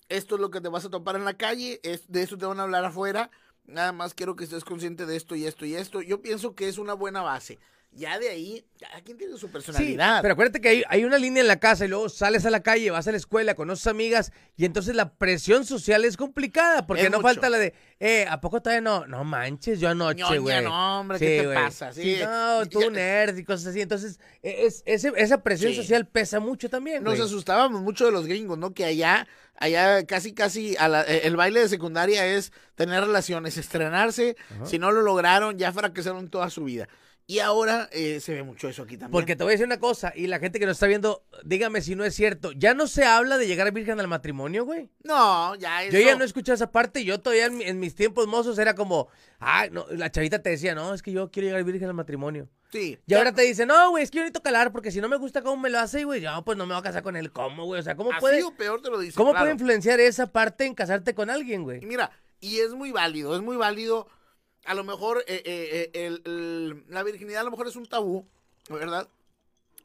esto 0.09 0.35
es 0.35 0.41
lo 0.41 0.51
que 0.51 0.61
te 0.61 0.69
vas 0.69 0.85
a 0.85 0.91
topar 0.91 1.17
en 1.17 1.25
la 1.25 1.35
calle, 1.35 1.81
es, 1.83 2.11
de 2.11 2.23
esto 2.23 2.37
te 2.37 2.47
van 2.47 2.61
a 2.61 2.65
hablar 2.65 2.85
afuera, 2.85 3.31
nada 3.65 3.93
más 3.93 4.15
quiero 4.15 4.35
que 4.37 4.45
estés 4.45 4.65
consciente 4.65 5.07
de 5.07 5.17
esto 5.17 5.37
y 5.37 5.47
esto 5.47 5.65
y 5.65 5.75
esto. 5.77 6.03
Yo 6.03 6.21
pienso 6.21 6.55
que 6.55 6.69
es 6.69 6.79
una 6.79 6.95
buena 6.95 7.23
base. 7.23 7.59
Ya 7.93 8.21
de 8.21 8.29
ahí, 8.29 8.65
cada 8.79 9.01
quien 9.03 9.19
tiene 9.19 9.33
su 9.37 9.49
Sí, 9.49 9.53
personalidad. 9.53 10.23
pero 10.23 10.33
acuérdate 10.35 10.61
que 10.61 10.69
hay, 10.69 10.83
hay 10.89 11.05
una 11.05 11.19
línea 11.19 11.41
en 11.41 11.49
la 11.49 11.59
casa 11.59 11.85
y 11.85 11.89
luego 11.89 12.09
sales 12.09 12.47
a 12.47 12.51
la 12.51 12.61
calle, 12.63 12.89
vas 12.93 13.09
a 13.09 13.11
la 13.11 13.17
escuela, 13.17 13.55
conoces 13.57 13.89
amigas 13.89 14.31
y 14.57 14.65
entonces 14.65 14.95
la 14.95 15.13
presión 15.15 15.65
social 15.67 16.05
es 16.05 16.17
complicada 16.17 16.87
porque 16.87 17.03
Es 17.07 17.11
no 17.11 17.17
mucho. 17.19 17.27
falta 17.29 17.51
la 17.51 17.59
de, 17.59 17.75
eh, 17.99 18.27
¿a 18.31 18.41
poco 18.41 18.63
todavía 18.63 18.81
no? 18.81 19.07
No 19.09 19.25
manches, 19.25 19.81
yo 19.81 19.89
anoche, 19.89 20.39
güey. 20.39 20.63
no, 20.63 21.01
hombre, 21.01 21.19
¿qué 21.19 21.43
te 21.43 21.53
pasa? 21.53 21.93
Sí, 21.93 22.15
Sí. 22.15 22.21
no, 22.23 22.65
tú 22.67 22.81
Ya- 22.81 22.91
nerd 22.91 23.37
y 23.37 23.43
cosas 23.45 23.67
así. 23.67 23.81
Entonces, 23.81 24.21
es, 24.41 24.85
ese- 24.87 25.13
esa 25.17 25.43
presión 25.43 25.73
Sí. 25.73 25.79
social 25.79 26.07
pesa 26.07 26.39
mucho 26.39 26.71
también, 26.71 27.03
Nos 27.03 27.19
asustábamos 27.19 27.81
mucho 27.83 28.07
de 28.07 28.13
los 28.13 28.25
gringos, 28.27 28.57
¿no? 28.57 28.73
Que 28.73 28.85
allá, 28.85 29.27
allá 29.57 30.07
casi, 30.07 30.33
casi, 30.33 30.77
a 30.79 30.87
la- 30.87 31.03
eh, 31.03 31.23
el 31.25 31.35
baile 31.37 31.59
de 31.59 31.69
secundaria 31.69 32.25
es 32.25 32.53
tener 32.77 33.01
relaciones, 33.05 33.57
estrenarse. 33.57 34.37
Si 34.65 34.79
no 34.79 34.93
lo 34.93 35.03
lograron, 35.03 35.59
ya 35.59 35.73
fracasaron 35.73 36.31
toda 36.31 36.51
su 36.51 36.63
vida. 36.65 36.89
Y 37.31 37.39
ahora 37.39 37.89
eh, 37.93 38.19
se 38.19 38.35
ve 38.35 38.43
mucho 38.43 38.69
eso 38.69 38.83
aquí 38.83 38.97
también. 38.97 39.13
Porque 39.13 39.37
te 39.37 39.45
voy 39.45 39.53
a 39.53 39.55
decir 39.55 39.65
una 39.65 39.79
cosa, 39.79 40.13
y 40.17 40.27
la 40.27 40.41
gente 40.41 40.59
que 40.59 40.67
nos 40.67 40.79
está 40.79 40.89
viendo, 40.89 41.23
dígame 41.45 41.81
si 41.81 41.95
no 41.95 42.05
es 42.05 42.13
cierto. 42.13 42.51
Ya 42.51 42.75
no 42.75 42.89
se 42.89 43.05
habla 43.05 43.39
de 43.39 43.47
llegar 43.47 43.71
virgen 43.71 44.01
al 44.01 44.09
matrimonio, 44.09 44.65
güey. 44.65 44.91
No, 45.05 45.55
ya 45.55 45.85
eso. 45.85 45.97
Yo 45.97 46.05
ya 46.05 46.17
no 46.17 46.25
he 46.25 46.27
escuchado 46.27 46.57
esa 46.57 46.73
parte. 46.73 47.05
Yo 47.05 47.21
todavía 47.21 47.47
en, 47.47 47.63
en 47.63 47.79
mis 47.79 47.95
tiempos 47.95 48.27
mozos 48.27 48.59
era 48.59 48.75
como, 48.75 49.07
ah, 49.39 49.69
no, 49.71 49.87
la 49.91 50.11
chavita 50.11 50.43
te 50.43 50.51
decía, 50.51 50.75
no, 50.75 50.93
es 50.93 51.03
que 51.03 51.13
yo 51.13 51.31
quiero 51.31 51.47
llegar 51.47 51.63
virgen 51.63 51.87
al 51.87 51.95
matrimonio. 51.95 52.49
Sí. 52.73 52.99
Y 53.07 53.15
ahora 53.15 53.33
te 53.33 53.43
dice, 53.43 53.65
no, 53.65 53.91
güey, 53.91 54.03
es 54.03 54.11
que 54.11 54.17
yo 54.17 54.23
necesito 54.23 54.43
calar 54.43 54.73
porque 54.73 54.91
si 54.91 55.01
no 55.01 55.09
me 55.09 55.17
gusta 55.17 55.41
cómo 55.41 55.63
me 55.63 55.71
lo 55.71 55.79
hace, 55.79 56.03
güey, 56.03 56.21
no, 56.21 56.45
pues 56.45 56.59
no 56.59 56.67
me 56.67 56.75
voy 56.75 56.81
a 56.81 56.83
casar 56.83 57.05
con 57.05 57.15
él. 57.15 57.31
¿Cómo, 57.31 57.65
güey? 57.65 57.79
O 57.79 57.85
sea, 57.85 57.95
¿cómo 57.95 58.11
Así 58.11 58.19
puede, 58.19 58.43
o 58.43 58.57
peor 58.57 58.83
te 58.83 58.91
lo 58.91 58.99
dice. 58.99 59.17
¿cómo 59.17 59.31
claro. 59.31 59.45
puede 59.45 59.53
influenciar 59.53 60.01
esa 60.01 60.33
parte 60.33 60.67
en 60.67 60.75
casarte 60.75 61.15
con 61.15 61.31
alguien, 61.31 61.63
güey? 61.63 61.81
Y 61.81 61.87
mira, 61.87 62.11
y 62.41 62.59
es 62.59 62.75
muy 62.75 62.91
válido, 62.91 63.37
es 63.37 63.43
muy 63.43 63.57
válido. 63.57 64.09
A 64.65 64.75
lo 64.75 64.85
mejor 64.85 65.25
eh, 65.27 65.43
eh, 65.45 65.91
eh, 65.95 66.07
el- 66.07 66.23
el- 66.25 66.85
la 66.89 67.03
virginidad 67.03 67.41
a 67.41 67.45
lo 67.45 67.51
mejor 67.51 67.67
es 67.69 67.77
un 67.77 67.87
tabú, 67.87 68.27
¿verdad? 68.69 69.09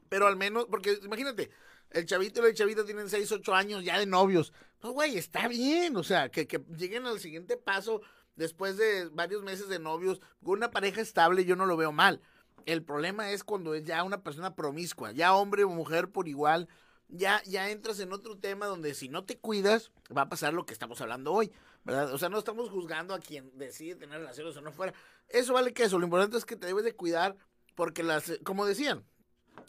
Pero 0.08 0.26
al 0.26 0.36
menos, 0.36 0.66
porque 0.70 0.98
imagínate, 1.02 1.50
el 1.90 2.06
chavito 2.06 2.40
y 2.40 2.48
la 2.48 2.54
chavita 2.54 2.84
tienen 2.84 3.08
6, 3.08 3.30
8 3.32 3.54
años 3.54 3.84
ya 3.84 3.98
de 3.98 4.06
novios. 4.06 4.52
Pues, 4.80 4.92
güey, 4.92 5.16
está 5.18 5.48
bien, 5.48 5.96
o 5.96 6.04
sea, 6.04 6.28
que, 6.30 6.46
que 6.46 6.62
lleguen 6.76 7.06
al 7.06 7.18
siguiente 7.20 7.56
paso 7.56 8.02
después 8.36 8.76
de 8.76 9.06
varios 9.08 9.42
meses 9.42 9.68
de 9.68 9.78
novios 9.78 10.20
con 10.44 10.58
una 10.58 10.70
pareja 10.70 11.00
estable, 11.00 11.44
yo 11.44 11.56
no 11.56 11.66
lo 11.66 11.76
veo 11.76 11.90
mal. 11.92 12.20
El 12.66 12.82
problema 12.82 13.30
es 13.30 13.44
cuando 13.44 13.74
es 13.74 13.84
ya 13.84 14.02
una 14.02 14.22
persona 14.22 14.54
promiscua, 14.54 15.12
ya 15.12 15.34
hombre 15.34 15.64
o 15.64 15.68
mujer 15.70 16.08
por 16.10 16.28
igual, 16.28 16.68
ya, 17.08 17.42
ya 17.44 17.70
entras 17.70 18.00
en 18.00 18.12
otro 18.12 18.36
tema 18.36 18.66
donde 18.66 18.92
si 18.94 19.08
no 19.08 19.24
te 19.24 19.38
cuidas, 19.38 19.90
va 20.14 20.22
a 20.22 20.28
pasar 20.28 20.52
lo 20.52 20.66
que 20.66 20.72
estamos 20.72 21.00
hablando 21.00 21.32
hoy, 21.32 21.52
¿verdad? 21.86 22.12
O 22.12 22.18
sea, 22.18 22.28
no 22.28 22.38
estamos 22.38 22.68
juzgando 22.68 23.14
a 23.14 23.20
quien 23.20 23.50
decide 23.56 23.94
tener 23.94 24.18
relaciones 24.18 24.54
o 24.56 24.60
no 24.60 24.72
fuera. 24.72 24.92
Eso 25.28 25.54
vale 25.54 25.72
que 25.72 25.84
eso, 25.84 25.98
lo 25.98 26.04
importante 26.04 26.36
es 26.36 26.44
que 26.44 26.56
te 26.56 26.66
debes 26.66 26.84
de 26.84 26.94
cuidar 26.94 27.36
porque 27.74 28.02
las, 28.02 28.32
como 28.44 28.66
decían, 28.66 29.04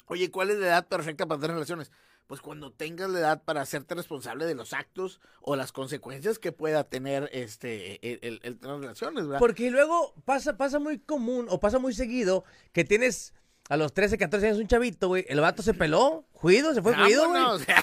oye, 0.08 0.30
¿cuál 0.32 0.50
es 0.50 0.58
la 0.58 0.68
edad 0.68 0.88
perfecta 0.88 1.26
para 1.26 1.40
tener 1.40 1.54
relaciones? 1.56 1.92
Pues 2.28 2.42
cuando 2.42 2.74
tengas 2.74 3.10
la 3.10 3.20
edad 3.20 3.44
para 3.44 3.62
hacerte 3.62 3.96
responsable 3.96 4.46
de 4.46 4.54
los 4.56 4.74
actos 4.74 5.22
o 5.42 5.56
las 5.56 5.72
consecuencias 5.72 6.40
que 6.40 6.52
pueda 6.52 6.84
tener 6.84 7.30
este 7.32 8.06
el, 8.06 8.20
el- 8.22 8.40
el 8.44 8.60
tener 8.60 8.80
relaciones, 8.82 9.24
¿verdad? 9.28 9.40
Porque 9.40 9.72
luego 9.72 10.14
pasa, 10.26 10.58
pasa 10.58 10.78
muy 10.80 11.00
común 11.00 11.48
o 11.50 11.62
pasa 11.62 11.80
muy 11.80 11.94
seguido 11.94 12.44
que 12.74 12.84
tienes 12.84 13.34
a 13.70 13.78
los 13.78 13.94
13, 13.94 14.18
14 14.18 14.46
años 14.48 14.60
un 14.60 14.68
chavito, 14.68 15.08
güey, 15.10 15.26
el 15.30 15.40
vato 15.42 15.62
se 15.64 15.74
peló, 15.74 16.26
juido, 16.34 16.74
se 16.74 16.82
fue 16.82 16.94
juido, 17.06 17.30
güey. 17.30 17.42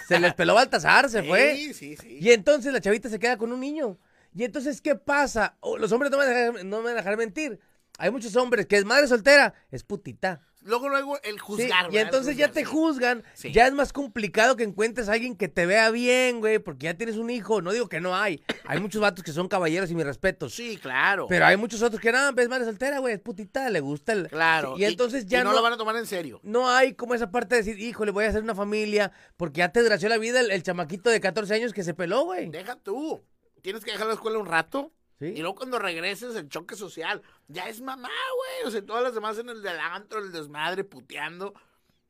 Se 0.08 0.18
les 0.20 0.34
peló 0.34 0.54
Baltasar, 0.54 1.08
se 1.08 1.22
fue. 1.28 1.56
Sí, 1.56 1.74
sí, 1.74 1.96
sí. 1.96 2.18
Y 2.20 2.32
entonces 2.32 2.72
la 2.72 2.80
chavita 2.82 3.08
se 3.08 3.18
queda 3.18 3.36
con 3.38 3.50
un 3.52 3.60
niño. 3.60 3.98
Y 4.34 4.44
entonces, 4.44 4.80
¿qué 4.80 4.96
pasa? 4.96 5.56
Los 5.78 5.92
hombres 5.92 6.10
no 6.10 6.18
me, 6.18 6.24
van 6.26 6.34
a 6.34 6.36
dejar, 6.38 6.64
no 6.64 6.78
me 6.78 6.84
van 6.84 6.94
a 6.94 6.96
dejar 6.96 7.16
mentir. 7.16 7.60
Hay 7.98 8.10
muchos 8.10 8.34
hombres 8.34 8.66
que 8.66 8.76
es 8.76 8.84
madre 8.84 9.06
soltera, 9.06 9.54
es 9.70 9.84
putita. 9.84 10.40
luego, 10.62 10.88
luego 10.88 11.22
el 11.22 11.34
Sí, 11.34 11.38
juzgar. 11.38 11.84
y 11.90 11.94
¿verdad? 11.94 12.02
entonces 12.02 12.36
ya 12.36 12.50
te 12.50 12.60
sí. 12.60 12.64
juzgan, 12.64 13.22
Sí. 13.34 13.52
ya 13.52 13.66
es 13.68 13.72
más 13.72 13.92
complicado 13.92 14.56
que 14.56 14.64
encuentres 14.64 15.08
a 15.08 15.12
alguien 15.12 15.36
que 15.36 15.46
te 15.46 15.64
vea 15.66 15.90
bien, 15.90 16.40
güey, 16.40 16.58
porque 16.58 16.86
ya 16.86 16.94
tienes 16.94 17.16
un 17.18 17.30
hijo. 17.30 17.62
No 17.62 17.70
digo 17.70 17.88
que 17.88 18.00
no 18.00 18.16
hay. 18.16 18.42
Hay 18.66 18.80
muchos 18.80 19.00
vatos 19.00 19.22
que 19.22 19.30
son 19.30 19.46
caballeros 19.46 19.88
y 19.92 19.94
mis 19.94 20.04
respetos. 20.06 20.52
Sí, 20.54 20.76
claro. 20.78 21.26
Pero 21.28 21.46
hay 21.46 21.56
muchos 21.56 21.82
otros 21.82 22.00
que 22.00 22.10
no, 22.10 22.32
ves 22.32 22.48
madre 22.48 22.64
soltera, 22.64 22.98
güey, 22.98 23.14
es 23.14 23.20
putita, 23.20 23.70
le 23.70 23.78
gusta 23.78 24.14
el. 24.14 24.26
Claro. 24.28 24.74
Y 24.76 24.84
entonces 24.86 25.26
ya 25.26 25.42
y 25.42 25.44
no, 25.44 25.50
no, 25.50 25.56
lo 25.56 25.62
van 25.62 25.74
a 25.74 25.76
tomar 25.76 25.94
en 25.96 26.06
serio. 26.06 26.40
no 26.42 26.68
hay 26.68 26.94
como 26.94 27.14
esa 27.14 27.30
parte 27.30 27.54
de 27.54 27.62
decir, 27.62 27.78
híjole, 27.78 28.10
voy 28.10 28.24
a 28.24 28.30
hacer 28.30 28.42
una 28.42 28.56
familia, 28.56 29.12
porque 29.36 29.58
ya 29.58 29.68
te 29.70 29.80
desgració 29.80 30.08
la 30.08 30.18
vida 30.18 30.40
el, 30.40 30.50
el 30.50 30.62
chamaquito 30.64 31.10
de 31.10 31.20
14 31.20 31.54
años 31.54 31.72
que 31.72 31.84
se 31.84 31.94
peló, 31.94 32.24
güey. 32.24 32.48
Deja 32.50 32.74
tú. 32.74 33.22
Tienes 33.64 33.82
que 33.82 33.92
dejar 33.92 34.06
la 34.06 34.12
escuela 34.12 34.38
un 34.38 34.44
rato. 34.44 34.92
Sí. 35.18 35.24
Y 35.24 35.38
luego 35.38 35.54
cuando 35.54 35.78
regreses, 35.78 36.36
el 36.36 36.50
choque 36.50 36.76
social. 36.76 37.22
Ya 37.48 37.66
es 37.66 37.80
mamá, 37.80 38.10
güey. 38.10 38.68
O 38.68 38.70
sea, 38.70 38.84
todas 38.84 39.02
las 39.02 39.14
demás 39.14 39.38
en 39.38 39.48
el 39.48 39.62
del 39.62 39.80
antro, 39.80 40.18
el 40.18 40.32
desmadre, 40.32 40.84
puteando. 40.84 41.54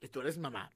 Y 0.00 0.08
tú 0.08 0.20
eres 0.20 0.36
mamá. 0.36 0.72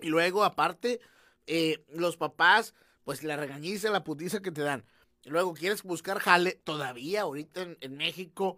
Y 0.00 0.10
luego, 0.10 0.44
aparte, 0.44 1.00
eh, 1.48 1.84
los 1.88 2.16
papás, 2.16 2.74
pues 3.02 3.24
la 3.24 3.36
regañiza, 3.36 3.90
la 3.90 4.04
putiza 4.04 4.40
que 4.40 4.52
te 4.52 4.62
dan. 4.62 4.84
Y 5.24 5.30
luego 5.30 5.52
quieres 5.52 5.82
buscar 5.82 6.20
jale. 6.20 6.60
Todavía, 6.62 7.22
ahorita 7.22 7.62
en, 7.62 7.76
en 7.80 7.96
México, 7.96 8.56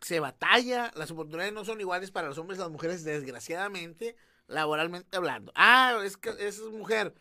se 0.00 0.20
batalla. 0.20 0.92
Las 0.94 1.10
oportunidades 1.10 1.52
no 1.52 1.64
son 1.64 1.80
iguales 1.80 2.12
para 2.12 2.28
los 2.28 2.38
hombres 2.38 2.60
y 2.60 2.62
las 2.62 2.70
mujeres, 2.70 3.02
desgraciadamente, 3.02 4.14
laboralmente 4.46 5.16
hablando. 5.16 5.50
Ah, 5.56 5.98
es 6.04 6.16
que 6.16 6.30
es 6.38 6.60
mujer. 6.60 7.12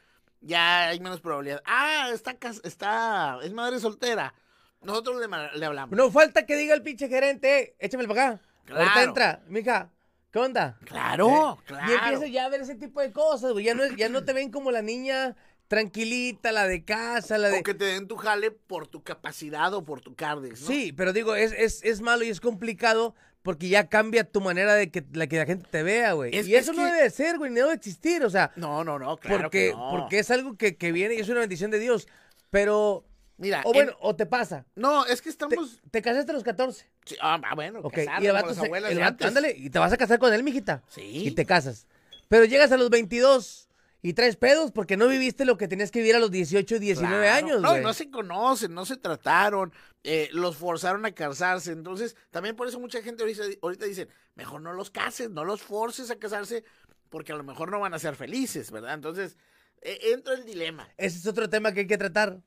Ya 0.41 0.87
hay 0.89 0.99
menos 0.99 1.21
probabilidad. 1.21 1.61
Ah, 1.65 2.09
está, 2.13 2.35
está, 2.63 3.37
es 3.43 3.53
madre 3.53 3.79
soltera. 3.79 4.33
Nosotros 4.81 5.17
le, 5.21 5.27
le 5.59 5.65
hablamos. 5.65 5.95
No 5.95 6.09
falta 6.11 6.45
que 6.47 6.55
diga 6.55 6.73
el 6.73 6.81
pinche 6.81 7.07
gerente, 7.07 7.61
"Eh, 7.61 7.75
échame 7.79 8.07
para 8.07 8.31
acá. 8.33 8.41
Ahorita 8.69 8.93
Claro. 8.93 9.07
entra, 9.07 9.43
mija, 9.47 9.89
¿qué 10.31 10.39
onda? 10.39 10.77
Claro, 10.85 11.59
Eh, 11.61 11.63
claro. 11.67 11.91
Y 11.91 11.93
empiezas 11.93 12.31
ya 12.31 12.45
a 12.45 12.49
ver 12.49 12.61
ese 12.61 12.75
tipo 12.75 13.01
de 13.01 13.11
cosas, 13.11 13.51
güey. 13.51 13.65
Ya 13.65 13.75
no, 13.75 13.85
ya 13.95 14.09
no 14.09 14.23
te 14.23 14.33
ven 14.33 14.49
como 14.51 14.71
la 14.71 14.81
niña 14.81 15.35
tranquilita, 15.71 16.51
la 16.51 16.67
de 16.67 16.83
casa, 16.83 17.37
la 17.37 17.47
de... 17.49 17.59
O 17.59 17.63
que 17.63 17.73
te 17.73 17.85
den 17.85 18.07
tu 18.07 18.17
jale 18.17 18.51
por 18.51 18.87
tu 18.87 19.01
capacidad 19.03 19.73
o 19.73 19.83
por 19.85 20.01
tu 20.01 20.15
cardex, 20.15 20.61
¿no? 20.61 20.67
Sí, 20.67 20.91
pero 20.91 21.13
digo, 21.13 21.33
es, 21.35 21.53
es, 21.53 21.81
es 21.83 22.01
malo 22.01 22.25
y 22.25 22.29
es 22.29 22.41
complicado 22.41 23.15
porque 23.41 23.69
ya 23.69 23.87
cambia 23.87 24.23
tu 24.25 24.41
manera 24.41 24.75
de 24.75 24.91
que 24.91 25.03
la, 25.13 25.27
que 25.27 25.37
la 25.37 25.45
gente 25.45 25.65
te 25.71 25.81
vea, 25.81 26.11
güey. 26.13 26.35
Es- 26.35 26.45
y 26.47 26.55
eso 26.55 26.71
es 26.71 26.77
no 26.77 26.83
que- 26.83 26.91
debe 26.91 27.03
de 27.03 27.09
ser, 27.09 27.37
güey, 27.37 27.49
ni 27.51 27.55
debe 27.55 27.69
de 27.69 27.75
existir, 27.75 28.23
o 28.23 28.29
sea, 28.29 28.51
No, 28.57 28.83
no, 28.83 28.99
no, 28.99 29.15
claro 29.17 29.43
porque, 29.43 29.67
que 29.69 29.71
no. 29.71 29.89
porque 29.91 30.19
es 30.19 30.29
algo 30.29 30.57
que, 30.57 30.75
que 30.75 30.91
viene 30.91 31.15
y 31.15 31.19
es 31.19 31.29
una 31.29 31.39
bendición 31.39 31.71
de 31.71 31.79
Dios. 31.79 32.07
Pero, 32.49 33.05
Mira, 33.37 33.61
o 33.63 33.69
en- 33.69 33.73
bueno, 33.73 33.93
o 34.01 34.13
te 34.15 34.25
pasa. 34.25 34.65
no, 34.75 35.05
es 35.05 35.21
que 35.21 35.29
estamos... 35.29 35.79
te 35.89 36.01
casaste 36.01 36.31
a 36.31 36.35
los 36.35 36.43
14. 36.43 36.85
sí, 37.05 37.15
ah, 37.21 37.39
ah, 37.43 37.55
bueno, 37.55 37.79
Ok, 37.81 37.93
casadas 37.95 38.21
y 38.21 38.27
el 38.27 38.33
vato, 38.33 38.53
se- 38.53 38.65
el 38.67 38.99
vato- 38.99 39.25
ándale, 39.25 39.55
y 39.57 39.69
te 39.69 39.79
vas 39.79 39.93
a 39.93 39.97
casar 39.97 40.19
con 40.19 40.33
él, 40.33 40.43
mijita. 40.43 40.83
Sí. 40.89 41.01
Y 41.27 41.31
te 41.31 41.45
casas. 41.45 41.87
Pero 42.27 42.45
llegas 42.45 42.71
a 42.73 42.77
los 42.77 42.89
22 42.89 43.69
y 44.01 44.13
traes 44.13 44.35
pedos 44.35 44.71
porque 44.71 44.97
no 44.97 45.07
viviste 45.07 45.45
lo 45.45 45.57
que 45.57 45.67
tenías 45.67 45.91
que 45.91 45.99
vivir 45.99 46.15
a 46.15 46.19
los 46.19 46.31
18 46.31 46.75
y 46.75 46.79
19 46.79 47.23
Claro. 47.23 47.37
años, 47.45 47.61
No, 47.61 47.69
güey. 47.71 47.83
no 47.83 47.93
se 47.93 48.09
conocen, 48.09 48.73
no 48.73 48.85
se 48.85 48.97
trataron, 48.97 49.71
eh, 50.03 50.29
los 50.31 50.57
forzaron 50.57 51.05
a 51.05 51.11
casarse. 51.11 51.71
Entonces, 51.71 52.15
también 52.31 52.55
por 52.55 52.67
eso 52.67 52.79
mucha 52.79 53.01
gente 53.03 53.23
ahorita, 53.23 53.43
ahorita 53.61 53.85
dice, 53.85 54.07
mejor 54.35 54.61
no 54.61 54.73
los 54.73 54.89
cases, 54.89 55.29
no 55.29 55.45
los 55.45 55.61
forces 55.61 56.09
a 56.09 56.15
casarse, 56.17 56.63
porque 57.09 57.31
a 57.31 57.35
lo 57.35 57.43
mejor 57.43 57.69
no 57.69 57.79
van 57.79 57.93
a 57.93 57.99
ser 57.99 58.15
felices, 58.15 58.71
¿verdad? 58.71 58.93
Entonces, 58.95 59.37
eh, 59.81 59.99
entra 60.13 60.33
el 60.33 60.45
dilema. 60.45 60.87
Ese 60.97 61.17
es 61.17 61.27
otro 61.27 61.49
tema 61.49 61.71
que 61.73 61.81
hay 61.81 61.87
que 61.87 61.97
tratar. 61.97 62.41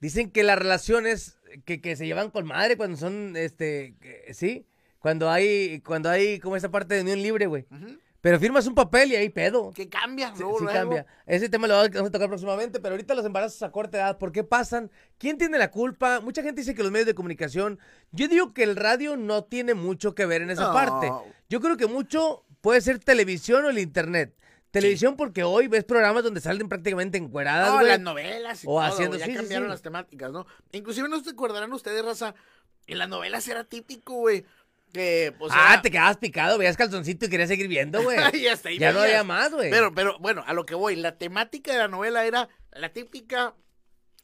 Dicen 0.00 0.30
que 0.30 0.42
las 0.42 0.58
relaciones 0.58 1.38
que, 1.64 1.80
que 1.80 1.96
se 1.96 2.04
llevan 2.06 2.30
con 2.30 2.44
madre 2.46 2.76
cuando 2.76 2.96
son, 2.98 3.36
este, 3.36 3.94
que- 4.00 4.34
sí, 4.34 4.66
cuando 4.98 5.30
hay, 5.30 5.80
cuando 5.80 6.10
hay 6.10 6.40
como 6.40 6.56
esa 6.56 6.70
parte 6.70 6.94
de 6.94 7.02
unión 7.02 7.22
libre, 7.22 7.46
güey. 7.46 7.66
Ujú. 7.70 7.98
Pero 8.24 8.40
firmas 8.40 8.66
un 8.66 8.74
papel 8.74 9.12
y 9.12 9.16
ahí 9.16 9.28
pedo. 9.28 9.70
Que 9.74 9.86
cambia, 9.86 10.32
Sí, 10.34 10.40
luego, 10.40 10.60
sí 10.60 10.64
cambia. 10.64 11.04
Ese 11.26 11.50
tema 11.50 11.66
lo 11.66 11.74
vamos 11.76 12.08
a 12.08 12.10
tocar 12.10 12.26
próximamente, 12.28 12.80
pero 12.80 12.94
ahorita 12.94 13.14
los 13.14 13.26
embarazos 13.26 13.62
a 13.62 13.70
corta 13.70 13.98
edad, 13.98 14.16
¿por 14.16 14.32
qué 14.32 14.42
pasan? 14.42 14.90
¿Quién 15.18 15.36
tiene 15.36 15.58
la 15.58 15.70
culpa? 15.70 16.20
Mucha 16.20 16.42
gente 16.42 16.62
dice 16.62 16.74
que 16.74 16.82
los 16.82 16.90
medios 16.90 17.04
de 17.06 17.14
comunicación. 17.14 17.78
Yo 18.12 18.26
digo 18.26 18.54
que 18.54 18.62
el 18.62 18.76
radio 18.76 19.18
no 19.18 19.44
tiene 19.44 19.74
mucho 19.74 20.14
que 20.14 20.24
ver 20.24 20.40
en 20.40 20.48
esa 20.50 20.68
No. 20.68 20.72
parte. 20.72 21.12
Yo 21.50 21.60
creo 21.60 21.76
que 21.76 21.86
mucho 21.86 22.46
puede 22.62 22.80
ser 22.80 22.98
televisión 22.98 23.66
o 23.66 23.68
el 23.68 23.78
internet. 23.78 24.34
Televisión 24.70 25.16
porque 25.16 25.44
hoy 25.44 25.68
ves 25.68 25.84
programas 25.84 26.24
donde 26.24 26.40
salen 26.40 26.66
prácticamente 26.70 27.18
encueradas, 27.18 27.74
No, 27.74 27.82
las 27.82 28.00
novelas 28.00 28.64
y 28.64 28.66
O 28.66 28.70
todo, 28.70 28.80
haciendo- 28.80 29.18
ya 29.18 29.26
sí, 29.26 29.32
sí, 29.32 29.36
cambiaron 29.36 29.66
sí. 29.68 29.70
las 29.70 29.82
temáticas, 29.82 30.32
¿no? 30.32 30.46
Inclusive 30.72 31.10
no 31.10 31.22
se 31.22 31.28
acordarán 31.28 31.70
ustedes, 31.74 32.02
raza, 32.02 32.34
en 32.86 32.98
las 32.98 33.08
novelas 33.10 33.46
era 33.48 33.64
típico, 33.64 34.14
güey, 34.14 34.44
que, 34.94 35.34
ah, 35.50 35.80
te 35.82 35.90
quedabas 35.90 36.16
picado, 36.16 36.56
veías 36.56 36.76
calzoncito 36.78 37.26
y 37.26 37.28
querías 37.28 37.48
seguir 37.50 37.68
viendo, 37.68 38.02
güey. 38.02 38.16
Y 38.32 38.46
hasta 38.46 38.70
ahí 38.70 38.78
ya 38.78 38.92
no 38.92 39.00
había 39.00 39.24
más, 39.24 39.52
güey. 39.52 39.68
Pero, 39.70 39.92
pero, 39.94 40.18
bueno, 40.20 40.42
a 40.46 40.54
lo 40.54 40.64
que 40.64 40.74
voy, 40.74 40.96
la 40.96 41.18
temática 41.18 41.72
de 41.72 41.78
la 41.78 41.88
novela 41.88 42.24
era 42.24 42.48
la 42.72 42.90
típica 42.92 43.54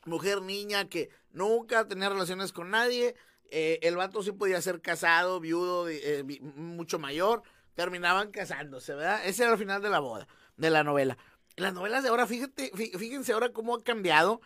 mujer 0.06 0.40
niña 0.40 0.88
que 0.88 1.10
nunca 1.32 1.86
tenía 1.86 2.08
relaciones 2.08 2.52
con 2.52 2.70
nadie, 2.70 3.14
eh, 3.50 3.80
el 3.82 3.96
vato 3.96 4.22
sí 4.22 4.32
podía 4.32 4.62
ser 4.62 4.80
casado, 4.80 5.40
viudo, 5.40 5.88
eh, 5.90 6.24
mucho 6.40 6.98
mayor, 6.98 7.42
terminaban 7.74 8.30
casándose, 8.30 8.94
¿verdad? 8.94 9.20
Ese 9.26 9.42
era 9.42 9.52
el 9.52 9.58
final 9.58 9.82
de 9.82 9.90
la 9.90 9.98
boda, 9.98 10.26
de 10.56 10.70
la 10.70 10.84
novela. 10.84 11.18
Las 11.56 11.74
novelas 11.74 12.02
de 12.04 12.08
ahora, 12.10 12.26
fíjate, 12.26 12.70
fí- 12.72 12.96
fíjense 12.96 13.32
ahora 13.32 13.50
cómo 13.52 13.74
ha 13.74 13.82
cambiado. 13.82 14.40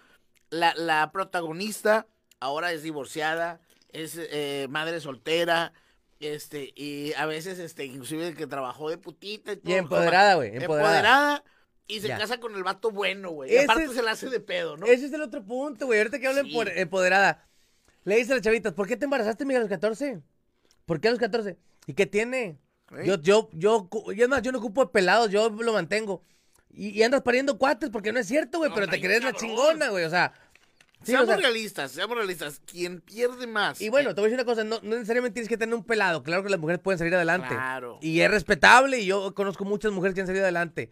La, 0.50 0.74
la 0.74 1.12
protagonista 1.12 2.06
ahora 2.40 2.72
es 2.72 2.82
divorciada, 2.82 3.60
es 3.90 4.16
eh, 4.18 4.66
madre 4.70 5.00
soltera, 5.00 5.72
este, 6.28 6.72
y 6.76 7.12
a 7.14 7.26
veces, 7.26 7.58
este, 7.58 7.84
inclusive 7.84 8.34
que 8.34 8.46
trabajó 8.46 8.90
de 8.90 8.98
putita 8.98 9.52
y 9.52 9.56
todo. 9.56 9.72
y 9.72 9.74
empoderada, 9.76 10.34
güey. 10.34 10.56
Empoderada. 10.56 10.88
Empoderada. 10.98 11.44
Y 11.86 12.00
se 12.00 12.08
Ya. 12.08 12.18
casa 12.18 12.40
con 12.40 12.54
el 12.54 12.62
vato 12.64 12.90
bueno, 12.90 13.30
güey. 13.30 13.52
Y 13.52 13.58
aparte 13.58 13.84
es- 13.84 13.92
se 13.92 14.02
la 14.02 14.12
hace 14.12 14.30
de 14.30 14.40
pedo, 14.40 14.76
¿no? 14.76 14.86
Ese 14.86 15.06
es 15.06 15.12
el 15.12 15.20
otro 15.22 15.44
punto, 15.44 15.86
güey. 15.86 15.98
Ahorita 15.98 16.18
que 16.18 16.26
hablan 16.26 16.46
Sí. 16.46 16.52
por 16.54 16.68
empoderada. 16.68 17.46
Le 18.04 18.16
dice 18.16 18.32
a 18.32 18.36
las 18.36 18.44
chavitas, 18.44 18.72
¿por 18.72 18.86
qué 18.88 18.96
te 18.96 19.04
embarazaste, 19.04 19.44
mira, 19.44 19.58
a 19.58 19.62
los 19.62 19.68
14? 19.68 20.20
¿Por 20.86 21.00
qué 21.00 21.08
a 21.08 21.10
los 21.10 21.20
14? 21.20 21.58
¿Y 21.86 21.94
qué 21.94 22.06
tiene? 22.06 22.58
¿Eh? 22.92 23.02
Yo, 23.06 23.20
yo, 23.20 23.48
yo, 23.52 23.88
y 24.14 24.20
es 24.22 24.28
más, 24.28 24.42
yo 24.42 24.52
no 24.52 24.58
ocupo 24.58 24.84
de 24.84 24.90
pelados, 24.92 25.30
yo 25.30 25.48
lo 25.50 25.72
mantengo. 25.72 26.22
Y, 26.70 26.88
y 26.90 27.02
andas 27.02 27.22
pariendo 27.22 27.56
cuates 27.58 27.90
porque 27.90 28.12
no 28.12 28.18
es 28.18 28.26
cierto, 28.26 28.58
güey, 28.58 28.70
No, 28.70 28.74
pero 28.74 28.88
te 28.88 29.00
crees 29.00 29.22
la 29.22 29.32
chingona, 29.32 29.88
güey, 29.90 30.04
o 30.04 30.10
sea. 30.10 30.32
Sí, 31.04 31.12
o 31.12 31.16
seamos 31.18 31.26
sea, 31.28 31.36
realistas, 31.36 31.90
seamos 31.92 32.16
realistas. 32.16 32.60
Quien 32.66 33.00
pierde 33.00 33.46
más. 33.46 33.80
y 33.80 33.88
bueno, 33.88 34.14
te 34.14 34.20
voy 34.20 34.28
a 34.28 34.30
decir 34.30 34.44
una 34.44 34.44
cosa, 34.44 34.64
no, 34.64 34.80
no 34.82 34.96
necesariamente 34.96 35.34
tienes 35.34 35.48
que 35.48 35.56
tener 35.56 35.74
un 35.74 35.84
pelado, 35.84 36.22
claro 36.22 36.42
que 36.42 36.50
las 36.50 36.58
mujeres 36.60 36.80
pueden 36.80 36.98
salir 36.98 37.14
adelante. 37.14 37.48
Claro. 37.48 37.98
Y 38.02 38.20
es 38.20 38.30
respetable 38.30 38.98
y 39.00 39.06
yo 39.06 39.34
conozco 39.34 39.64
muchas 39.64 39.92
mujeres 39.92 40.14
que 40.14 40.20
han 40.22 40.26
salido 40.26 40.44
adelante. 40.44 40.90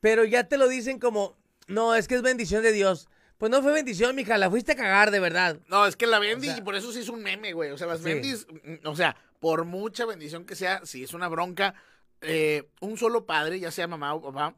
Pero 0.00 0.24
ya 0.24 0.44
te 0.44 0.58
lo 0.58 0.68
dicen 0.68 0.98
como, 0.98 1.36
no, 1.66 1.94
es 1.94 2.06
que 2.08 2.14
es 2.14 2.22
bendición 2.22 2.62
de 2.62 2.72
Dios. 2.72 3.08
Pues 3.36 3.50
no 3.52 3.62
fue 3.62 3.72
bendición, 3.72 4.16
mija, 4.16 4.36
la 4.36 4.50
fuiste 4.50 4.72
a 4.72 4.76
cagar, 4.76 5.10
de 5.12 5.20
verdad. 5.20 5.60
No, 5.68 5.86
es 5.86 5.94
que 5.96 6.06
la 6.08 6.18
Bendy, 6.18 6.48
O 6.48 6.50
sea- 6.50 6.58
y 6.58 6.62
por 6.62 6.74
eso 6.74 6.92
sí 6.92 7.00
es 7.00 7.08
un 7.08 7.22
meme, 7.22 7.52
güey. 7.52 7.70
O 7.70 7.78
sea, 7.78 7.86
las 7.86 7.98
Sí. 8.00 8.04
Bendis, 8.04 8.46
o 8.84 8.96
sea, 8.96 9.16
por 9.40 9.64
mucha 9.64 10.04
bendición 10.06 10.44
que 10.44 10.56
sea, 10.56 10.84
si 10.84 11.04
es 11.04 11.14
una 11.14 11.28
bronca, 11.28 11.74
eh, 12.20 12.68
un 12.80 12.96
solo 12.98 13.26
padre, 13.26 13.60
ya 13.60 13.70
sea 13.70 13.86
mamá 13.86 14.12
o 14.14 14.20
papá, 14.20 14.56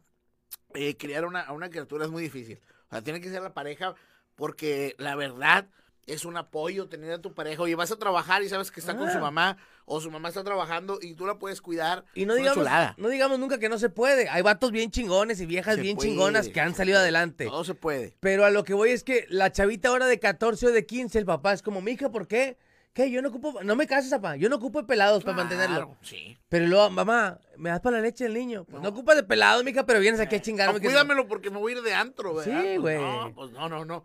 eh, 0.74 0.96
criar 0.96 1.26
una, 1.26 1.40
a 1.42 1.52
una 1.52 1.68
criatura 1.68 2.06
es 2.06 2.10
muy 2.10 2.22
difícil. 2.22 2.58
O 2.88 2.90
sea, 2.90 3.02
tiene 3.02 3.20
que 3.20 3.28
ser 3.28 3.42
la 3.42 3.52
pareja, 3.52 3.94
porque 4.40 4.94
la 4.98 5.14
verdad 5.16 5.66
es 6.06 6.24
un 6.24 6.36
apoyo 6.38 6.88
tener 6.88 7.12
a 7.12 7.18
tu 7.20 7.34
pareja. 7.34 7.62
Oye, 7.62 7.74
vas 7.74 7.92
a 7.92 7.96
trabajar 7.96 8.42
y 8.42 8.48
sabes 8.48 8.70
que 8.70 8.80
está 8.80 8.96
con 8.96 9.10
su 9.12 9.18
Ah. 9.18 9.20
mamá, 9.20 9.58
o 9.84 10.00
su 10.00 10.10
mamá 10.10 10.28
está 10.30 10.42
trabajando 10.42 10.98
y 11.02 11.14
tú 11.14 11.26
la 11.26 11.38
puedes 11.38 11.60
cuidar. 11.60 12.04
Y 12.14 12.24
no 12.24 12.34
digamos, 12.34 12.54
chulada. 12.58 12.94
no 12.96 13.08
digamos 13.10 13.38
nunca 13.38 13.58
que 13.58 13.68
no 13.68 13.78
se 13.78 13.90
puede. 13.90 14.28
Hay 14.30 14.40
vatos 14.42 14.72
bien 14.72 14.90
chingones 14.90 15.40
y 15.42 15.46
viejas 15.46 15.74
Se 15.76 15.82
bien 15.82 15.96
puede, 15.96 16.08
chingonas 16.08 16.48
que 16.48 16.58
han 16.60 16.74
salido 16.74 16.98
adelante. 16.98 17.44
Todo 17.44 17.64
se 17.64 17.74
puede. 17.74 18.16
Pero 18.20 18.46
a 18.46 18.50
lo 18.50 18.64
que 18.64 18.72
voy 18.72 18.90
es 18.90 19.04
que 19.04 19.26
la 19.28 19.52
chavita 19.52 19.90
ahora 19.90 20.06
de 20.06 20.18
14 20.18 20.68
o 20.68 20.72
de 20.72 20.86
15, 20.86 21.18
el 21.18 21.26
papá 21.26 21.52
es 21.52 21.60
como, 21.62 21.82
mija, 21.82 22.08
¿por 22.10 22.26
qué? 22.26 22.56
¿Qué? 22.94 23.08
Yo 23.10 23.22
no 23.22 23.28
ocupo, 23.28 23.62
no 23.62 23.76
me 23.76 23.86
cases, 23.86 24.10
papá. 24.10 24.34
Yo 24.34 24.48
no 24.48 24.56
ocupo 24.56 24.80
de 24.80 24.88
pelados 24.88 25.22
para 25.22 25.36
mantenerlo. 25.36 25.76
Claro, 25.76 25.96
Sí. 26.02 26.36
Pero 26.48 26.66
luego, 26.66 26.90
mamá, 26.90 27.38
¿me 27.56 27.70
das 27.70 27.80
para 27.80 27.96
la 27.98 28.02
leche 28.02 28.24
del 28.24 28.34
niño? 28.34 28.64
Pues 28.64 28.82
no, 28.82 28.88
ocupas 28.88 29.14
de 29.14 29.22
pelados, 29.22 29.62
mija, 29.62 29.86
pero 29.86 30.00
vienes 30.00 30.18
aquí 30.20 30.34
a 30.34 30.40
chingarme. 30.42 30.78
O 30.78 30.80
que- 30.80 30.88
cuídamelo 30.88 31.28
porque 31.28 31.50
me 31.50 31.58
voy 31.58 31.74
a 31.74 31.76
ir 31.76 31.82
de 31.82 31.94
antro, 31.94 32.34
¿verdad? 32.34 32.60
Sí, 32.62 32.78
Pues 32.80 32.80
güey. 32.80 32.98
No, 32.98 33.32
pues 33.32 33.50
no, 33.52 33.68
no, 33.68 33.84
no. 33.84 34.04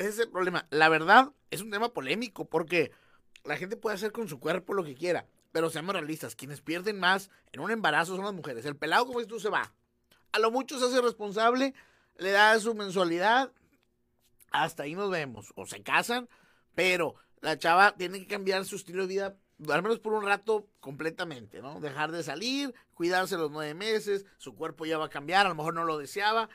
Ese 0.00 0.08
es 0.08 0.18
el 0.20 0.30
problema. 0.30 0.66
La 0.70 0.88
verdad, 0.88 1.30
es 1.50 1.60
un 1.60 1.70
tema 1.70 1.92
polémico 1.92 2.46
porque 2.46 2.90
la 3.44 3.58
gente 3.58 3.76
puede 3.76 3.96
hacer 3.96 4.12
con 4.12 4.28
su 4.28 4.40
cuerpo 4.40 4.72
lo 4.72 4.82
que 4.82 4.94
quiera. 4.94 5.26
Pero 5.52 5.68
seamos 5.68 5.94
realistas, 5.94 6.34
quienes 6.34 6.62
pierden 6.62 6.98
más 6.98 7.28
en 7.52 7.60
un 7.60 7.70
embarazo 7.70 8.16
son 8.16 8.24
las 8.24 8.32
mujeres. 8.32 8.64
El 8.64 8.76
pelado, 8.76 9.04
como 9.04 9.22
tú, 9.26 9.38
se 9.38 9.50
va. 9.50 9.74
A 10.32 10.38
lo 10.38 10.50
mucho 10.50 10.78
se 10.78 10.86
hace 10.86 11.02
responsable, 11.02 11.74
le 12.16 12.30
da 12.30 12.58
su 12.58 12.74
mensualidad, 12.74 13.52
hasta 14.50 14.84
ahí 14.84 14.94
nos 14.94 15.10
vemos. 15.10 15.52
O 15.54 15.66
se 15.66 15.82
casan, 15.82 16.30
pero 16.74 17.16
la 17.42 17.58
chava 17.58 17.94
tiene 17.94 18.20
que 18.20 18.26
cambiar 18.26 18.64
su 18.64 18.76
estilo 18.76 19.02
de 19.02 19.08
vida, 19.08 19.36
al 19.68 19.82
menos 19.82 19.98
por 19.98 20.14
un 20.14 20.24
rato, 20.24 20.66
completamente, 20.80 21.60
¿no? 21.60 21.78
Dejar 21.78 22.10
de 22.10 22.22
salir, 22.22 22.72
cuidarse 22.94 23.36
los 23.36 23.50
nueve 23.50 23.74
meses, 23.74 24.24
su 24.38 24.54
cuerpo 24.54 24.86
ya 24.86 24.96
va 24.96 25.06
a 25.06 25.10
cambiar, 25.10 25.44
a 25.44 25.50
lo 25.50 25.56
mejor 25.56 25.74
no 25.74 25.84
lo 25.84 25.98
deseaba. 25.98 26.48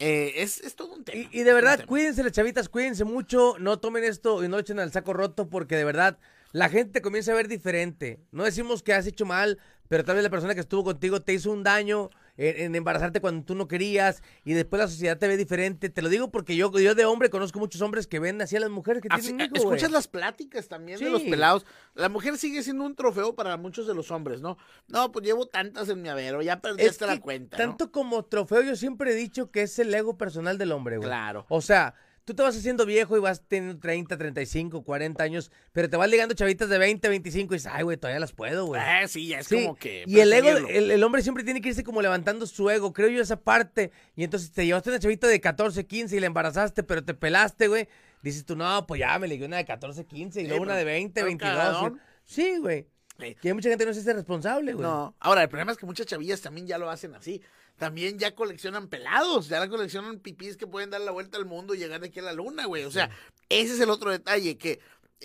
Eh, 0.00 0.42
es, 0.42 0.60
es 0.60 0.74
todo 0.74 0.94
un 0.94 1.04
tema. 1.04 1.28
Y, 1.30 1.42
de 1.42 1.52
verdad, 1.52 1.84
cuídense 1.84 2.22
las 2.22 2.32
chavitas, 2.32 2.70
cuídense 2.70 3.04
mucho, 3.04 3.56
no 3.58 3.78
tomen 3.78 4.02
esto 4.02 4.42
y 4.42 4.48
no 4.48 4.56
lo 4.56 4.60
echen 4.60 4.80
al 4.80 4.90
saco 4.90 5.12
roto 5.12 5.48
porque 5.50 5.76
de 5.76 5.84
verdad 5.84 6.18
la 6.52 6.70
gente 6.70 6.92
te 6.94 7.02
comienza 7.02 7.32
a 7.32 7.34
ver 7.34 7.48
diferente. 7.48 8.18
No 8.32 8.44
decimos 8.44 8.82
que 8.82 8.94
has 8.94 9.06
hecho 9.06 9.26
mal, 9.26 9.58
pero 9.88 10.02
tal 10.02 10.16
vez 10.16 10.24
la 10.24 10.30
persona 10.30 10.54
que 10.54 10.60
estuvo 10.60 10.84
contigo 10.84 11.20
te 11.20 11.34
hizo 11.34 11.52
un 11.52 11.62
daño 11.62 12.10
en, 12.40 12.60
en 12.66 12.74
embarazarte 12.74 13.20
cuando 13.20 13.44
tú 13.44 13.54
no 13.54 13.68
querías 13.68 14.22
y 14.44 14.54
después 14.54 14.80
la 14.80 14.88
sociedad 14.88 15.18
te 15.18 15.28
ve 15.28 15.36
diferente. 15.36 15.90
Te 15.90 16.00
lo 16.02 16.08
digo 16.08 16.30
porque 16.30 16.56
yo, 16.56 16.72
yo 16.78 16.94
de 16.94 17.04
hombre 17.04 17.28
conozco 17.28 17.58
muchos 17.58 17.80
hombres 17.82 18.06
que 18.06 18.18
ven 18.18 18.40
así 18.40 18.56
a 18.56 18.60
las 18.60 18.70
mujeres 18.70 19.02
que 19.02 19.08
Así- 19.10 19.28
tienen 19.28 19.46
hijos, 19.46 19.58
escuchas 19.58 19.90
las 19.90 20.08
pláticas 20.08 20.66
también 20.68 20.98
de 20.98 21.06
Sí. 21.06 21.10
los 21.12 21.22
pelados. 21.22 21.66
La 21.94 22.08
mujer 22.08 22.38
sigue 22.38 22.62
siendo 22.62 22.84
un 22.84 22.94
trofeo 22.94 23.34
para 23.34 23.56
muchos 23.58 23.86
de 23.86 23.94
los 23.94 24.10
hombres, 24.10 24.40
¿no? 24.40 24.56
No, 24.88 25.12
pues 25.12 25.24
llevo 25.24 25.46
tantas 25.46 25.88
en 25.90 26.00
mi 26.02 26.08
avero, 26.08 26.40
ya 26.42 26.60
Es 26.78 26.90
hasta 26.90 27.06
la 27.06 27.20
cuenta. 27.20 27.58
¿no? 27.58 27.64
Tanto 27.64 27.92
como 27.92 28.24
trofeo, 28.24 28.62
yo 28.62 28.74
siempre 28.76 29.12
he 29.12 29.14
dicho 29.14 29.50
que 29.50 29.62
es 29.62 29.78
el 29.78 29.92
ego 29.94 30.16
personal 30.16 30.56
del 30.56 30.72
hombre, 30.72 30.96
güey. 30.96 31.08
Claro. 31.08 31.44
O 31.50 31.60
sea, 31.60 31.94
tú 32.24 32.34
te 32.34 32.42
vas 32.42 32.56
haciendo 32.56 32.86
viejo 32.86 33.16
y 33.16 33.20
vas 33.20 33.42
teniendo 33.48 33.78
30, 33.80 34.16
35, 34.16 34.82
40 34.84 35.22
años, 35.24 35.50
pero 35.72 35.88
te 35.90 35.96
vas 35.96 36.08
ligando 36.08 36.34
chavitas 36.34 36.68
de 36.68 36.78
20, 36.78 37.08
25 37.08 37.54
y 37.54 37.56
dices, 37.56 37.72
ay, 37.74 37.82
güey, 37.82 37.96
todavía 37.96 38.20
las 38.20 38.32
puedo, 38.32 38.66
güey. 38.66 38.80
Eh, 38.80 39.08
sí, 39.08 39.26
ya 39.28 39.40
es 39.40 39.46
Sí, 39.46 39.62
como 39.64 39.76
que. 39.76 40.04
y 40.06 40.20
el 40.20 40.32
ego, 40.32 40.48
el, 40.68 40.90
el 40.90 41.02
hombre 41.02 41.22
siempre 41.22 41.42
tiene 41.44 41.60
que 41.60 41.70
irse 41.70 41.82
como 41.82 42.02
levantando 42.02 42.46
su 42.46 42.70
ego, 42.70 42.92
creo 42.92 43.08
yo 43.08 43.20
esa 43.22 43.40
parte. 43.40 43.90
Y 44.14 44.22
entonces 44.24 44.52
te 44.52 44.64
llevaste 44.66 44.90
una 44.90 44.98
chavita 45.00 45.26
de 45.26 45.40
14, 45.40 45.86
15 45.86 46.16
y 46.16 46.20
la 46.20 46.26
embarazaste, 46.26 46.82
pero 46.82 47.04
te 47.04 47.14
pelaste, 47.14 47.68
güey. 47.68 47.88
Dices 48.22 48.44
tú, 48.44 48.54
no, 48.54 48.86
pues 48.86 49.00
ya 49.00 49.18
me 49.18 49.26
ligué 49.26 49.46
una 49.46 49.56
de 49.56 49.64
14, 49.64 50.04
15 50.06 50.40
y 50.40 50.44
Sí, 50.44 50.48
luego 50.48 50.62
una 50.62 50.74
pero- 50.74 50.78
de 50.78 50.84
20, 50.92 51.14
pero 51.14 51.26
22. 51.26 51.50
cagadón. 51.56 52.00
Sí, 52.24 52.58
güey. 52.58 52.86
Sí. 53.18 53.34
Que 53.40 53.48
hay 53.48 53.54
mucha 53.54 53.68
gente 53.68 53.84
que 53.84 53.88
no 53.88 53.94
se 53.94 54.00
hace 54.00 54.12
responsable, 54.14 54.72
güey. 54.72 54.82
No, 54.86 55.14
ahora 55.20 55.42
el 55.42 55.48
problema 55.48 55.72
es 55.72 55.78
que 55.78 55.84
muchas 55.84 56.06
chavillas 56.06 56.40
también 56.40 56.66
ya 56.66 56.78
lo 56.78 56.88
hacen 56.88 57.14
así. 57.14 57.42
También 57.80 58.18
ya 58.18 58.34
coleccionan 58.34 58.88
pelados, 58.88 59.48
ya 59.48 59.66
coleccionan 59.68 60.20
pipís 60.20 60.58
que 60.58 60.66
pueden 60.66 60.90
dar 60.90 61.00
la 61.00 61.12
vuelta 61.12 61.38
al 61.38 61.46
mundo 61.46 61.74
y 61.74 61.78
llegar 61.78 62.02
de 62.02 62.08
aquí 62.08 62.18
a 62.18 62.22
la 62.22 62.34
luna, 62.34 62.66
güey. 62.66 62.84
O 62.84 62.90
sea, 62.90 63.08
ese 63.48 63.72
es 63.72 63.80
el 63.80 63.88
otro 63.88 64.10
detalle, 64.10 64.58
que 64.58 64.80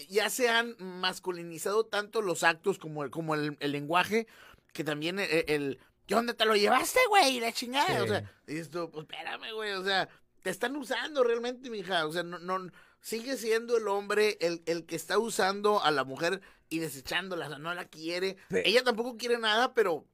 ya 0.08 0.30
se 0.30 0.48
han 0.48 0.74
masculinizado 0.80 1.86
tanto 1.86 2.22
los 2.22 2.44
actos 2.44 2.80
como 2.80 3.04
el, 3.04 3.10
como 3.12 3.36
el, 3.36 3.58
el 3.60 3.74
lenguaje, 3.74 4.26
que 4.72 4.86
también 4.86 5.20
el, 5.20 5.44
el- 5.50 5.80
¿qué 6.08 6.15
onda 6.15 6.34
te 6.34 6.46
lo 6.46 6.56
llevaste, 6.56 7.00
güey? 7.10 7.41
La 7.41 7.52
chingada. 7.52 7.88
Sí. 7.98 8.02
O 8.04 8.08
sea, 8.08 8.32
dices 8.48 8.70
tú, 8.70 8.89
pues 8.89 9.04
espérame, 9.04 9.54
güey. 9.54 9.74
O 9.74 9.84
sea, 9.84 10.08
te 10.41 10.50
están 10.50 10.78
usando 10.78 11.26
realmente, 11.26 11.70
mija. 11.70 12.06
O 12.08 12.13
sea, 12.13 12.24
no, 12.24 12.39
no, 12.39 12.72
sigue 13.02 13.36
siendo 13.36 13.76
el 13.76 13.88
hombre 13.89 14.38
el, 14.39 14.63
el 14.65 14.86
que 14.86 14.96
está 14.96 15.20
usando 15.20 15.84
a 15.84 15.91
la 15.91 16.06
mujer 16.06 16.39
y 16.70 16.80
desechándola, 16.80 17.48
o 17.48 17.50
sea, 17.50 17.58
no 17.60 17.74
la 17.74 17.86
quiere. 17.86 18.38
Ella 18.50 18.82
tampoco 18.84 19.18
quiere 19.18 19.38
nada, 19.39 19.74
pero 19.74 20.08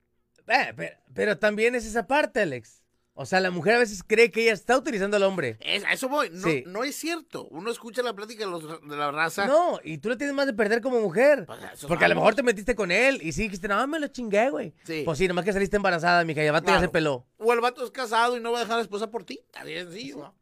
Eh, 0.48 0.74
pero, 0.76 0.96
pero 1.14 1.38
también 1.38 1.76
es 1.76 1.86
esa 1.86 2.08
parte, 2.08 2.42
Alex. 2.42 2.80
O 3.14 3.26
sea, 3.26 3.42
la 3.42 3.52
mujer 3.52 3.76
a 3.76 3.80
veces 3.80 4.04
cree 4.08 4.32
que 4.32 4.44
ella 4.44 4.54
está 4.54 4.78
utilizando 4.78 5.18
al 5.18 5.24
hombre. 5.24 5.58
es- 5.60 5.84
a 5.84 5.92
eso 5.92 6.08
voy. 6.08 6.30
No, 6.32 6.48
Sí. 6.48 6.64
no 6.66 6.84
es 6.86 6.96
cierto. 6.96 7.46
Uno 7.50 7.70
escucha 7.70 8.02
la 8.02 8.14
plática 8.14 8.46
de, 8.46 8.50
los, 8.52 8.64
de 8.88 8.96
la 8.96 9.12
raza. 9.12 9.46
No, 9.46 9.80
y 9.84 9.98
tú 9.98 10.08
le 10.10 10.16
tienes 10.16 10.34
más 10.34 10.46
de 10.48 10.54
perder 10.54 10.82
como 10.82 11.00
mujer. 11.02 11.46
Pues, 11.46 11.60
Porque 11.88 12.06
a 12.06 12.08
lo 12.08 12.16
mejor 12.16 12.36
te 12.36 12.42
metiste 12.42 12.74
con 12.74 12.90
él 12.90 13.20
y 13.22 13.34
sí 13.34 13.44
dijiste, 13.44 13.68
no, 13.68 13.86
me 13.86 14.00
lo 14.00 14.08
chingué, 14.08 14.50
güey. 14.50 14.74
Sí. 14.86 15.02
Pues 15.04 15.18
sí, 15.18 15.28
nomás 15.28 15.44
que 15.44 15.52
saliste 15.54 15.76
embarazada, 15.76 16.24
mija, 16.24 16.42
y 16.42 16.46
el 16.48 16.52
vato 16.54 16.68
ya 16.68 16.74
Claro. 16.74 16.82
se 16.82 16.90
peló. 16.90 17.28
O 17.38 17.52
el 17.54 17.60
vato 17.60 17.84
es 17.84 17.92
casado 17.92 18.38
y 18.38 18.40
no 18.40 18.54
va 18.54 18.60
a 18.60 18.62
dejar 18.62 18.76
a 18.76 18.78
la 18.78 18.84
esposa 18.84 19.12
por 19.12 19.26
ti. 19.26 19.42
De 19.64 19.82
sencillo. 19.84 20.18
¿no? 20.18 20.36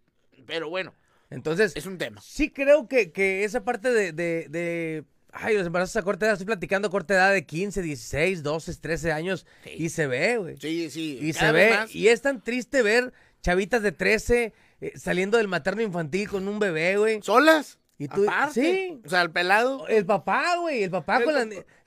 Pero 0.46 0.70
bueno, 0.70 0.94
Entonces, 1.32 1.74
es 1.76 1.86
un 1.88 1.98
tema. 1.98 2.22
sí 2.22 2.50
creo 2.52 2.88
que, 2.88 3.12
que 3.12 3.44
esa 3.44 3.64
parte 3.64 3.92
de, 3.92 4.14
de, 4.14 4.48
de- 4.48 5.04
Ay, 5.32 5.56
los 5.58 5.68
embarazos 5.68 5.96
a 5.96 6.02
corta 6.02 6.26
edad, 6.26 6.34
estoy 6.34 6.48
platicando 6.48 6.88
a 6.88 6.92
corta 6.92 7.14
edad 7.14 7.32
de 7.34 7.46
15, 7.46 7.82
16, 7.82 8.42
12, 8.44 8.76
13 8.76 9.12
años. 9.12 9.46
Sí. 9.64 9.70
Y 9.78 9.90
se 9.90 10.08
ve, 10.08 10.38
güey. 10.38 10.58
Sí, 10.58 10.90
sí. 10.90 11.20
Y 11.22 11.34
cada 11.34 11.48
se 11.48 11.52
ve, 11.54 11.70
más. 11.72 11.96
y 11.96 12.08
es 12.08 12.22
tan 12.22 12.42
triste 12.44 12.82
ver 12.82 13.14
chavitas 13.42 13.82
de 13.84 13.92
13 13.92 14.54
eh, 14.82 14.92
saliendo 14.98 15.38
del 15.38 15.48
materno 15.48 15.82
infantil 15.82 16.28
con 16.30 16.48
un 16.48 16.58
bebé, 16.60 16.98
güey. 16.98 17.22
¿Solas? 17.22 17.78
Y 17.98 18.08
tú- 18.08 18.24
Aparte. 18.30 18.54
sí. 18.62 19.02
O 19.06 19.10
sea, 19.10 19.22
el 19.22 19.32
pelado. 19.32 19.88
El 19.88 20.06
papá, 20.06 20.56
güey, 20.58 20.84
el 20.84 20.90
papá 20.90 21.18
El 21.18 21.24
con 21.26 21.34
la... 21.36 21.44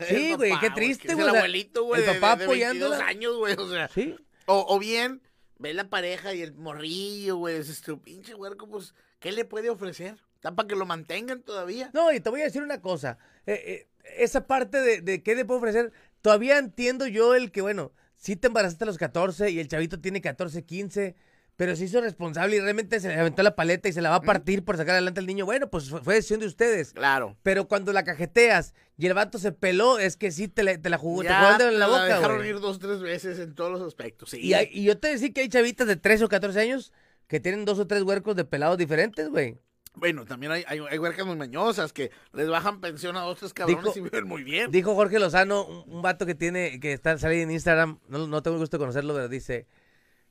Sí, 0.07 0.35
güey, 0.35 0.53
qué 0.61 0.71
triste, 0.71 1.09
es 1.09 1.15
güey. 1.15 1.27
El 1.29 1.35
abuelito, 1.37 1.85
güey. 1.85 2.01
El 2.03 2.07
de- 2.07 2.15
papá 2.21 2.37
de, 2.37 2.45
de 2.47 2.49
22 2.53 2.77
apoyándola. 2.93 3.07
años, 3.07 3.37
güey. 3.39 3.55
O 3.59 3.69
sea. 3.71 3.89
Sí. 3.89 4.15
O, 4.47 4.67
o 4.69 4.79
bien, 4.79 5.23
ve 5.59 5.73
la 5.75 5.89
pareja 5.89 6.35
y 6.35 6.43
el 6.43 6.53
morrillo, 6.55 7.37
güey. 7.37 7.59
Dices 7.59 7.81
tú, 7.81 8.01
pinche 8.01 8.35
huerco, 8.35 8.69
pues, 8.69 8.95
¿qué 9.21 9.33
le 9.33 9.45
puede 9.47 9.71
ofrecer? 9.71 10.17
¿Está 10.43 10.57
para 10.57 10.67
que 10.67 10.75
lo 10.75 10.87
mantengan 10.87 11.41
todavía? 11.43 11.91
No, 11.95 12.13
y 12.13 12.19
te 12.19 12.29
voy 12.29 12.41
a 12.41 12.45
decir 12.45 12.63
una 12.63 12.81
cosa. 12.81 13.17
eh, 13.47 13.63
eh, 13.65 13.89
esa 14.19 14.49
parte 14.49 14.81
de, 14.81 15.01
de 15.01 15.23
qué 15.23 15.37
le 15.37 15.45
puedo 15.45 15.61
ofrecer, 15.61 15.93
todavía 16.21 16.59
entiendo 16.59 17.07
yo 17.07 17.37
el 17.37 17.53
que, 17.53 17.61
bueno, 17.63 17.93
sí 18.17 18.35
te 18.35 18.49
embarazaste 18.49 18.83
a 18.83 18.89
los 18.89 18.99
14 18.99 19.51
y 19.51 19.61
el 19.61 19.69
chavito 19.69 20.01
tiene 20.01 20.21
14, 20.21 20.65
15, 20.65 21.15
pero 21.55 21.77
se 21.77 21.85
hizo 21.85 22.01
responsable 22.01 22.57
y 22.57 22.61
realmente 22.61 22.99
se 22.99 23.07
le 23.07 23.15
aventó 23.21 23.45
la 23.45 23.55
paleta 23.55 23.89
y 23.89 23.93
se 23.93 24.03
la 24.03 24.11
va 24.11 24.17
a 24.17 24.21
partir 24.23 24.65
por 24.65 24.77
sacar 24.77 24.95
adelante 24.97 25.21
al 25.21 25.27
niño. 25.29 25.45
Bueno, 25.45 25.71
pues 25.71 25.89
fue, 25.91 26.15
decisión 26.17 26.41
de 26.41 26.47
ustedes. 26.47 26.93
Claro. 26.93 27.37
Pero 27.45 27.69
cuando 27.69 27.93
la 27.93 28.03
cajeteas 28.03 28.75
y 28.99 29.07
el 29.07 29.15
vato 29.15 29.39
se 29.39 29.53
peló, 29.53 30.01
es 30.01 30.17
que 30.17 30.33
sí 30.33 30.49
te, 30.49 30.65
le- 30.65 30.79
te 30.79 30.91
la 30.91 30.99
jugó, 30.99 31.23
te 31.23 31.29
Ya 31.29 31.39
jugó 31.39 31.53
el 31.53 31.59
dedo 31.59 31.69
en 31.69 31.79
la 31.79 31.87
la 31.87 31.93
boca, 31.93 32.17
dejaron 32.17 32.45
ir 32.45 32.59
dos, 32.59 32.81
tres 32.81 33.01
veces 33.01 33.39
en 33.39 33.55
todos 33.55 33.71
los 33.71 33.83
aspectos. 33.83 34.31
Sí. 34.31 34.41
Y, 34.41 34.55
hay- 34.55 34.71
y 34.73 34.83
yo 34.83 34.99
te 34.99 35.07
decía 35.07 35.33
que 35.33 35.43
hay 35.43 35.49
chavitas 35.49 35.87
de 35.87 35.95
13 35.95 36.25
o 36.25 36.29
14 36.29 36.59
años 36.59 36.93
que 37.29 37.39
tienen 37.39 37.65
dos 37.65 37.79
o 37.79 37.87
tres 37.87 38.03
huercos 38.03 38.35
de 38.35 38.45
pelados 38.45 38.77
diferentes, 38.77 39.29
güey. 39.29 39.57
Bueno, 39.95 40.25
también 40.25 40.53
hay, 40.53 40.65
hay, 40.67 40.81
hay 40.91 40.99
huercas 40.99 41.27
muy 41.27 41.37
mañosas 41.37 41.93
que 41.93 42.11
les 42.33 42.49
bajan 42.49 42.81
pensión 42.81 43.17
a 43.17 43.21
dos, 43.21 43.39
tres 43.39 43.53
cabrones 43.53 43.85
Dijo- 43.95 43.99
y 43.99 44.03
viven 44.03 44.27
muy 44.27 44.43
bien. 44.43 44.71
Dijo 44.71 44.95
Jorge 44.95 45.19
Lozano, 45.19 45.65
un, 45.67 45.85
un 45.97 46.03
vato 46.03 46.25
que 46.25 46.35
tiene, 46.35 46.81
que 46.81 46.93
está 46.95 47.19
sale 47.19 47.43
en 47.43 47.51
Instagram, 47.51 47.99
no, 48.09 48.27
no 48.27 48.43
tengo 48.43 48.57
el 48.57 48.61
gusto 48.63 48.79
de 48.79 48.81
conocerlo, 48.81 49.13
pero 49.15 49.29
dice, 49.29 49.67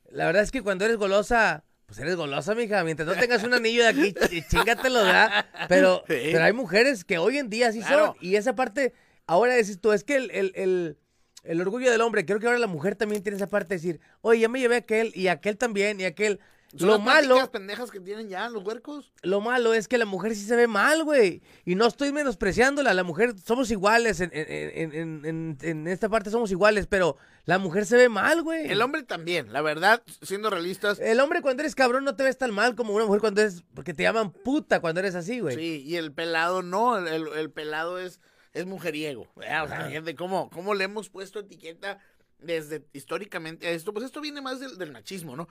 la 0.10 0.26
verdad 0.26 0.42
es 0.42 0.52
que 0.52 0.64
cuando 0.64 0.84
eres 0.86 0.98
golosa, 0.98 1.64
pues 1.86 2.00
eres 2.00 2.16
golosa, 2.16 2.56
mija, 2.56 2.84
mientras 2.84 3.08
no 3.08 3.14
tengas 3.16 3.44
un 3.44 3.54
anillo 3.54 3.84
de 3.84 3.90
aquí, 3.90 4.14
ch- 4.14 4.48
chingatelo, 4.50 5.04
¿verdad? 5.04 5.46
Pero, 5.70 6.00
Sí. 6.08 6.16
pero 6.32 6.44
hay 6.44 6.54
mujeres 6.54 7.06
que 7.06 7.20
hoy 7.20 7.38
en 7.38 7.50
día 7.50 7.72
sí 7.72 7.82
Claro. 7.82 8.08
son, 8.08 8.16
y 8.20 8.38
esa 8.38 8.56
parte, 8.56 8.94
ahora 9.28 9.54
decís 9.54 9.80
tú, 9.80 9.92
es 9.94 10.04
que 10.04 10.16
el, 10.16 10.32
el, 10.32 10.52
el, 10.56 10.98
el 11.44 11.62
orgullo 11.62 11.92
del 11.92 12.02
hombre, 12.02 12.26
creo 12.26 12.40
que 12.40 12.48
ahora 12.48 12.58
la 12.58 12.66
mujer 12.68 12.96
también 12.96 13.22
tiene 13.22 13.36
esa 13.36 13.48
parte 13.48 13.76
de 13.76 13.76
decir, 13.76 14.00
oye, 14.22 14.40
ya 14.42 14.50
me 14.50 14.60
llevé 14.60 14.76
a 14.76 14.80
aquel, 14.80 15.12
y 15.14 15.28
aquel 15.28 15.58
también, 15.58 16.00
y 16.00 16.06
aquel. 16.06 16.40
Son 16.78 16.88
Lo 16.88 16.96
las 16.98 17.06
malo, 17.06 17.52
pendejas 17.52 17.92
que 17.92 18.00
tienen 18.00 18.30
ya 18.30 18.48
los 18.50 18.64
huercos. 18.64 19.12
lo 19.24 19.42
malo 19.42 19.74
es 19.74 19.88
que 19.90 19.98
la 19.98 20.06
mujer 20.06 20.36
sí 20.36 20.46
se 20.46 20.56
ve 20.56 20.68
mal, 20.68 21.04
güey. 21.04 21.42
Y 21.66 21.76
no 21.76 21.86
estoy 21.88 22.14
menospreciándola. 22.14 22.94
La 22.94 23.04
mujer 23.04 23.34
somos 23.44 23.70
iguales. 23.72 24.22
En, 24.22 24.32
en- 24.34 25.26
en- 25.26 25.58
en- 25.62 25.88
esta 25.88 26.08
parte 26.08 26.30
somos 26.30 26.50
iguales, 26.52 26.88
pero 26.88 27.18
la 27.46 27.58
mujer 27.58 27.86
se 27.86 27.98
ve 27.98 28.08
mal, 28.10 28.42
güey. 28.42 28.72
El 28.72 28.82
hombre 28.82 29.04
también, 29.04 29.52
la 29.52 29.62
verdad, 29.62 30.02
siendo 30.22 30.50
realistas. 30.50 31.00
El 31.00 31.20
hombre 31.20 31.42
cuando 31.42 31.62
eres 31.64 31.76
cabrón 31.76 32.06
no 32.06 32.16
te 32.16 32.24
ves 32.24 32.38
tan 32.38 32.52
mal 32.52 32.76
como 32.76 32.94
una 32.94 33.06
mujer 33.06 33.20
cuando 33.22 33.42
eres... 33.42 33.64
Porque 33.74 33.94
te 33.94 34.04
llaman 34.04 34.32
puta 34.32 34.80
cuando 34.80 35.00
eres 35.02 35.16
así, 35.16 35.40
güey. 35.42 35.56
Sí, 35.56 35.84
y 35.86 35.98
el 35.98 36.14
pelado 36.14 36.62
no, 36.62 36.98
el, 36.98 37.08
el- 37.08 37.28
el 37.38 37.50
pelado 37.52 38.00
es, 38.00 38.20
es 38.54 38.66
mujeriego. 38.66 39.28
O 39.36 39.42
sea, 39.42 39.68
fíjate 39.88 40.16
cómo, 40.16 40.50
cómo 40.52 40.74
le 40.74 40.86
hemos 40.86 41.10
puesto 41.10 41.40
etiqueta 41.40 42.00
desde 42.42 42.86
históricamente 42.94 43.68
a 43.68 43.72
esto. 43.72 43.94
Pues 43.94 44.06
esto 44.06 44.20
viene 44.22 44.42
más 44.42 44.60
del, 44.60 44.78
del 44.78 44.92
machismo, 44.92 45.36
¿no? 45.36 45.48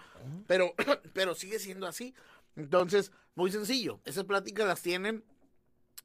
Pero, 0.46 0.74
pero 1.14 1.34
sigue 1.34 1.58
siendo 1.58 1.86
así. 1.86 2.14
Entonces, 2.56 3.12
muy 3.34 3.50
sencillo. 3.50 4.00
Esas 4.04 4.24
pláticas 4.24 4.66
las 4.66 4.82
tienen 4.82 5.24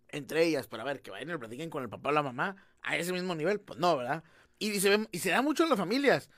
entre 0.10 0.46
ellas 0.46 0.68
para 0.68 0.84
ver 0.84 1.02
que 1.02 1.12
vayan 1.12 1.30
y 1.30 1.32
lo 1.34 1.40
platiquen 1.40 1.70
con 1.70 1.84
el 1.84 1.90
papá 1.90 2.10
o 2.10 2.12
la 2.14 2.24
mamá 2.24 2.56
a 2.82 2.96
ese 2.98 3.12
mismo 3.12 3.36
nivel. 3.36 3.60
Pues 3.60 3.80
no, 3.80 3.98
¿verdad? 3.98 4.24
Y, 4.60 4.80
se, 4.80 4.90
ve- 4.96 5.08
y 5.12 5.20
se 5.20 5.32
da 5.32 5.42
mucho 5.42 5.64
en 5.64 5.70
las 5.70 5.78
familias. 5.80 6.30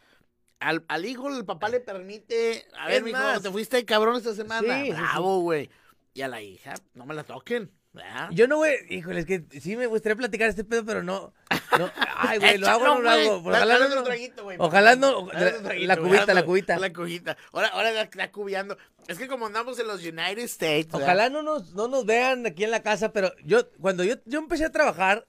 Al, 0.60 0.84
al 0.88 1.06
hijo 1.06 1.30
el 1.30 1.46
papá 1.46 1.70
le 1.70 1.80
permite, 1.82 2.66
a 2.80 2.88
ver, 2.88 3.04
mijo, 3.04 3.42
te 3.42 3.52
fuiste 3.52 3.86
cabrón 3.86 4.16
esta 4.16 4.34
semana. 4.34 4.84
Sí. 4.84 4.92
Bravo, 4.92 5.42
güey. 5.42 5.70
Y 6.16 6.22
a 6.24 6.28
la 6.28 6.42
hija, 6.42 6.74
no 6.96 7.06
me 7.06 7.14
la 7.14 7.24
toquen. 7.24 7.72
¿Verdad? 7.98 8.30
Yo 8.32 8.48
no, 8.48 8.58
güey... 8.58 8.78
Híjole, 8.90 9.20
es 9.20 9.26
que 9.26 9.44
sí 9.60 9.76
me 9.76 9.88
gustaría 9.88 10.16
platicar 10.16 10.48
este 10.50 10.64
pedo, 10.64 10.86
pero 10.86 11.04
no... 11.04 11.34
no 11.78 11.92
ay, 12.16 12.40
güey, 12.40 12.58
¿lo 12.58 12.68
hago 12.70 12.84
o 12.84 12.88
no 12.96 13.02
lo 13.02 13.10
hago? 13.10 13.36
Ojalá 13.46 13.78
no... 13.80 14.04
traguito, 14.04 14.44
güey. 14.44 14.58
Ojalá 14.60 14.96
no... 14.96 15.28
La, 15.34 15.98
cubita, 15.98 16.34
la 16.34 16.44
cubita. 16.44 16.80
La 16.80 16.94
cubita. 16.94 17.38
Ahora, 17.52 17.68
ahora 17.70 17.92
la 17.92 18.04
está 18.04 18.32
cubiando. 18.32 18.78
Es 19.08 19.18
que 19.18 19.28
como 19.28 19.48
andamos 19.48 19.80
en 19.80 19.88
los 19.88 20.02
United 20.02 20.44
States. 20.44 20.88
¿verdad? 20.88 21.04
Ojalá 21.04 21.30
no 21.30 21.42
nos, 21.42 21.74
no 21.74 21.88
nos 21.88 22.06
vean 22.06 22.46
aquí 22.46 22.64
en 22.64 22.72
la 22.72 22.82
casa, 22.82 23.12
pero 23.12 23.34
yo, 23.44 23.70
cuando 23.82 24.04
yo, 24.04 24.16
yo 24.26 24.40
empecé 24.40 24.66
a 24.66 24.72
trabajar. 24.72 25.28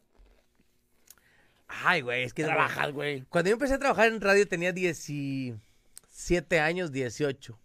Ay, 1.66 2.00
güey, 2.00 2.22
es 2.22 2.32
que 2.32 2.44
Trabajas, 2.44 2.92
güey. 2.92 3.24
Cuando 3.28 3.50
yo 3.50 3.54
empecé 3.54 3.74
a 3.74 3.78
trabajar 3.78 4.08
en 4.08 4.20
radio 4.20 4.48
tenía 4.48 4.72
17 4.72 6.60
años, 6.60 6.92
18. 6.92 7.58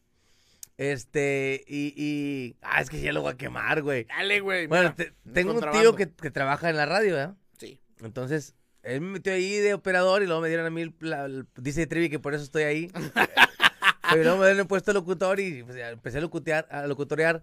Este, 0.91 1.63
y, 1.67 1.93
y. 1.95 2.57
Ah, 2.61 2.81
es 2.81 2.89
que 2.89 2.99
ya 2.99 3.13
lo 3.13 3.21
voy 3.21 3.31
a 3.31 3.37
quemar, 3.37 3.81
güey. 3.81 4.03
Dale, 4.05 4.41
güey. 4.41 4.67
Bueno, 4.67 4.93
mira, 4.95 4.95
te- 4.95 5.31
tengo 5.31 5.53
un 5.53 5.71
tío 5.71 5.95
que, 5.95 6.09
que 6.11 6.29
trabaja 6.29 6.69
en 6.69 6.75
la 6.75 6.85
radio, 6.85 7.13
¿verdad? 7.15 7.35
Sí. 7.57 7.79
Entonces, 8.01 8.53
él 8.81 8.99
me 8.99 9.11
metió 9.13 9.31
ahí 9.33 9.57
de 9.59 9.73
operador 9.73 10.23
y 10.23 10.25
luego 10.25 10.41
me 10.41 10.49
dieron 10.49 10.65
a 10.65 10.69
mí, 10.69 10.81
el- 10.81 11.47
dice 11.55 11.87
Trivi 11.87 12.09
que 12.09 12.19
por 12.19 12.33
eso 12.33 12.43
estoy 12.43 12.63
ahí. 12.63 12.91
Pero 14.11 14.23
luego 14.23 14.37
me 14.39 14.45
dieron 14.45 14.59
el 14.59 14.67
puesto 14.67 14.91
de 14.91 14.95
locutor 14.95 15.39
y 15.39 15.63
pues, 15.63 15.77
empecé 15.77 16.17
a, 16.17 16.21
locutear, 16.21 16.67
a 16.69 16.85
locutorear. 16.85 17.41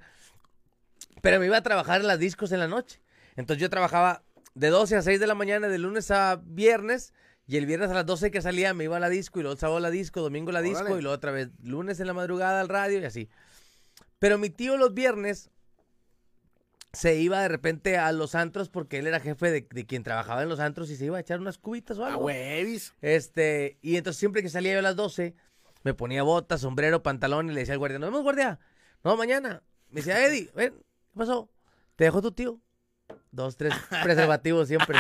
Pero 1.23 1.41
me 1.41 1.47
iba 1.47 1.57
a 1.57 1.63
trabajar 1.63 2.01
en 2.03 2.07
las 2.07 2.19
discos 2.19 2.53
en 2.53 2.59
la 2.61 2.69
noche. 2.69 3.01
Entonces 3.37 3.61
yo 3.63 3.71
trabajaba 3.71 4.23
de 4.55 4.69
12 4.69 4.97
a 4.97 5.03
6 5.03 5.19
de 5.19 5.27
la 5.27 5.35
mañana, 5.35 5.69
de 5.69 5.79
lunes 5.79 6.11
a 6.11 6.41
viernes. 6.45 7.15
Y 7.51 7.57
el 7.57 7.67
viernes 7.67 7.91
a 7.91 7.95
las 7.95 8.07
12 8.07 8.31
que 8.31 8.41
salía 8.41 8.73
me 8.75 8.85
iba 8.85 8.97
a 8.97 9.01
la 9.01 9.09
disco 9.09 9.41
y 9.41 9.43
luego 9.43 9.55
el 9.55 9.59
sábado 9.59 9.79
a 9.79 9.81
la 9.81 9.91
disco, 9.91 10.21
domingo 10.21 10.51
a 10.51 10.53
la 10.53 10.63
disco 10.63 10.83
Órale. 10.85 11.01
y 11.01 11.03
luego 11.03 11.17
otra 11.17 11.33
vez 11.33 11.49
lunes 11.65 11.99
en 11.99 12.07
la 12.07 12.13
madrugada 12.15 12.61
al 12.61 12.69
radio 12.69 13.01
y 13.01 13.05
así. 13.05 13.29
Pero 14.21 14.39
mi 14.39 14.51
tío 14.51 14.77
los 14.77 14.95
viernes 14.95 15.51
se 16.93 17.17
iba 17.17 17.41
de 17.43 17.49
repente 17.49 17.99
a 17.99 18.13
los 18.13 18.37
antros 18.37 18.69
porque 18.69 18.99
él 18.99 19.09
era 19.09 19.19
jefe 19.19 19.51
de, 19.51 19.67
de 19.69 19.85
quien 19.85 20.05
trabajaba 20.05 20.45
en 20.45 20.49
los 20.49 20.61
antros 20.61 20.91
y 20.91 20.97
se 20.97 21.07
iba 21.07 21.17
a 21.17 21.21
echar 21.21 21.41
unas 21.41 21.59
cubitas 21.59 21.99
o 21.99 22.05
A 22.05 22.11
algo. 22.11 22.27
huevis. 22.27 22.95
Este, 23.01 23.79
y 23.83 23.97
entonces 23.97 24.21
siempre 24.21 24.43
que 24.43 24.49
salía 24.49 24.75
yo 24.75 24.79
a 24.79 24.83
las 24.83 24.95
12, 24.95 25.35
me 25.83 25.93
ponía 25.93 26.23
botas, 26.23 26.61
sombrero, 26.61 27.03
pantalón 27.03 27.51
y 27.51 27.53
le 27.53 27.61
decía 27.61 27.75
al 27.75 27.79
guardia, 27.81 27.99
nos 27.99 28.11
vemos 28.11 28.23
guardia. 28.23 28.61
No, 29.03 29.17
mañana. 29.17 29.63
Me 29.89 30.03
decía, 30.03 30.25
Eddie, 30.25 30.51
ven, 30.55 30.75
¿qué 30.75 31.19
pasó? 31.19 31.51
¿Te 31.97 32.05
dejó 32.05 32.23
tu 32.23 32.31
tío? 32.31 32.61
Dos, 33.33 33.57
tres 33.57 33.75
preservativos 34.05 34.69
siempre. 34.69 34.99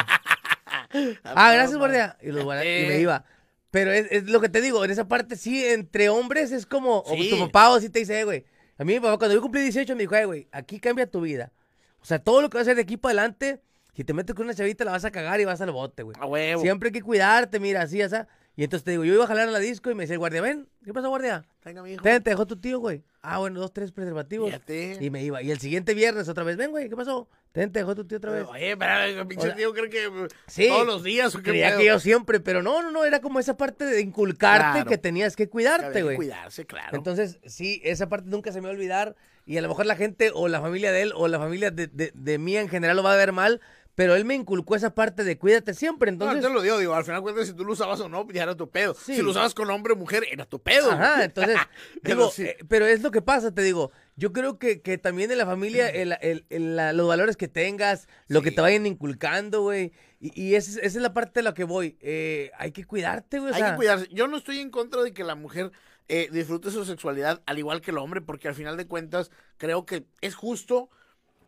Ah, 1.24 1.52
gracias, 1.52 1.76
guardia. 1.78 2.16
Y, 2.20 2.28
los 2.32 2.42
y 2.44 2.46
me 2.46 2.96
Eh. 2.96 3.00
iba. 3.00 3.24
Pero 3.70 3.92
es, 3.92 4.06
es 4.10 4.24
lo 4.24 4.40
que 4.40 4.48
te 4.48 4.60
digo, 4.60 4.84
en 4.84 4.90
esa 4.90 5.06
parte 5.06 5.36
sí, 5.36 5.64
entre 5.64 6.08
hombres 6.08 6.50
es 6.50 6.66
como, 6.66 7.04
Sí. 7.06 7.30
o 7.32 7.36
tu 7.36 7.44
papá 7.46 7.70
o 7.70 7.80
sí 7.80 7.88
te 7.88 8.00
dice, 8.00 8.18
"Eh, 8.20 8.24
güey. 8.24 8.44
A 8.78 8.84
mí 8.84 8.94
mi 8.94 9.00
papá 9.00 9.18
cuando 9.18 9.34
yo 9.36 9.42
cumplí 9.42 9.60
18 9.62 9.94
me 9.94 10.02
dijo, 10.02 10.14
"Eh, 10.16 10.24
güey, 10.24 10.48
aquí 10.52 10.80
cambia 10.80 11.06
tu 11.08 11.20
vida. 11.20 11.52
O 12.00 12.04
sea, 12.04 12.18
todo 12.18 12.42
lo 12.42 12.50
que 12.50 12.56
vas 12.58 12.62
a 12.62 12.70
hacer 12.70 12.76
de 12.76 12.82
aquí 12.82 12.96
para 12.96 13.12
adelante, 13.20 13.60
si 13.94 14.02
te 14.04 14.12
metes 14.14 14.34
con 14.34 14.46
una 14.46 14.54
chavita 14.54 14.84
la 14.84 14.92
vas 14.92 15.04
a 15.04 15.10
cagar 15.10 15.40
y 15.40 15.44
vas 15.44 15.60
al 15.60 15.70
bote, 15.70 16.02
güey. 16.02 16.16
A 16.18 16.26
huevo. 16.26 16.62
Siempre 16.62 16.88
hay 16.88 16.92
que 16.92 17.02
cuidarte, 17.02 17.60
mira, 17.60 17.82
así, 17.82 18.00
así. 18.02 18.16
Y 18.60 18.64
entonces 18.64 18.84
te 18.84 18.90
digo, 18.90 19.06
yo 19.06 19.14
iba 19.14 19.24
a 19.24 19.26
jalar 19.26 19.48
a 19.48 19.52
la 19.52 19.58
disco 19.58 19.90
y 19.90 19.94
me 19.94 20.02
decía 20.02 20.12
el 20.12 20.18
guardia, 20.18 20.42
ven, 20.42 20.68
¿qué 20.84 20.92
pasa, 20.92 21.08
guardia? 21.08 21.46
Venga, 21.64 21.82
mijo. 21.82 22.02
Ten, 22.02 22.22
te 22.22 22.28
dejó 22.28 22.46
tu 22.46 22.56
tío, 22.56 22.78
güey. 22.78 23.02
Ah, 23.22 23.38
bueno, 23.38 23.58
dos, 23.58 23.72
tres 23.72 23.90
preservativos. 23.90 24.48
Fíjate. 24.50 24.98
Y 25.00 25.08
me 25.08 25.24
iba. 25.24 25.40
Y 25.42 25.50
el 25.50 25.58
siguiente 25.58 25.94
viernes 25.94 26.28
otra 26.28 26.44
vez, 26.44 26.58
ven, 26.58 26.70
güey, 26.70 26.90
¿qué 26.90 26.94
pasó? 26.94 27.26
Ten, 27.52 27.72
te 27.72 27.78
dejó 27.78 27.94
tu 27.94 28.04
tío 28.06 28.18
otra 28.18 28.32
vez. 28.32 28.44
Oye, 28.46 28.76
pero 28.76 29.26
pinche 29.26 29.46
Hola. 29.46 29.56
tío, 29.56 29.72
creo 29.72 29.88
que 29.88 30.28
Sí. 30.46 30.68
todos 30.68 30.86
los 30.86 31.02
días 31.02 31.34
o 31.34 31.38
qué 31.38 31.44
Creía 31.52 31.68
pedo? 31.68 31.78
que 31.78 31.86
yo 31.86 31.98
siempre, 32.00 32.38
pero 32.38 32.62
no, 32.62 32.82
no, 32.82 32.90
no, 32.90 33.06
era 33.06 33.22
como 33.22 33.40
esa 33.40 33.56
parte 33.56 33.86
de 33.86 33.98
inculcarte 34.02 34.72
Claro. 34.72 34.90
que 34.90 34.98
tenías 34.98 35.36
que 35.36 35.48
cuidarte, 35.48 35.94
que 35.94 36.02
güey. 36.02 36.16
cuidarse, 36.16 36.66
claro. 36.66 36.94
Entonces, 36.98 37.38
sí, 37.46 37.80
esa 37.82 38.10
parte 38.10 38.28
nunca 38.28 38.52
se 38.52 38.60
me 38.60 38.66
va 38.66 38.72
a 38.72 38.76
olvidar. 38.76 39.16
Y 39.46 39.56
a 39.56 39.62
lo 39.62 39.68
mejor 39.68 39.86
la 39.86 39.96
gente, 39.96 40.32
o 40.34 40.48
la 40.48 40.60
familia 40.60 40.92
de 40.92 41.00
él, 41.00 41.12
o 41.16 41.28
la 41.28 41.38
familia 41.38 41.70
de, 41.70 41.86
de, 41.86 42.12
de 42.14 42.38
mí 42.38 42.58
en 42.58 42.68
general 42.68 42.94
lo 42.96 43.02
va 43.02 43.14
a 43.14 43.16
ver 43.16 43.32
mal. 43.32 43.62
Pero 43.96 44.14
él 44.14 44.24
me 44.24 44.34
inculcó 44.34 44.76
esa 44.76 44.94
parte 44.94 45.24
de 45.24 45.36
cuídate 45.36 45.74
siempre. 45.74 46.10
no, 46.10 46.14
Entonces, 46.14 46.42
te 46.42 46.48
lo 46.52 46.62
digo, 46.62 46.78
digo, 46.78 46.94
al 46.94 47.04
final 47.04 47.20
cuentas 47.22 47.46
si 47.48 47.52
tú 47.54 47.64
lo 47.64 47.72
usabas 47.72 48.00
o 48.00 48.08
no, 48.08 48.26
ya 48.30 48.44
era 48.44 48.56
tu 48.56 48.70
pedo. 48.70 48.94
Sí. 48.94 49.16
Si 49.16 49.22
lo 49.22 49.30
usabas 49.30 49.52
con 49.52 49.68
hombre 49.70 49.92
o 49.92 49.96
mujer, 49.96 50.24
era 50.30 50.44
tu 50.46 50.60
pedo. 50.62 50.90
Ajá, 50.92 51.24
entonces, 51.24 51.58
Pero 52.02 52.16
digo, 52.16 52.30
sí. 52.30 52.44
eh, 52.44 52.56
pero 52.68 52.86
es 52.86 53.02
lo 53.02 53.10
que 53.10 53.20
pasa, 53.20 53.52
te 53.52 53.62
digo. 53.62 53.90
Yo 54.16 54.32
creo 54.32 54.58
que, 54.58 54.80
que 54.80 54.96
también 54.96 55.30
en 55.30 55.38
la 55.38 55.46
familia, 55.46 55.88
el- 55.88 56.16
el- 56.20 56.46
el- 56.50 56.76
la- 56.76 56.92
los 56.92 57.08
valores 57.08 57.36
que 57.36 57.48
tengas, 57.48 58.06
lo 58.28 58.42
que 58.42 58.50
te 58.52 58.60
vayan 58.60 58.86
inculcando, 58.86 59.62
güey. 59.62 59.92
Y, 60.20 60.40
y 60.40 60.54
esa, 60.54 60.70
es- 60.70 60.76
esa 60.78 60.98
es 60.98 61.02
la 61.02 61.12
parte 61.12 61.40
de 61.40 61.44
la 61.44 61.54
que 61.54 61.64
voy. 61.64 61.96
Eh, 62.00 62.50
hay 62.58 62.72
que 62.72 62.84
cuidarte, 62.84 63.38
güey. 63.38 63.52
Hay 63.54 63.60
sea, 63.60 63.70
que 63.72 63.76
cuidarse. 63.76 64.08
Yo 64.12 64.28
no 64.28 64.36
estoy 64.36 64.60
en 64.60 64.70
contra 64.70 65.02
de 65.02 65.12
que 65.12 65.24
la 65.24 65.34
mujer 65.34 65.72
eh, 66.08 66.28
disfrute 66.32 66.70
su 66.70 66.84
sexualidad 66.84 67.42
al 67.46 67.58
igual 67.58 67.80
que 67.80 67.90
el 67.90 67.98
hombre, 67.98 68.20
porque 68.20 68.48
al 68.48 68.54
final 68.54 68.76
de 68.76 68.86
cuentas 68.86 69.30
creo 69.58 69.84
que 69.86 70.04
es 70.20 70.34
justo, 70.34 70.90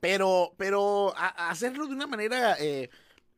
pero, 0.07 0.53
pero 0.57 1.15
a- 1.17 1.47
a 1.47 1.51
hacerlo 1.51 1.87
de 1.87 1.95
una 1.95 2.09
manera, 2.09 2.57
eh, 2.59 2.91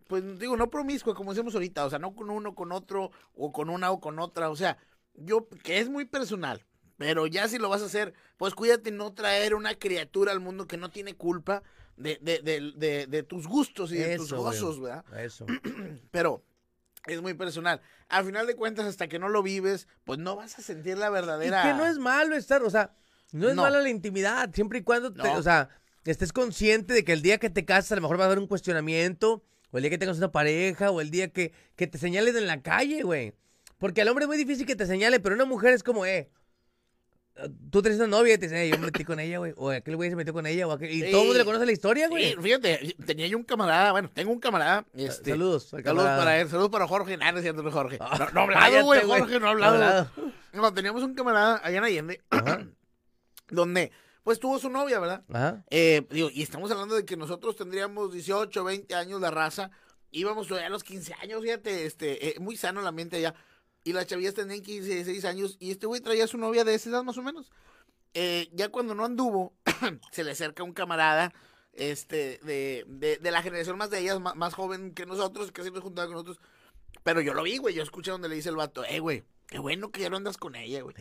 pues 0.09 0.39
digo, 0.39 0.57
no 0.57 0.71
promiscua, 0.71 1.15
como 1.15 1.35
decimos 1.35 1.53
ahorita, 1.53 1.85
o 1.85 1.91
sea, 1.91 1.99
no 1.99 2.15
con 2.15 2.31
uno, 2.31 2.55
con 2.55 2.73
otro, 2.73 3.11
o 3.35 3.53
con 3.53 3.69
una 3.69 3.91
o 3.91 4.01
con 4.01 4.19
otra, 4.19 4.49
o 4.49 4.57
sea, 4.57 4.79
yo, 5.13 5.47
que 5.63 5.79
es 5.81 5.91
muy 5.91 6.07
personal, 6.07 6.65
pero 6.97 7.27
ya 7.27 7.49
si 7.49 7.59
lo 7.59 7.69
vas 7.69 7.83
a 7.83 7.87
hacer, 7.87 8.15
pues 8.39 8.55
cuídate 8.55 8.91
no 8.93 9.13
traer 9.13 9.55
una 9.55 9.75
criatura 9.75 10.33
al 10.33 10.41
mundo 10.41 10.67
que 10.67 10.79
no 10.79 10.89
tiene 10.89 11.15
culpa 11.15 11.63
de, 11.99 12.19
de, 12.23 12.41
de, 12.41 13.07
de- 13.09 13.23
tus 13.25 13.47
gustos 13.47 13.93
y 13.93 13.97
de 13.99 14.17
tus 14.17 14.31
güey. 14.33 14.43
gozos, 14.45 14.81
¿verdad? 14.81 15.05
Eso. 15.21 15.45
pero 16.11 16.43
es 17.07 17.21
muy 17.21 17.35
personal. 17.35 17.83
Al 18.09 18.25
final 18.25 18.47
de 18.47 18.57
cuentas, 18.57 18.87
hasta 18.87 19.07
que 19.07 19.19
no 19.19 19.29
lo 19.29 19.43
vives, 19.43 19.87
pues 20.05 20.19
no 20.19 20.35
vas 20.35 20.59
a 20.59 20.63
sentir 20.63 20.97
la 20.97 21.09
Y 21.09 21.13
verdadera. 21.13 21.63
que 21.63 21.75
no 21.75 21.85
es 21.85 21.99
malo 21.99 22.35
estar, 22.37 22.63
o 22.63 22.71
sea, 22.71 22.95
no 23.33 23.51
es 23.51 23.55
No. 23.55 23.63
mala 23.63 23.83
la 23.83 23.91
intimidad, 23.91 24.49
siempre 24.55 24.79
y 24.79 24.83
cuando, 24.83 25.13
te- 25.13 25.23
No. 25.23 25.35
o 25.35 25.43
sea, 25.43 25.69
estés 26.11 26.33
consciente 26.33 26.93
de 26.95 27.05
que 27.05 27.13
el 27.13 27.23
día 27.23 27.39
que 27.39 27.51
te 27.51 27.65
casas 27.65 27.93
a 27.93 27.97
lo 27.97 28.03
mejor 28.03 28.19
va 28.19 28.25
a 28.25 28.27
haber 28.27 28.39
un 28.39 28.47
cuestionamiento, 28.47 29.43
o 29.71 29.77
el 29.79 29.83
día 29.83 29.91
que 29.91 29.99
tengas 29.99 30.19
una 30.19 30.31
pareja, 30.33 30.91
o 30.91 31.01
el 31.01 31.11
día 31.11 31.29
que, 31.29 31.53
que 31.77 31.87
te 31.87 31.99
señalen 31.99 32.37
en 32.37 32.47
la 32.47 32.61
calle, 32.63 33.03
güey. 33.03 33.33
Porque 33.79 34.03
al 34.03 34.09
hombre 34.09 34.25
es 34.25 34.29
muy 34.29 34.37
difícil 34.37 34.67
que 34.67 34.77
te 34.77 34.87
señale, 34.87 35.21
pero 35.21 35.35
una 35.35 35.45
mujer 35.45 35.75
es 35.75 35.83
como, 35.83 36.07
eh, 36.07 36.31
tú 37.71 37.83
tienes 37.83 37.99
una 37.99 38.07
novia 38.07 38.35
y 38.35 38.39
te 38.39 38.47
dicen, 38.47 38.59
eh, 38.59 38.69
yo 38.69 38.79
me 38.79 38.87
metí 38.87 39.05
con 39.05 39.19
ella, 39.19 39.39
güey, 39.39 39.53
o 39.57 39.71
aquel 39.71 39.97
güey 39.97 40.09
se 40.11 40.15
metió 40.17 40.33
con 40.33 40.47
ella, 40.47 40.69
o 40.69 40.73
aquel, 40.73 40.91
y 40.91 41.03
Sí. 41.03 41.11
todo 41.11 41.23
el 41.23 41.27
mundo 41.29 41.39
le 41.41 41.45
conoce 41.45 41.67
la 41.67 41.73
historia, 41.73 42.09
güey. 42.09 42.31
Sí, 42.31 42.37
fíjate, 42.41 42.95
tenía 43.05 43.27
yo 43.27 43.37
un 43.37 43.43
camarada, 43.45 43.91
bueno, 43.91 44.09
tengo 44.15 44.31
un 44.33 44.39
camarada. 44.39 44.87
Este, 44.95 45.33
Saludos. 45.33 45.65
al 45.75 45.83
Saludos 45.83 45.85
camarada. 46.05 46.19
para 46.19 46.41
él, 46.41 46.49
saludos 46.49 46.71
para 46.71 46.87
Jorge. 46.87 47.17
Nada, 47.17 47.33
no 47.33 47.39
es 47.39 47.43
cierto, 47.43 47.67
es 47.67 47.75
Jorge. 47.75 47.99
Ah, 48.01 48.31
No, 48.33 48.41
hablado, 48.43 48.85
güey. 48.85 49.01
Jorge, 49.03 49.41
no 49.41 49.47
ha 49.49 49.51
hablado. 49.51 49.75
hablado. 49.75 50.11
No, 50.53 50.73
teníamos 50.73 51.03
un 51.03 51.15
camarada 51.15 51.61
allá 51.65 51.79
en 51.79 51.85
Allende, 51.85 52.21
Ajá, 52.31 52.65
donde, 53.51 53.91
pues 54.25 54.41
tuvo 54.41 54.59
su 54.59 54.71
novia, 54.71 54.99
¿verdad? 54.99 55.23
ajá. 55.33 55.65
Eh, 55.71 56.07
digo, 56.11 56.31
y 56.33 56.43
estamos 56.43 56.71
hablando 56.71 56.97
de 56.97 57.05
que 57.05 57.17
nosotros 57.17 57.55
tendríamos 57.57 58.13
18, 58.13 58.65
20 58.65 58.95
años 58.95 59.21
de 59.21 59.31
raza. 59.31 59.71
Íbamos 60.11 60.49
todavía 60.49 60.69
a 60.69 60.71
los 60.71 60.83
15 60.83 61.15
años, 61.21 61.43
fíjate, 61.43 61.85
este, 61.87 62.29
eh, 62.29 62.41
muy 62.41 62.57
sano 62.57 62.81
el 62.81 62.87
ambiente 62.87 63.17
allá. 63.17 63.35
Y 63.85 63.93
las 63.93 64.07
chavillas 64.07 64.33
tenían 64.33 64.63
15, 64.63 64.89
16 64.89 65.25
años. 65.27 65.57
Y 65.61 65.71
este 65.71 65.87
güey 65.87 66.01
traía 66.01 66.25
a 66.25 66.27
su 66.27 66.39
novia 66.39 66.65
de 66.65 66.75
esa 66.75 66.89
edad 66.89 67.05
más 67.05 67.19
o 67.19 67.23
menos. 67.23 67.53
Eh, 68.15 68.49
ya 68.53 68.71
cuando 68.71 68.95
no 68.95 69.05
anduvo, 69.05 69.53
se 70.11 70.25
le 70.25 70.31
acerca 70.31 70.63
un 70.63 70.73
camarada 70.73 71.35
este, 71.75 72.39
de, 72.45 72.85
de, 72.89 73.19
de 73.19 73.31
la 73.31 73.43
generación 73.43 73.77
más 73.77 73.91
de 73.91 73.99
ellas, 73.99 74.21
más, 74.21 74.37
más 74.37 74.55
joven 74.55 74.95
que 74.95 75.05
nosotros, 75.05 75.53
que 75.53 75.63
siempre 75.63 75.83
juntaba 75.83 76.07
con 76.07 76.15
nosotros. 76.15 76.41
Pero 77.03 77.21
yo 77.21 77.35
lo 77.35 77.43
vi, 77.43 77.59
güey. 77.59 77.75
Yo 77.75 77.83
escuché 77.83 78.11
donde 78.11 78.31
le 78.31 78.37
dice 78.37 78.49
el 78.49 78.57
vato, 78.57 78.85
eh, 78.85 79.01
güey, 79.01 79.25
qué 79.49 79.59
bueno 79.59 79.91
que 79.91 80.01
ya 80.01 80.11
no 80.11 80.17
andas 80.17 80.37
con 80.37 80.55
ella, 80.57 80.83
güey. 80.83 80.95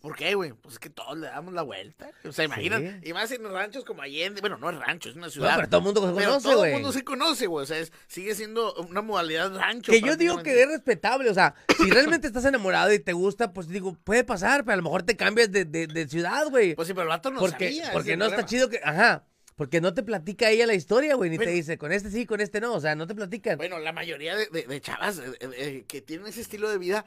¿Por 0.00 0.16
qué, 0.16 0.34
güey? 0.34 0.52
Pues 0.52 0.74
es 0.74 0.78
que 0.78 0.88
todos 0.90 1.18
le 1.18 1.26
damos 1.26 1.52
la 1.52 1.62
vuelta. 1.62 2.10
O 2.24 2.32
sea, 2.32 2.44
imaginan. 2.44 3.00
Sí. 3.02 3.10
Y 3.10 3.12
más 3.12 3.30
en 3.32 3.44
ranchos 3.44 3.84
como 3.84 4.02
Allende. 4.02 4.40
Bueno, 4.40 4.56
no 4.58 4.70
es 4.70 4.78
rancho, 4.78 5.08
es 5.10 5.16
una 5.16 5.26
No, 5.26 5.30
ciudad. 5.32 5.56
pero 5.56 5.68
todo 5.68 5.78
el 5.80 5.84
mundo 5.84 6.00
se 6.00 6.14
Pero 6.14 6.28
conoce, 6.30 6.48
todo 6.48 6.58
güey. 6.58 6.70
el 6.70 6.76
mundo 6.76 6.92
se 6.92 7.04
conoce, 7.04 7.46
güey. 7.46 7.62
O 7.62 7.66
sea, 7.66 7.78
es- 7.78 7.92
sigue 8.06 8.34
siendo 8.34 8.74
una 8.74 9.02
modalidad 9.02 9.54
rancho. 9.54 9.92
Que 9.92 10.00
yo 10.00 10.16
digo 10.16 10.42
que 10.42 10.62
es 10.62 10.68
respetable, 10.68 11.28
o 11.30 11.34
sea, 11.34 11.54
si 11.76 11.90
realmente 11.90 12.26
estás 12.26 12.44
enamorado 12.44 12.92
y 12.92 12.98
te 12.98 13.12
gusta, 13.12 13.52
pues 13.52 13.68
digo, 13.68 13.94
puede 14.04 14.24
pasar, 14.24 14.64
pero 14.64 14.74
a 14.74 14.76
lo 14.76 14.82
mejor 14.84 15.02
te 15.02 15.16
cambias 15.16 15.50
de, 15.52 15.64
de- 15.64 15.86
de 15.86 16.08
ciudad, 16.08 16.46
güey. 16.48 16.74
Pues 16.74 16.88
sí, 16.88 16.94
pero 16.94 17.02
el 17.02 17.08
vato 17.08 17.30
no 17.30 17.40
porque 17.40 17.66
sabía. 17.72 17.92
porque 17.92 18.16
no 18.16 18.26
está 18.26 18.46
chido 18.46 18.68
que, 18.70 18.80
ajá, 18.82 19.24
porque 19.56 19.80
no 19.80 19.92
te 19.92 20.02
platica 20.02 20.48
ella 20.50 20.66
la 20.66 20.74
historia, 20.74 21.14
güey, 21.14 21.28
ni 21.30 21.36
Bueno. 21.36 21.50
te 21.50 21.54
dice, 21.56 21.76
con 21.78 21.92
este 21.92 22.10
sí, 22.10 22.24
con 22.26 22.40
este 22.40 22.60
no, 22.60 22.72
o 22.72 22.80
sea, 22.80 22.94
no 22.94 23.06
te 23.06 23.14
platican. 23.14 23.58
Bueno, 23.58 23.78
la 23.78 23.92
mayoría 23.92 24.34
de, 24.34 24.46
de- 24.46 24.62
de 24.66 24.80
chavas 24.80 25.18
eh, 25.18 25.24
eh, 25.40 25.50
eh, 25.58 25.84
que 25.86 26.00
tienen 26.00 26.26
ese 26.26 26.40
estilo 26.40 26.70
de 26.70 26.78
vida, 26.78 27.04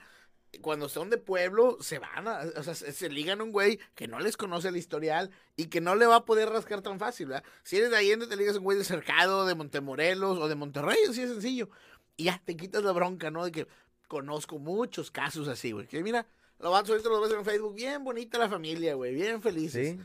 cuando 0.61 0.89
son 0.89 1.09
de 1.09 1.17
pueblo, 1.17 1.77
se 1.81 1.99
van, 1.99 2.27
a, 2.27 2.41
o 2.55 2.63
sea, 2.63 2.75
se, 2.75 2.91
se 2.91 3.09
ligan 3.09 3.41
a 3.41 3.43
un 3.43 3.51
güey 3.51 3.79
que 3.95 4.07
no 4.07 4.19
les 4.19 4.37
conoce 4.37 4.69
el 4.69 4.77
historial 4.77 5.31
y 5.55 5.67
que 5.67 5.81
no 5.81 5.95
le 5.95 6.05
va 6.05 6.17
a 6.17 6.25
poder 6.25 6.49
rascar 6.49 6.81
tan 6.81 6.99
fácil, 6.99 7.27
¿verdad? 7.27 7.43
Si 7.63 7.77
eres 7.77 7.91
de 7.91 7.97
Allende, 7.97 8.27
te 8.27 8.35
ligas 8.35 8.55
a 8.55 8.59
un 8.59 8.63
güey 8.63 8.77
de 8.77 8.83
Cercado, 8.83 9.45
de 9.45 9.55
Montemorelos 9.55 10.37
o 10.37 10.47
de 10.47 10.55
Monterrey, 10.55 10.97
así 11.09 11.21
es 11.21 11.29
sencillo. 11.29 11.69
Y 12.17 12.25
ya 12.25 12.41
te 12.43 12.55
quitas 12.55 12.83
la 12.83 12.91
bronca, 12.91 13.31
¿no? 13.31 13.43
De 13.45 13.51
que 13.51 13.67
conozco 14.07 14.59
muchos 14.59 15.11
casos 15.11 15.47
así, 15.47 15.71
güey. 15.71 15.87
Que 15.87 16.01
mira, 16.03 16.25
los 16.59 16.71
vatos 16.71 16.91
ahorita 16.91 17.09
los 17.09 17.21
ves 17.21 17.37
en 17.37 17.45
Facebook, 17.45 17.75
bien 17.75 18.03
bonita 18.03 18.37
la 18.37 18.49
familia, 18.49 18.95
güey, 18.95 19.13
bien 19.13 19.41
felices. 19.41 19.97
Sí. 19.97 19.99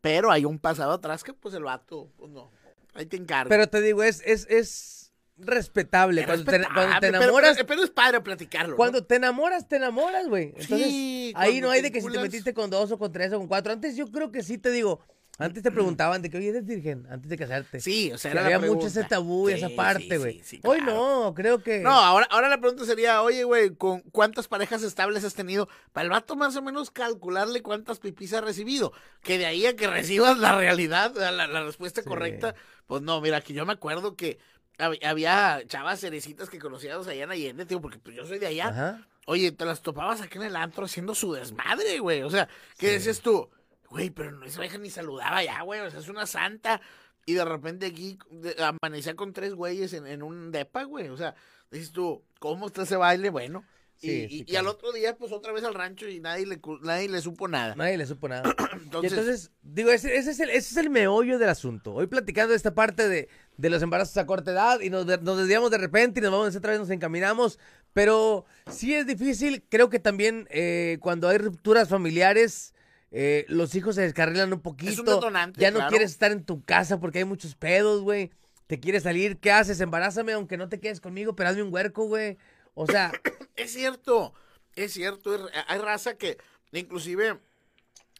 Pero 0.00 0.32
hay 0.32 0.44
un 0.44 0.58
pasado 0.58 0.92
atrás 0.92 1.22
que, 1.22 1.32
pues, 1.32 1.54
el 1.54 1.62
vato, 1.62 2.10
pues 2.16 2.30
no. 2.30 2.50
Ahí 2.94 3.06
te 3.06 3.16
encargo. 3.16 3.48
Pero 3.48 3.68
te 3.68 3.80
digo, 3.80 4.02
es, 4.02 4.20
es, 4.24 4.46
es 4.50 5.01
respetable. 5.36 6.20
Es 6.22 6.26
cuando, 6.26 6.44
te, 6.50 6.62
cuando 6.62 6.94
te 6.94 7.00
pero- 7.00 7.18
enamoras, 7.22 7.56
Pero, 7.56 7.66
pero 7.66 7.82
es 7.84 7.90
padre 7.90 8.20
platicarlo. 8.20 8.70
¿no? 8.70 8.76
cuando 8.76 9.04
te 9.04 9.16
enamoras, 9.16 9.68
te 9.68 9.76
enamoras, 9.76 10.28
güey. 10.28 10.52
Entonces, 10.56 10.86
Sí, 10.86 11.32
ahí 11.36 11.60
no 11.60 11.70
hay 11.70 11.82
de 11.82 11.90
que 11.90 12.00
si 12.00 12.08
te 12.10 12.18
metiste 12.18 12.54
con 12.54 12.70
dos 12.70 12.90
o 12.92 12.98
con 12.98 13.12
tres 13.12 13.32
o 13.32 13.38
con 13.38 13.48
cuatro. 13.48 13.72
Antes 13.72 13.96
yo 13.96 14.06
creo 14.10 14.30
que 14.30 14.42
sí 14.42 14.58
te 14.58 14.70
digo, 14.70 15.00
antes 15.38 15.62
te 15.62 15.70
preguntaban 15.72 16.22
de 16.22 16.30
que, 16.30 16.36
oye, 16.36 16.48
eres 16.50 16.64
virgen, 16.66 17.06
antes 17.10 17.28
de 17.28 17.36
casarte. 17.38 17.80
Sí, 17.80 18.12
o 18.12 18.18
sea, 18.18 18.30
era 18.32 18.42
la 18.42 18.54
había 18.54 18.70
mucho 18.70 18.86
ese 18.86 19.04
tabú 19.04 19.48
y 19.48 19.52
Sí, 19.52 19.58
esa 19.58 19.68
sí, 19.68 19.74
parte, 19.74 20.08
sí, 20.10 20.16
güey. 20.16 20.40
sí, 20.44 20.60
Hoy 20.62 20.78
claro. 20.80 20.94
no, 21.24 21.34
creo 21.34 21.62
que... 21.62 21.80
No, 21.80 21.90
ahora, 21.90 22.26
ahora 22.30 22.48
la 22.48 22.58
pregunta 22.60 22.84
sería, 22.84 23.22
oye, 23.22 23.42
güey, 23.44 23.74
¿con 23.74 24.00
cuántas 24.12 24.46
parejas 24.48 24.82
estables 24.82 25.24
has 25.24 25.34
tenido? 25.34 25.68
Para 25.92 26.04
el 26.04 26.10
vato 26.10 26.36
más 26.36 26.54
o 26.56 26.62
menos 26.62 26.90
calcularle 26.90 27.62
cuántas 27.62 27.98
pipis 27.98 28.34
ha 28.34 28.40
recibido. 28.42 28.92
Que 29.22 29.38
de 29.38 29.46
ahí 29.46 29.66
a 29.66 29.74
que 29.74 29.86
recibas 29.88 30.38
la 30.38 30.56
realidad, 30.56 31.12
la, 31.16 31.32
la 31.32 31.64
respuesta 31.64 32.02
Sí. 32.02 32.08
correcta, 32.08 32.54
pues 32.86 33.00
no, 33.02 33.20
mira, 33.20 33.40
que 33.40 33.54
yo 33.54 33.64
me 33.66 33.72
acuerdo 33.72 34.14
que 34.16 34.38
había 34.78 35.62
chavas 35.66 36.00
cerecitas 36.00 36.48
que 36.50 36.58
conocíamos 36.58 37.06
allá 37.06 37.24
en 37.24 37.30
Allende, 37.30 37.66
tío, 37.66 37.80
porque 37.80 37.98
pues 37.98 38.16
yo 38.16 38.24
soy 38.26 38.38
de 38.38 38.46
allá. 38.46 38.68
Ajá. 38.68 39.08
Oye, 39.26 39.52
te 39.52 39.64
las 39.64 39.82
topabas 39.82 40.20
aquí 40.20 40.38
en 40.38 40.44
el 40.44 40.56
antro 40.56 40.84
haciendo 40.84 41.14
su 41.14 41.32
desmadre, 41.32 41.98
güey. 42.00 42.22
O 42.22 42.30
sea, 42.30 42.48
¿qué 42.78 42.88
Sí. 42.88 42.92
decías 42.94 43.20
tú? 43.20 43.48
Güey, 43.88 44.10
pero 44.10 44.32
no, 44.32 44.44
esa 44.44 44.60
vieja 44.60 44.78
ni 44.78 44.90
saludaba 44.90 45.44
ya, 45.44 45.62
güey. 45.62 45.80
O 45.80 45.90
sea, 45.90 46.00
es 46.00 46.08
una 46.08 46.26
santa. 46.26 46.80
Y 47.24 47.34
de 47.34 47.44
repente 47.44 47.86
aquí 47.86 48.18
de- 48.30 48.56
amanecía 48.62 49.14
con 49.14 49.32
tres 49.32 49.54
güeyes 49.54 49.92
en, 49.92 50.06
en 50.08 50.22
un 50.24 50.50
depa, 50.50 50.82
güey. 50.84 51.08
O 51.08 51.16
sea, 51.16 51.36
dices 51.70 51.92
tú, 51.92 52.24
¿cómo 52.40 52.66
está 52.66 52.82
ese 52.82 52.96
baile? 52.96 53.30
Bueno. 53.30 53.64
Y, 54.00 54.26
Sí, 54.26 54.44
y- 54.48 54.56
al 54.56 54.66
otro 54.66 54.90
día, 54.90 55.14
pues 55.16 55.30
otra 55.30 55.52
vez 55.52 55.62
al 55.62 55.74
rancho 55.74 56.08
y 56.08 56.18
nadie 56.18 56.44
le, 56.44 56.60
nadie 56.80 57.08
le 57.08 57.20
supo 57.20 57.46
nada. 57.46 57.76
Nadie 57.76 57.96
le 57.96 58.06
supo 58.06 58.28
nada. 58.28 58.42
Y 58.82 58.84
Entonces, 58.86 59.12
entonces, 59.12 59.50
digo, 59.62 59.90
ese, 59.92 60.16
ese 60.16 60.32
es 60.32 60.40
el, 60.40 60.50
ese 60.50 60.58
es 60.72 60.76
el 60.76 60.90
meollo 60.90 61.38
del 61.38 61.48
asunto. 61.50 61.94
Hoy 61.94 62.08
platicando 62.08 62.50
de 62.50 62.56
esta 62.56 62.74
parte 62.74 63.08
de, 63.08 63.28
de 63.56 63.70
los 63.70 63.82
embarazos 63.82 64.16
a 64.16 64.26
corta 64.26 64.50
edad 64.52 64.80
y 64.80 64.90
nos, 64.90 65.06
nos 65.06 65.38
desviamos 65.38 65.70
de 65.70 65.78
repente 65.78 66.20
y 66.20 66.22
nos 66.22 66.32
vamos 66.32 66.56
otra 66.56 66.70
vez, 66.72 66.80
nos 66.80 66.90
encaminamos. 66.90 67.58
Pero 67.92 68.44
sí 68.70 68.94
es 68.94 69.06
difícil. 69.06 69.64
Creo 69.68 69.90
que 69.90 69.98
también 69.98 70.48
eh, 70.50 70.98
cuando 71.00 71.28
hay 71.28 71.38
rupturas 71.38 71.88
familiares, 71.88 72.74
eh, 73.10 73.44
los 73.48 73.74
hijos 73.74 73.94
se 73.96 74.00
descarrilan 74.02 74.52
un 74.52 74.60
poquito. 74.60 75.02
detonante, 75.02 75.60
ya 75.60 75.70
no 75.70 75.76
claro. 75.78 75.90
quieres 75.90 76.10
estar 76.10 76.32
en 76.32 76.44
tu 76.44 76.64
casa 76.64 76.98
porque 76.98 77.18
hay 77.18 77.24
muchos 77.24 77.54
pedos, 77.54 78.00
güey. 78.02 78.30
Te 78.66 78.80
quieres 78.80 79.02
salir, 79.02 79.36
¿qué 79.38 79.52
haces? 79.52 79.80
Embarázame 79.80 80.32
aunque 80.32 80.56
no 80.56 80.70
te 80.70 80.80
quedes 80.80 81.00
conmigo, 81.02 81.36
pero 81.36 81.50
hazme 81.50 81.62
un 81.62 81.72
huerco, 81.74 82.04
güey. 82.06 82.38
O 82.74 82.86
sea, 82.86 83.12
Es 83.56 83.72
cierto, 83.74 84.32
es 84.74 84.94
cierto. 84.94 85.34
es- 85.34 85.42
Hay 85.68 85.78
raza 85.78 86.14
que 86.14 86.38
inclusive 86.72 87.38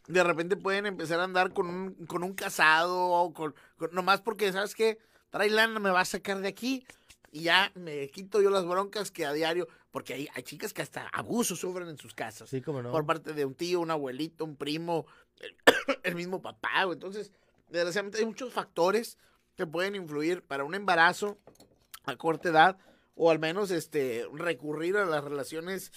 de 0.07 0.23
repente 0.23 0.55
pueden 0.55 0.85
empezar 0.85 1.19
a 1.19 1.23
andar 1.23 1.53
con 1.53 1.67
un, 1.67 1.93
con 2.05 2.23
un 2.23 2.33
casado 2.33 2.95
o 3.09 3.33
con, 3.33 3.55
con- 3.77 3.89
nomás 3.93 4.21
porque, 4.21 4.51
¿sabes 4.51 4.75
qué? 4.75 4.99
Trae 5.33 5.49
lana, 5.49 5.79
me 5.79 5.89
va 5.89 6.01
a 6.01 6.05
sacar 6.05 6.41
de 6.41 6.47
aquí 6.47 6.85
y 7.31 7.41
ya 7.41 7.71
me 7.73 8.07
quito 8.09 8.39
yo 8.39 8.51
las 8.51 8.67
broncas 8.67 9.09
que 9.09 9.25
a 9.25 9.33
diario, 9.33 9.67
porque 9.89 10.13
hay, 10.13 10.29
hay 10.35 10.43
chicas 10.43 10.73
que 10.73 10.83
hasta 10.83 11.07
abuso 11.07 11.55
sufren 11.55 11.89
en 11.89 11.97
sus 11.97 12.13
casas. 12.13 12.47
sí, 12.47 12.61
como 12.61 12.83
no. 12.83 12.91
Por 12.91 13.03
parte 13.03 13.33
de 13.33 13.43
un 13.43 13.55
tío, 13.55 13.79
un 13.79 13.89
abuelito, 13.89 14.45
un 14.45 14.55
primo, 14.55 15.07
el, 15.39 15.55
el 16.03 16.13
mismo 16.13 16.39
papá. 16.39 16.83
Entonces, 16.83 17.31
desgraciadamente 17.67 18.19
hay 18.19 18.25
muchos 18.27 18.53
factores 18.53 19.17
que 19.55 19.65
pueden 19.65 19.95
influir 19.95 20.43
para 20.43 20.65
un 20.65 20.75
embarazo 20.75 21.39
a 22.03 22.15
corta 22.15 22.49
edad 22.49 22.77
o 23.15 23.31
al 23.31 23.39
menos 23.39 23.71
este 23.71 24.27
recurrir 24.33 24.97
a 24.97 25.05
las 25.05 25.23
relaciones 25.23 25.91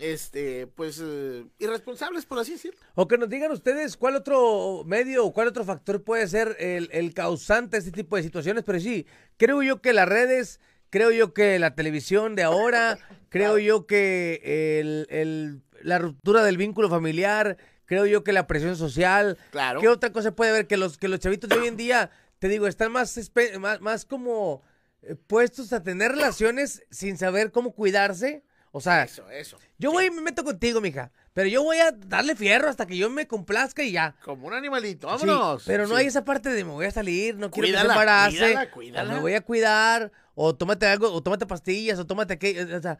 este 0.00 0.66
pues 0.66 1.00
eh, 1.02 1.44
irresponsables 1.58 2.26
por 2.26 2.38
así 2.38 2.52
decirlo. 2.52 2.78
O 2.94 3.06
que 3.08 3.18
nos 3.18 3.28
digan 3.28 3.50
ustedes 3.52 3.96
cuál 3.96 4.16
otro 4.16 4.82
medio 4.86 5.24
o 5.24 5.32
cuál 5.32 5.48
otro 5.48 5.64
factor 5.64 6.02
puede 6.02 6.26
ser 6.28 6.56
el, 6.58 6.88
el 6.92 7.14
causante 7.14 7.76
de 7.76 7.78
este 7.78 7.92
tipo 7.92 8.16
de 8.16 8.22
situaciones. 8.22 8.64
Pero 8.64 8.80
sí, 8.80 9.06
creo 9.36 9.62
yo 9.62 9.80
que 9.80 9.92
las 9.92 10.08
redes, 10.08 10.60
creo 10.90 11.10
yo 11.10 11.32
que 11.34 11.58
la 11.58 11.74
televisión 11.74 12.34
de 12.34 12.42
ahora, 12.42 12.98
creo 13.28 13.58
yo 13.58 13.86
que 13.86 14.40
el, 14.80 15.06
el- 15.10 15.62
la 15.82 15.98
ruptura 15.98 16.44
del 16.44 16.58
vínculo 16.58 16.90
familiar, 16.90 17.56
creo 17.86 18.04
yo 18.04 18.22
que 18.22 18.32
la 18.32 18.46
presión 18.46 18.76
social. 18.76 19.38
Claro. 19.50 19.80
¿Qué 19.80 19.88
otra 19.88 20.12
cosa 20.12 20.34
puede 20.36 20.50
haber? 20.50 20.66
Que 20.66 20.76
los, 20.76 20.98
que 20.98 21.08
los 21.08 21.20
chavitos 21.20 21.48
de 21.48 21.56
hoy 21.56 21.68
en 21.68 21.76
día, 21.78 22.10
te 22.38 22.48
digo, 22.48 22.66
están 22.66 22.92
más, 22.92 23.18
más, 23.58 23.80
más 23.80 24.04
como 24.04 24.62
eh, 25.02 25.14
puestos 25.26 25.72
a 25.72 25.82
tener 25.82 26.10
relaciones 26.12 26.82
sin 26.90 27.16
saber 27.16 27.50
cómo 27.50 27.72
cuidarse. 27.72 28.44
O 28.72 28.80
sea, 28.80 29.02
Eso, 29.04 29.28
eso. 29.30 29.58
yo 29.78 29.90
voy 29.90 30.06
y 30.06 30.10
me 30.10 30.20
meto 30.20 30.44
contigo, 30.44 30.80
mija. 30.80 31.10
Pero 31.32 31.48
yo 31.48 31.62
voy 31.62 31.78
a 31.78 31.90
darle 31.92 32.36
fierro 32.36 32.68
hasta 32.68 32.86
que 32.86 32.96
yo 32.96 33.10
me 33.10 33.26
complazca 33.26 33.82
y 33.82 33.92
ya. 33.92 34.14
Como 34.24 34.46
un 34.46 34.54
animalito, 34.54 35.08
Sí, 35.18 35.26
vámonos. 35.26 35.64
pero 35.66 35.86
no 35.88 35.94
Sí. 35.96 36.00
hay 36.02 36.06
esa 36.06 36.24
parte 36.24 36.50
de 36.50 36.64
me 36.64 36.70
voy 36.70 36.86
a 36.86 36.90
salir, 36.90 37.34
no 37.36 37.50
quiero 37.50 37.66
que 37.66 37.72
se 37.72 37.78
Cuídala, 37.78 37.92
embarace. 37.94 38.36
cuídala, 38.38 38.62
o 38.62 38.70
cuídala. 38.70 39.14
me 39.14 39.20
voy 39.20 39.34
a 39.34 39.40
cuidar, 39.40 40.12
o 40.34 40.54
tómate 40.54 40.86
algo, 40.86 41.12
o 41.12 41.20
tómate 41.22 41.46
pastillas, 41.46 41.98
o 41.98 42.06
tómate 42.06 42.34
aquello. 42.34 42.76
O 42.76 42.80
sea, 42.80 42.98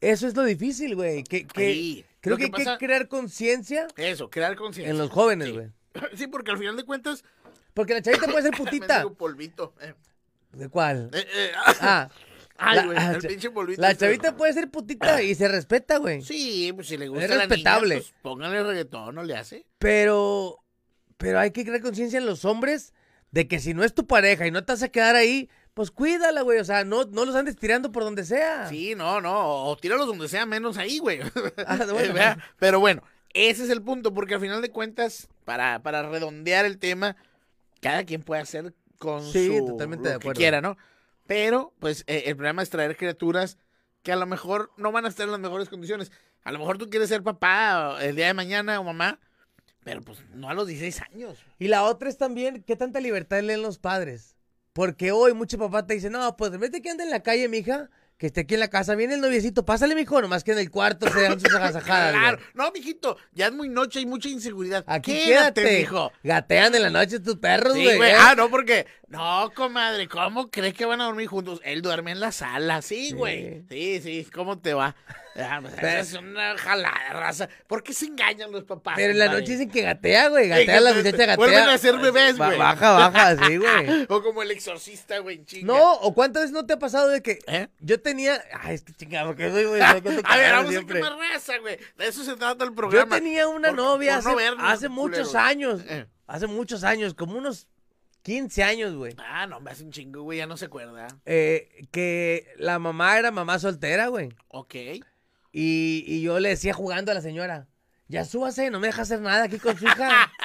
eso 0.00 0.26
es 0.26 0.34
lo 0.36 0.42
difícil, 0.44 0.96
güey. 0.96 1.22
Que, 1.22 1.46
que 1.46 1.72
Sí, 1.72 2.04
creo 2.20 2.36
que, 2.36 2.50
que 2.50 2.56
hay 2.60 2.64
pasa- 2.64 2.78
que 2.78 2.86
crear 2.86 3.06
conciencia 3.08 3.86
Eso, 3.96 4.28
crear 4.30 4.56
conciencia. 4.56 4.90
en 4.90 4.98
los 4.98 5.10
jóvenes, 5.10 5.52
güey. 5.52 5.68
Sí, 6.16 6.26
porque 6.26 6.50
al 6.50 6.58
final 6.58 6.76
de 6.76 6.84
cuentas 6.84 7.22
Porque 7.74 7.94
la 7.94 8.02
chavita 8.02 8.26
puede 8.26 8.42
ser 8.42 8.52
putita. 8.56 8.94
mendigo 8.98 9.14
polvito. 9.14 9.74
eh. 9.80 9.94
¿De 10.52 10.68
cuál? 10.68 11.10
Eh, 11.14 11.26
eh, 11.34 11.52
Ah, 11.80 12.10
Ay, 12.64 12.76
la- 12.76 12.86
güey, 12.86 12.98
el 13.16 13.22
cha- 13.22 13.28
pinche 13.28 13.50
polvito. 13.50 13.80
la 13.82 13.90
este. 13.90 14.04
chavita 14.06 14.36
puede 14.36 14.52
ser 14.52 14.70
putita 14.70 15.22
y 15.22 15.34
se 15.34 15.48
respeta, 15.48 15.98
güey. 15.98 16.22
Sí, 16.22 16.72
pues 16.74 16.88
si 16.88 16.96
le 16.96 17.08
gusta 17.08 17.24
Es 17.24 17.30
la 17.30 17.36
niña, 17.36 17.46
respetable. 17.48 17.96
pues 17.96 18.14
póngale 18.22 18.62
reggaetón, 18.62 19.14
no 19.14 19.22
le 19.24 19.36
hace. 19.36 19.66
Pero, 19.78 20.58
pero 21.16 21.38
hay 21.40 21.50
que 21.50 21.64
crear 21.64 21.80
conciencia 21.80 22.18
en 22.18 22.26
los 22.26 22.44
hombres 22.44 22.92
de 23.30 23.48
que 23.48 23.58
si 23.60 23.74
no 23.74 23.84
es 23.84 23.94
tu 23.94 24.06
pareja 24.06 24.46
y 24.46 24.50
no 24.50 24.64
te 24.64 24.72
vas 24.72 24.82
a 24.82 24.88
quedar 24.90 25.16
ahí, 25.16 25.48
pues 25.74 25.90
cuídala, 25.90 26.42
güey. 26.42 26.58
O 26.58 26.64
sea, 26.64 26.84
no, 26.84 27.04
no 27.04 27.24
los 27.24 27.34
andes 27.34 27.56
tirando 27.56 27.92
por 27.92 28.04
donde 28.04 28.24
sea. 28.24 28.68
Sí, 28.68 28.94
no, 28.94 29.20
no, 29.20 29.64
o 29.66 29.76
tíralos 29.76 30.06
donde 30.06 30.28
sea 30.28 30.44
menos 30.46 30.76
ahí, 30.78 30.98
güey. 30.98 31.20
Ah, 31.66 31.76
bueno. 31.90 32.14
¿Verdad? 32.14 32.38
Pero 32.58 32.78
bueno, 32.80 33.02
ese 33.32 33.64
es 33.64 33.70
el 33.70 33.80
punto, 33.82 34.12
porque 34.12 34.34
al 34.34 34.40
final 34.40 34.60
de 34.60 34.70
cuentas, 34.70 35.28
para, 35.44 35.82
para 35.82 36.02
redondear 36.08 36.66
el 36.66 36.78
tema, 36.78 37.16
cada 37.80 38.04
quien 38.04 38.22
puede 38.22 38.42
hacer 38.42 38.74
con 38.98 39.24
Sí, 39.32 39.46
su 39.58 39.66
totalmente 39.66 40.04
lo 40.04 40.10
de 40.10 40.18
que 40.18 40.22
acuerdo. 40.24 40.38
quiera, 40.38 40.60
¿no? 40.60 40.76
Pero, 41.32 41.72
pues, 41.78 42.04
eh, 42.08 42.24
el 42.26 42.36
problema 42.36 42.62
es 42.62 42.68
traer 42.68 42.94
criaturas 42.94 43.56
que 44.02 44.12
a 44.12 44.16
lo 44.16 44.26
mejor 44.26 44.70
no 44.76 44.92
van 44.92 45.06
a 45.06 45.08
estar 45.08 45.24
en 45.24 45.32
las 45.32 45.40
mejores 45.40 45.70
condiciones. 45.70 46.12
A 46.42 46.52
lo 46.52 46.58
mejor 46.58 46.76
tú 46.76 46.90
quieres 46.90 47.08
ser 47.08 47.22
papá 47.22 47.96
el 48.02 48.16
día 48.16 48.26
de 48.26 48.34
mañana 48.34 48.78
o 48.78 48.84
mamá, 48.84 49.18
pero 49.82 50.02
pues 50.02 50.18
no 50.34 50.50
a 50.50 50.52
los 50.52 50.66
16 50.66 51.00
años. 51.10 51.38
Y 51.58 51.68
la 51.68 51.84
otra 51.84 52.10
es 52.10 52.18
también, 52.18 52.62
¿qué 52.62 52.76
tanta 52.76 53.00
libertad 53.00 53.40
le 53.40 53.54
den 53.54 53.62
los 53.62 53.78
padres? 53.78 54.36
Porque 54.74 55.10
hoy 55.10 55.32
mucho 55.32 55.56
papá 55.56 55.86
te 55.86 55.94
dice, 55.94 56.10
no, 56.10 56.36
pues 56.36 56.50
de 56.52 56.82
que 56.82 56.90
ande 56.90 57.04
en 57.04 57.10
la 57.10 57.22
calle, 57.22 57.48
mija, 57.48 57.88
que 58.22 58.28
esté 58.28 58.42
aquí 58.42 58.54
en 58.54 58.60
la 58.60 58.68
casa, 58.68 58.94
viene 58.94 59.14
el 59.14 59.20
noviecito, 59.20 59.64
pásale, 59.64 59.96
mijo, 59.96 60.22
nomás 60.22 60.44
que 60.44 60.52
en 60.52 60.58
el 60.60 60.70
cuarto 60.70 61.08
se 61.10 61.22
dan 61.22 61.40
sus 61.40 61.52
agasajadas, 61.52 62.12
Claro, 62.12 62.36
güey. 62.36 62.48
no, 62.54 62.70
mijito, 62.70 63.16
ya 63.32 63.46
es 63.46 63.52
muy 63.52 63.68
noche 63.68 63.98
y 63.98 64.06
mucha 64.06 64.28
inseguridad. 64.28 64.84
Aquí 64.86 65.12
Quédate, 65.24 65.60
quédate, 65.62 65.78
mijo. 65.80 66.12
Gatean 66.22 66.72
en 66.76 66.82
la 66.82 66.90
noche 66.90 67.18
tus 67.18 67.38
perros, 67.38 67.74
Sí, 67.74 67.82
güey. 67.82 67.96
güey. 67.96 68.12
¿eh? 68.12 68.16
Ah, 68.16 68.34
no, 68.36 68.48
porque. 68.48 68.86
No, 69.08 69.50
comadre, 69.54 70.06
¿cómo 70.08 70.50
crees 70.50 70.72
que 70.72 70.86
van 70.86 71.00
a 71.00 71.04
dormir 71.04 71.26
juntos? 71.26 71.60
Él 71.64 71.82
duerme 71.82 72.12
en 72.12 72.20
la 72.20 72.30
sala. 72.32 72.80
Sí, 72.80 73.10
güey. 73.12 73.64
Sí, 73.68 74.00
sí, 74.00 74.26
¿cómo 74.32 74.58
te 74.60 74.72
va? 74.72 74.94
Ah, 75.36 75.58
pues, 75.60 75.74
Pero- 75.80 75.98
es 76.00 76.12
una 76.14 76.56
jalada, 76.56 77.10
raza. 77.12 77.48
¿Por 77.66 77.82
qué 77.82 77.92
se 77.92 78.06
engañan 78.06 78.52
los 78.52 78.64
papás? 78.64 78.94
Pero 78.96 79.12
en 79.12 79.18
la 79.18 79.28
noche 79.28 79.52
dicen 79.52 79.70
que 79.70 79.82
gatea, 79.82 80.28
güey. 80.28 80.48
Gatea 80.48 80.80
la 80.80 80.90
que- 80.92 80.96
muchacha, 80.98 81.16
gatea. 81.18 81.36
vuelven 81.36 81.68
a 81.68 81.78
ser 81.78 81.98
bebés, 81.98 82.36
güey. 82.38 82.56
Baja, 82.58 82.92
baja, 82.92 83.36
sí, 83.46 83.56
güey. 83.58 84.06
O 84.08 84.22
como 84.22 84.42
el 84.42 84.50
exorcista, 84.50 85.18
güey, 85.18 85.44
chinga. 85.44 85.66
No, 85.66 85.92
o 85.94 86.14
cuántas 86.14 86.44
veces 86.44 86.52
no 86.54 86.64
te 86.64 86.74
ha 86.74 86.78
pasado 86.78 87.08
de 87.08 87.22
que 87.22 87.38
¿Eh? 87.48 87.68
yo 87.80 88.00
tenía. 88.12 88.42
Ay, 88.60 88.74
es 88.76 88.82
que 88.82 88.92
chingada, 88.92 89.26
porque 89.26 89.50
güey, 89.50 89.64
güey, 89.68 89.80
a 89.80 89.94
ver, 89.94 90.52
vamos 90.52 90.70
siempre. 90.70 90.98
a 90.98 91.02
quemar 91.02 91.18
raza, 91.18 91.58
güey. 91.58 91.78
De 91.96 92.06
eso 92.08 92.24
se 92.24 92.36
trata 92.36 92.64
el 92.64 92.70
Yo 92.70 92.76
programa. 92.76 93.16
tenía 93.16 93.48
una 93.48 93.68
Por- 93.68 93.76
novia 93.76 94.16
por 94.16 94.24
no 94.24 94.30
hace, 94.30 94.36
vernos, 94.44 94.64
hace 94.70 94.88
muchos 94.88 95.34
años. 95.34 95.82
Eh. 95.88 96.06
Hace 96.26 96.46
muchos 96.46 96.84
años, 96.84 97.14
como 97.14 97.36
unos 97.36 97.66
15 98.22 98.62
años, 98.62 98.94
güey. 98.94 99.14
Ah, 99.18 99.46
no, 99.46 99.60
me 99.60 99.70
hace 99.72 99.82
un 99.84 99.90
chingo, 99.90 100.22
güey, 100.22 100.38
ya 100.38 100.46
no 100.46 100.56
se 100.56 100.66
acuerda. 100.66 101.08
Eh, 101.26 101.86
que 101.90 102.46
la 102.56 102.78
mamá 102.78 103.18
era 103.18 103.30
mamá 103.30 103.58
soltera, 103.58 104.06
güey. 104.06 104.30
Ok. 104.48 104.74
Y, 105.54 106.04
y 106.06 106.22
yo 106.22 106.38
le 106.40 106.50
decía 106.50 106.72
jugando 106.72 107.10
a 107.12 107.14
la 107.14 107.20
señora, 107.20 107.66
ya 108.08 108.24
súbase, 108.24 108.70
no 108.70 108.80
me 108.80 108.86
deja 108.86 109.02
hacer 109.02 109.20
nada 109.20 109.44
aquí 109.44 109.58
con 109.58 109.76
su 109.76 109.84
hija. 109.84 110.30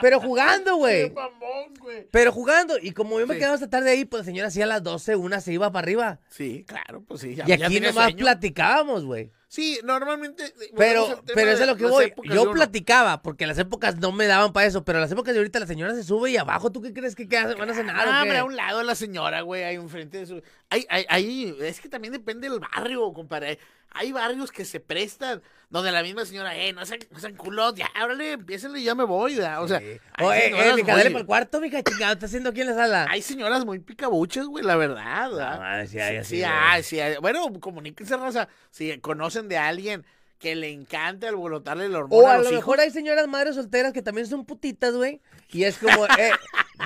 Pero 0.00 0.20
jugando, 0.20 0.72
Qué 0.76 1.12
güey. 1.12 2.06
Pero 2.10 2.32
jugando. 2.32 2.74
Y 2.80 2.92
como 2.92 3.18
yo 3.20 3.26
me 3.26 3.34
Sí. 3.34 3.38
quedaba 3.40 3.54
hasta 3.54 3.70
tarde 3.70 3.90
ahí, 3.90 4.04
pues 4.04 4.20
la 4.22 4.24
señora 4.24 4.48
hacía 4.48 4.64
a 4.64 4.68
las 4.68 4.82
12, 4.82 5.16
una 5.16 5.40
se 5.40 5.52
iba 5.52 5.70
para 5.72 5.84
arriba. 5.84 6.20
Sí, 6.28 6.64
claro, 6.66 7.02
pues 7.06 7.20
sí. 7.20 7.34
ya- 7.34 7.44
Y 7.46 7.52
aquí 7.52 7.80
nomás 7.80 8.04
sueño. 8.04 8.18
platicábamos, 8.18 9.04
güey. 9.04 9.30
Sí, 9.48 9.78
normalmente. 9.84 10.44
eh, 10.44 10.72
Pero, 10.76 11.22
pero 11.34 11.50
eso 11.52 11.62
es 11.62 11.68
lo 11.68 11.76
que 11.76 11.86
voy. 11.86 12.12
Yo 12.24 12.42
uno. 12.42 12.52
platicaba, 12.52 13.22
porque 13.22 13.46
las 13.46 13.56
épocas 13.58 13.96
no 13.96 14.10
me 14.12 14.26
daban 14.26 14.52
para 14.52 14.66
eso, 14.66 14.84
pero 14.84 14.98
las 15.00 15.10
épocas 15.12 15.32
de 15.34 15.38
ahorita 15.40 15.60
la 15.60 15.66
señora 15.68 15.94
se 15.94 16.02
sube 16.02 16.30
y 16.32 16.36
abajo, 16.36 16.72
¿tú 16.72 16.82
qué 16.82 16.92
crees 16.92 17.14
que 17.14 17.24
hace? 17.36 17.54
van 17.54 17.70
a 17.70 17.74
cenar 17.74 17.94
Ah, 17.96 18.22
hombre, 18.22 18.38
a 18.38 18.44
un 18.44 18.56
lado 18.56 18.82
la 18.82 18.94
señora, 18.96 19.42
güey, 19.42 19.62
hay 19.62 19.76
enfrente 19.76 20.18
de 20.18 20.26
su. 20.26 20.42
Hay, 20.68 20.84
hay, 20.90 21.06
hay- 21.08 21.56
es 21.60 21.80
que 21.80 21.88
también 21.88 22.12
depende 22.12 22.50
del 22.50 22.58
barrio, 22.58 23.12
compadre. 23.12 23.58
Hay 23.96 24.12
barrios 24.12 24.52
que 24.52 24.64
se 24.64 24.78
prestan, 24.80 25.42
donde 25.70 25.90
la 25.90 26.02
misma 26.02 26.24
señora, 26.24 26.56
eh, 26.56 26.72
no 26.72 26.84
sean, 26.86 27.00
no 27.10 27.18
sean 27.18 27.34
culos, 27.34 27.74
ya, 27.74 27.88
órale, 28.02 28.32
empiecen 28.32 28.76
y 28.76 28.84
ya 28.84 28.94
me 28.94 29.04
voy, 29.04 29.34
¿verdad? 29.36 29.62
O 29.62 29.68
sea, 29.68 29.80
Sí. 29.80 29.98
Oye, 30.22 30.46
eh, 30.46 30.50
muy- 30.50 30.82
dale 30.82 30.84
para 30.84 31.18
el 31.18 31.26
cuarto, 31.26 31.60
mija, 31.60 31.82
chingada, 31.82 32.12
¿estás 32.12 32.30
haciendo 32.30 32.50
aquí 32.50 32.60
en 32.60 32.68
la 32.68 32.74
sala? 32.74 33.06
hay 33.10 33.22
señoras 33.22 33.64
muy 33.64 33.78
picabuches, 33.80 34.46
güey, 34.46 34.64
la 34.64 34.76
verdad, 34.76 35.30
¿verdad? 35.30 35.58
Madre, 35.58 35.86
sí 35.88 35.98
hay 35.98 36.24
sí, 36.24 36.38
güey. 36.40 36.50
hay, 36.52 36.82
sí 36.82 37.00
hay. 37.00 37.16
Bueno, 37.18 37.52
comuníquense, 37.60 38.16
raza, 38.16 38.48
si 38.70 38.98
conocen 39.00 39.48
de 39.48 39.58
alguien 39.58 40.04
que 40.38 40.54
le 40.54 40.70
encanta 40.70 41.28
alborotarle 41.28 41.86
el 41.86 41.96
hormona 41.96 42.22
O 42.22 42.28
a 42.28 42.34
los 42.36 42.44
lo 42.44 42.50
hijos. 42.50 42.60
mejor 42.60 42.80
hay 42.80 42.90
señoras 42.90 43.26
madres 43.26 43.54
solteras 43.54 43.92
que 43.94 44.02
también 44.02 44.26
son 44.26 44.44
putitas, 44.44 44.94
güey. 44.94 45.20
Y 45.48 45.64
es 45.64 45.78
como, 45.78 46.04
eh, 46.18 46.30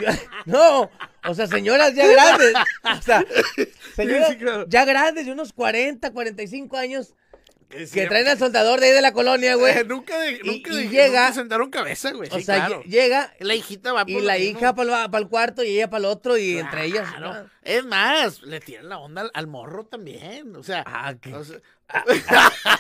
yo- 0.01 0.09
no, 0.47 0.91
o 1.25 1.35
sea, 1.35 1.47
señoras 1.47 1.95
ya 1.95 2.07
grandes. 2.07 2.55
O 2.99 3.03
sea, 3.03 3.25
señoras 3.97 4.37
ya 4.69 4.85
grandes, 4.85 5.27
de 5.27 5.33
unos 5.33 5.53
40, 5.53 6.11
45 6.13 6.77
años, 6.77 7.15
Que 7.69 7.87
que 7.87 8.07
traen 8.07 8.27
al 8.27 8.39
soldador 8.39 8.81
de 8.81 8.87
ahí 8.87 8.93
de 8.93 9.01
la 9.01 9.13
colonia, 9.13 9.55
güey. 9.55 9.79
Eh, 9.79 9.85
nunca 9.85 10.19
de, 10.19 10.41
nunca 10.45 10.73
y 10.73 10.77
de- 10.77 10.89
llega- 10.89 11.21
nunca 11.29 11.33
sentaron 11.35 11.71
cabeza, 11.71 12.11
güey. 12.13 12.29
O 12.31 12.35
sí, 12.39 12.43
sea, 12.43 12.67
claro. 12.67 12.83
lle- 12.83 12.87
llega 12.89 13.33
La 13.39 13.55
hijita 13.55 13.93
va 13.93 14.03
por 14.05 14.11
y 14.11 14.21
la 14.23 14.35
mismo. 14.35 14.59
hija 14.59 14.75
para 14.75 15.07
el 15.19 15.29
cuarto 15.29 15.63
y 15.63 15.69
ella 15.77 15.89
para 15.89 15.99
el 16.01 16.05
otro 16.07 16.37
y 16.37 16.59
entre 16.59 16.87
ellas. 16.87 17.09
¿no? 17.21 17.49
Es 17.63 17.85
más, 17.85 18.43
le 18.43 18.59
tiran 18.61 18.89
la 18.89 18.99
onda 18.99 19.23
al, 19.23 19.31
al 19.35 19.47
morro 19.47 19.85
también. 19.87 20.57
O 20.57 20.63
sea, 20.65 20.83
Ah, 20.87 21.15
qué- 21.21 21.33
o 21.33 21.45
sea, 21.45 21.59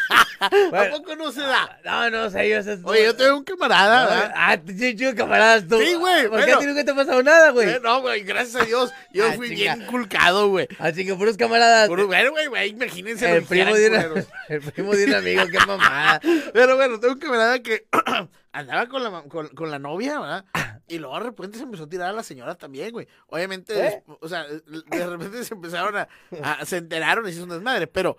Bueno. 0.70 0.94
¿a 0.96 0.98
poco 0.98 1.16
no 1.16 1.30
se 1.32 1.42
da? 1.42 1.78
No, 1.84 2.08
no 2.08 2.30
sé, 2.30 2.48
yo 2.48 2.62
sé. 2.62 2.78
Oye, 2.84 3.04
yo 3.04 3.14
tengo 3.14 3.36
un 3.36 3.44
camarada, 3.44 4.06
¿verdad? 4.06 4.32
Ah, 4.34 4.56
chido, 4.96 5.14
camaradas 5.14 5.68
tú. 5.68 5.78
Sí, 5.78 5.92
güey, 5.94 6.28
¿Por 6.28 6.38
qué 6.38 6.44
bueno. 6.46 6.56
a 6.56 6.60
ti 6.60 6.66
nunca 6.66 6.84
te 6.84 6.90
ha 6.92 6.94
pasado 6.94 7.22
nada, 7.22 7.50
güey? 7.50 7.68
Eh, 7.68 7.80
no, 7.82 8.00
güey, 8.00 8.22
gracias 8.22 8.62
a 8.62 8.64
Dios, 8.64 8.90
yo 9.12 9.26
Ah, 9.26 9.32
fui 9.34 9.50
bien 9.50 9.82
inculcado, 9.82 10.48
güey. 10.48 10.66
Así 10.78 11.04
que 11.04 11.14
puros 11.14 11.36
camaradas. 11.36 11.88
Puro- 11.88 12.06
Bueno, 12.06 12.30
güey, 12.30 12.46
güey, 12.46 12.70
imagínense 12.70 13.30
el 13.36 13.42
primo, 13.44 13.74
de 13.74 13.88
una- 13.90 14.24
el 14.48 14.60
primo 14.62 14.92
de 14.94 15.04
un 15.04 15.14
amigo, 15.14 15.42
qué 15.50 15.58
mamada. 15.66 16.20
Pero 16.54 16.76
bueno, 16.76 16.98
tengo 16.98 17.12
un 17.14 17.20
camarada 17.20 17.58
que 17.62 17.86
andaba 18.52 18.86
con 18.88 19.02
la, 19.04 19.22
con, 19.28 19.48
con 19.48 19.70
la 19.70 19.78
novia, 19.78 20.18
¿verdad? 20.20 20.46
Y 20.88 20.98
luego 20.98 21.18
de 21.18 21.24
repente 21.26 21.58
se 21.58 21.64
empezó 21.64 21.84
a 21.84 21.88
tirar 21.88 22.08
a 22.08 22.12
la 22.14 22.22
señora 22.22 22.54
también, 22.54 22.92
güey. 22.92 23.06
Obviamente, 23.26 23.78
¿Eh? 23.78 24.02
o 24.20 24.26
sea, 24.26 24.44
de 24.48 25.06
repente 25.06 25.44
se 25.44 25.52
empezaron 25.52 25.96
a, 25.98 26.08
a- 26.42 26.64
se 26.64 26.78
enteraron 26.78 27.24
y 27.28 27.28
se 27.32 27.34
hizo 27.36 27.44
un 27.44 27.50
desmadre, 27.50 27.86
pero 27.86 28.16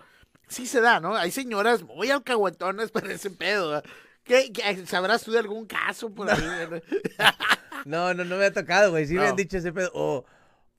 sí 0.48 0.66
se 0.66 0.80
da, 0.80 1.00
¿no? 1.00 1.16
Hay 1.16 1.30
señoras 1.30 1.82
muy 1.82 2.10
alcahuetonas 2.10 2.90
para 2.90 3.12
ese 3.12 3.30
pedo, 3.30 3.68
¿verdad? 3.70 3.84
¿Qué, 4.24 4.52
qué- 4.52 4.86
sabrás 4.86 5.22
tú 5.24 5.32
de 5.32 5.38
algún 5.40 5.66
caso 5.66 6.10
por 6.10 6.30
ahí? 6.30 6.40
No, 7.84 8.14
no, 8.14 8.24
no 8.24 8.36
me 8.36 8.44
ha 8.44 8.52
tocado, 8.52 8.90
güey. 8.92 9.06
Sí 9.06 9.14
me 9.14 9.26
han 9.26 9.34
dicho 9.34 9.58
ese 9.58 9.72
pedo. 9.72 9.90
O. 9.94 10.24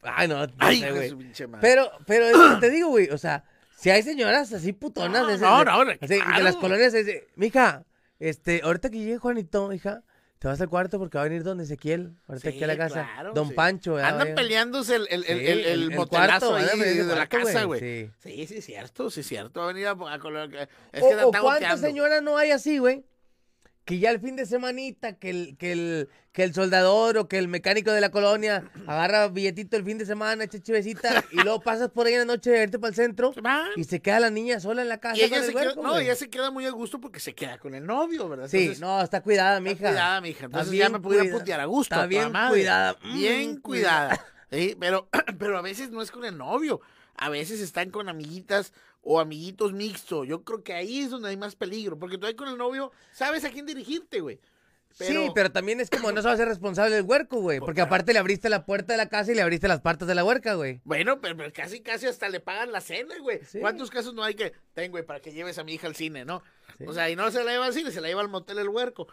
Ay, 0.03 0.27
no, 0.29 0.47
no 0.47 0.53
Ay, 0.59 0.79
sé, 0.79 0.91
güey. 0.91 1.13
Pero, 1.59 1.91
pero 2.05 2.25
es 2.27 2.37
que 2.37 2.59
te 2.61 2.69
digo, 2.69 2.87
güey. 2.89 3.09
O 3.09 3.17
sea, 3.17 3.43
si 3.75 3.89
hay 3.89 4.03
señoras 4.03 4.53
así 4.53 4.71
putonas 4.71 5.21
No, 5.23 5.27
de, 5.27 5.37
no, 5.37 5.59
de- 5.59 5.65
no, 5.65 5.91
así, 6.01 6.13
de 6.13 6.19
claro. 6.21 6.43
las 6.43 6.55
colonias, 6.55 6.93
de, 6.93 7.27
mija, 7.35 7.83
este, 8.19 8.61
ahorita 8.63 8.89
que 8.89 8.99
llegue 8.99 9.17
Juanito, 9.17 9.73
hija, 9.73 10.01
te 10.43 10.49
vas 10.49 10.59
al 10.59 10.67
cuarto 10.67 10.99
porque 10.99 11.17
va 11.17 11.21
a 11.23 11.27
venir 11.29 11.41
don 11.41 11.61
Ezequiel, 11.61 12.17
ahorita 12.27 12.49
Sí, 12.49 12.55
aquí 12.57 12.65
a 12.65 12.67
la 12.67 12.75
casa. 12.75 13.09
claro, 13.13 13.31
don 13.33 13.47
sí. 13.47 13.53
Pancho, 13.53 13.93
¿verdad? 13.93 14.19
Andan 14.19 14.35
peleándose 14.35 14.97
el, 14.97 15.07
el, 15.09 15.23
el, 15.23 15.39
Sí, 15.39 15.45
el, 15.47 15.59
el 15.61 15.83
el 15.83 15.91
motelazo 15.95 16.49
cuarto, 16.49 16.73
ahí 16.73 16.79
de, 16.79 17.03
la 17.15 17.27
casa, 17.27 17.63
güey, 17.63 17.79
sí. 17.79 18.11
Sí, 18.19 18.41
es 18.57 18.65
cierto, 18.65 19.09
sí, 19.09 19.21
es 19.21 19.27
cierto. 19.27 19.61
Va 19.61 19.67
a 19.69 19.71
venir 19.71 19.87
a, 19.87 19.91
a 19.91 20.19
colocar- 20.19 20.67
Es 20.91 21.01
O, 21.01 21.07
que 21.07 21.15
o 21.23 21.31
cuántas 21.31 21.79
señoras 21.79 22.21
no 22.21 22.37
hay 22.37 22.51
así, 22.51 22.77
güey. 22.77 23.05
Que 23.85 23.99
ya 23.99 24.11
el 24.11 24.19
fin 24.21 24.35
de 24.37 24.45
semanita, 24.45 25.13
que 25.13 25.29
el, 25.29 25.57
que 25.57 25.73
el, 25.73 26.09
que 26.31 26.43
el 26.43 26.53
soldador 26.53 27.17
o 27.17 27.27
que 27.27 27.37
el 27.37 27.49
mecánico 27.49 27.91
de 27.91 27.99
la 27.99 28.11
colonia 28.11 28.63
agarra 28.87 29.27
billetito 29.27 29.75
el 29.75 29.83
fin 29.83 29.97
de 29.97 30.05
semana, 30.05 30.45
echa 30.45 30.59
chivecita, 30.59 31.23
y 31.31 31.35
luego 31.43 31.59
pasas 31.59 31.89
por 31.89 32.07
ahí 32.07 32.13
en 32.13 32.19
la 32.19 32.25
noche 32.25 32.57
a 32.57 32.63
irte 32.63 32.79
para 32.79 32.89
el 32.89 32.95
centro 32.95 33.33
van. 33.41 33.67
y 33.75 33.83
se 33.83 34.01
queda 34.01 34.21
la 34.21 34.29
niña 34.29 34.59
sola 34.61 34.81
en 34.83 34.89
la 34.89 34.99
casa. 34.99 35.17
Y 35.17 35.21
ella 35.23 35.29
con 35.29 35.37
el 35.39 35.45
se 35.45 35.51
queda, 35.51 35.63
huerco, 35.63 35.83
no, 35.83 35.97
ella 35.99 36.15
se 36.15 36.29
queda 36.29 36.49
muy 36.49 36.65
a 36.65 36.71
gusto 36.71 37.01
porque 37.01 37.19
se 37.19 37.35
queda 37.35 37.57
con 37.57 37.75
el 37.75 37.85
novio, 37.85 38.29
¿verdad? 38.29 38.47
Sí, 38.47 38.57
Entonces, 38.59 38.81
no, 38.81 39.01
está 39.01 39.21
cuidada, 39.21 39.57
está 39.57 39.69
mija. 39.69 39.89
cuidada, 39.89 40.21
mija. 40.21 40.45
Entonces 40.45 40.73
ya 40.73 40.89
me 40.89 40.99
pudiera 40.99 41.29
putear 41.29 41.59
a 41.59 41.65
gusto. 41.65 41.93
está 41.93 42.05
bien 42.07 42.31
cuidada, 42.49 42.97
Bien 43.13 43.51
mm, 43.55 43.61
cuidada. 43.61 44.25
Sí, 44.49 44.77
pero, 44.79 45.09
pero 45.39 45.57
a 45.57 45.61
veces 45.63 45.89
no 45.89 46.01
es 46.01 46.11
con 46.11 46.23
el 46.25 46.37
novio. 46.37 46.79
A 47.15 47.29
veces 47.29 47.59
están 47.61 47.89
con 47.89 48.09
amiguitas 48.09 48.73
o 49.01 49.19
amiguitos 49.19 49.73
mixtos. 49.73 50.27
Yo 50.27 50.43
creo 50.43 50.63
que 50.63 50.73
ahí 50.73 50.99
es 50.99 51.09
donde 51.09 51.29
hay 51.29 51.37
más 51.37 51.55
peligro. 51.55 51.99
Porque 51.99 52.17
tú 52.17 52.25
ahí 52.25 52.35
con 52.35 52.47
el 52.47 52.57
novio 52.57 52.91
sabes 53.11 53.43
a 53.45 53.49
quién 53.49 53.65
dirigirte, 53.65 54.21
güey. 54.21 54.39
Sí, 54.93 55.31
pero 55.33 55.51
también 55.51 55.79
es 55.79 55.89
como 55.89 56.11
no 56.11 56.21
se 56.21 56.27
va 56.27 56.35
a 56.35 56.37
ser 56.37 56.47
responsable 56.47 56.95
del 56.95 57.05
huerco, 57.05 57.41
güey. 57.41 57.59
Porque 57.59 57.81
aparte 57.81 58.13
le 58.13 58.19
abriste 58.19 58.47
la 58.49 58.65
puerta 58.65 58.93
de 58.93 58.97
la 58.97 59.09
casa 59.09 59.31
y 59.31 59.35
le 59.35 59.41
abriste 59.41 59.67
las 59.67 59.81
partes 59.81 60.07
de 60.07 60.13
la 60.13 60.23
huerca, 60.23 60.53
güey. 60.53 60.81
Bueno, 60.83 61.19
pero, 61.19 61.35
pero 61.35 61.51
casi, 61.51 61.81
casi 61.81 62.05
hasta 62.05 62.29
le 62.29 62.39
pagan 62.39 62.71
la 62.71 62.79
cena, 62.79 63.15
güey. 63.19 63.39
Sí. 63.43 63.59
¿Cuántos 63.59 63.89
casos 63.89 64.13
no 64.13 64.23
hay 64.23 64.35
que, 64.35 64.53
ten, 64.73 64.91
güey, 64.91 65.03
para 65.03 65.19
que 65.19 65.31
lleves 65.31 65.57
a 65.57 65.63
mi 65.63 65.73
hija 65.73 65.87
al 65.87 65.95
cine, 65.95 66.25
no? 66.25 66.43
Sí. 66.77 66.85
O 66.87 66.93
sea, 66.93 67.09
y 67.09 67.15
no 67.15 67.31
se 67.31 67.43
la 67.43 67.51
lleva 67.51 67.65
al 67.65 67.73
cine, 67.73 67.91
se 67.91 68.01
la 68.01 68.07
lleva 68.07 68.21
al 68.21 68.29
motel 68.29 68.59
el 68.59 68.69
huerco. 68.69 69.07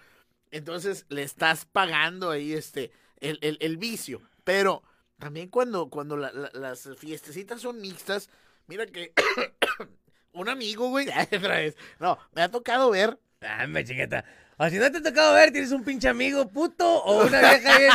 Entonces, 0.51 1.07
le 1.09 1.23
estás 1.23 1.65
pagando 1.65 2.31
ahí 2.31 2.53
este, 2.53 2.91
el, 3.21 3.39
el, 3.41 3.57
el 3.61 3.79
vicio. 3.79 4.21
Pero 4.45 4.83
también 5.21 5.49
cuando, 5.49 5.89
cuando 5.91 6.17
la- 6.17 6.33
la- 6.33 6.51
las 6.55 6.89
fiestecitas 6.99 7.61
son 7.61 7.81
mixtas, 7.81 8.29
mira 8.67 8.87
que 8.87 9.13
un 10.33 10.49
amigo, 10.49 10.89
güey, 10.89 11.07
otra 11.33 11.57
vez, 11.57 11.77
no, 11.99 12.19
me 12.33 12.43
ha 12.43 12.51
tocado 12.51 12.91
ver 12.91 13.19
Ah, 13.43 13.67
me 13.67 13.83
chiqueta. 13.85 14.23
O 14.59 14.69
si 14.69 14.77
no 14.79 14.91
te 14.93 14.99
ha 14.99 15.03
tocado 15.03 15.33
ver, 15.33 15.51
tienes 15.51 15.73
un 15.73 15.83
pinche 15.83 16.09
amigo 16.09 16.47
puto 16.49 16.87
o 17.05 17.27
una 17.27 17.41
vieja 17.51 17.79
bien, 17.79 17.91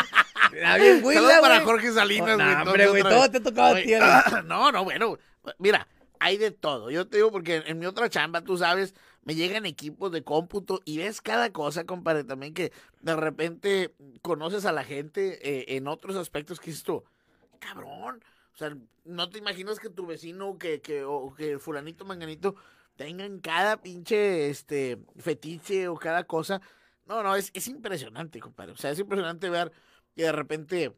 ah, 0.65 0.77
bien 0.77 1.03
Saludos 1.03 1.33
para 1.39 1.55
güey. 1.59 1.65
Jorge 1.65 1.91
Salinas, 1.91 2.29
Oh, 2.33 2.37
no, 2.37 2.45
güey. 2.45 2.67
hombre, 2.67 2.87
güey, 2.87 3.03
todo 3.03 3.29
te 3.29 3.37
ha 3.37 3.43
tocado 3.43 3.67
a 3.67 3.71
güey. 3.73 3.85
No, 4.45 4.71
no, 4.71 4.83
bueno. 4.83 5.19
Mira, 5.59 5.87
hay 6.19 6.37
de 6.37 6.49
todo. 6.49 6.89
Yo 6.89 7.07
te 7.07 7.17
digo 7.17 7.31
porque 7.31 7.57
en, 7.57 7.67
en 7.67 7.77
mi 7.79 7.85
otra 7.85 8.09
chamba, 8.09 8.41
tú 8.41 8.57
sabes, 8.57 8.95
me 9.23 9.35
llegan 9.35 9.67
equipos 9.67 10.11
de 10.11 10.23
cómputo 10.23 10.81
y 10.83 10.97
ves 10.97 11.21
cada 11.21 11.51
cosa, 11.51 11.83
compadre, 11.85 12.23
también 12.23 12.55
que 12.55 12.71
de 13.01 13.15
repente 13.15 13.93
conoces 14.23 14.65
a 14.65 14.71
la 14.71 14.83
gente 14.83 15.37
eh, 15.47 15.77
en 15.77 15.87
otros 15.87 16.15
aspectos 16.15 16.59
que 16.59 16.71
dices 16.71 16.83
tú, 16.83 17.03
cabrón. 17.65 18.23
O 18.53 18.57
sea, 18.57 18.75
no 19.03 19.29
te 19.29 19.39
imaginas 19.39 19.79
que 19.79 19.89
tu 19.89 20.05
vecino 20.05 20.57
que, 20.57 20.81
que, 20.81 21.03
o 21.03 21.33
que 21.33 21.59
fulanito 21.59 22.05
manganito 22.05 22.55
tengan 22.95 23.39
cada 23.39 23.81
pinche 23.81 24.49
este 24.49 24.97
fetiche 25.17 25.87
o 25.87 25.95
cada 25.95 26.23
cosa. 26.23 26.61
No, 27.05 27.21
no, 27.21 27.35
es, 27.35 27.51
es 27.53 27.67
impresionante, 27.67 28.39
compadre. 28.39 28.71
O 28.71 28.77
sea, 28.77 28.91
es 28.91 28.99
impresionante 28.99 29.49
ver 29.49 29.71
que 30.15 30.23
de 30.23 30.31
repente 30.31 30.95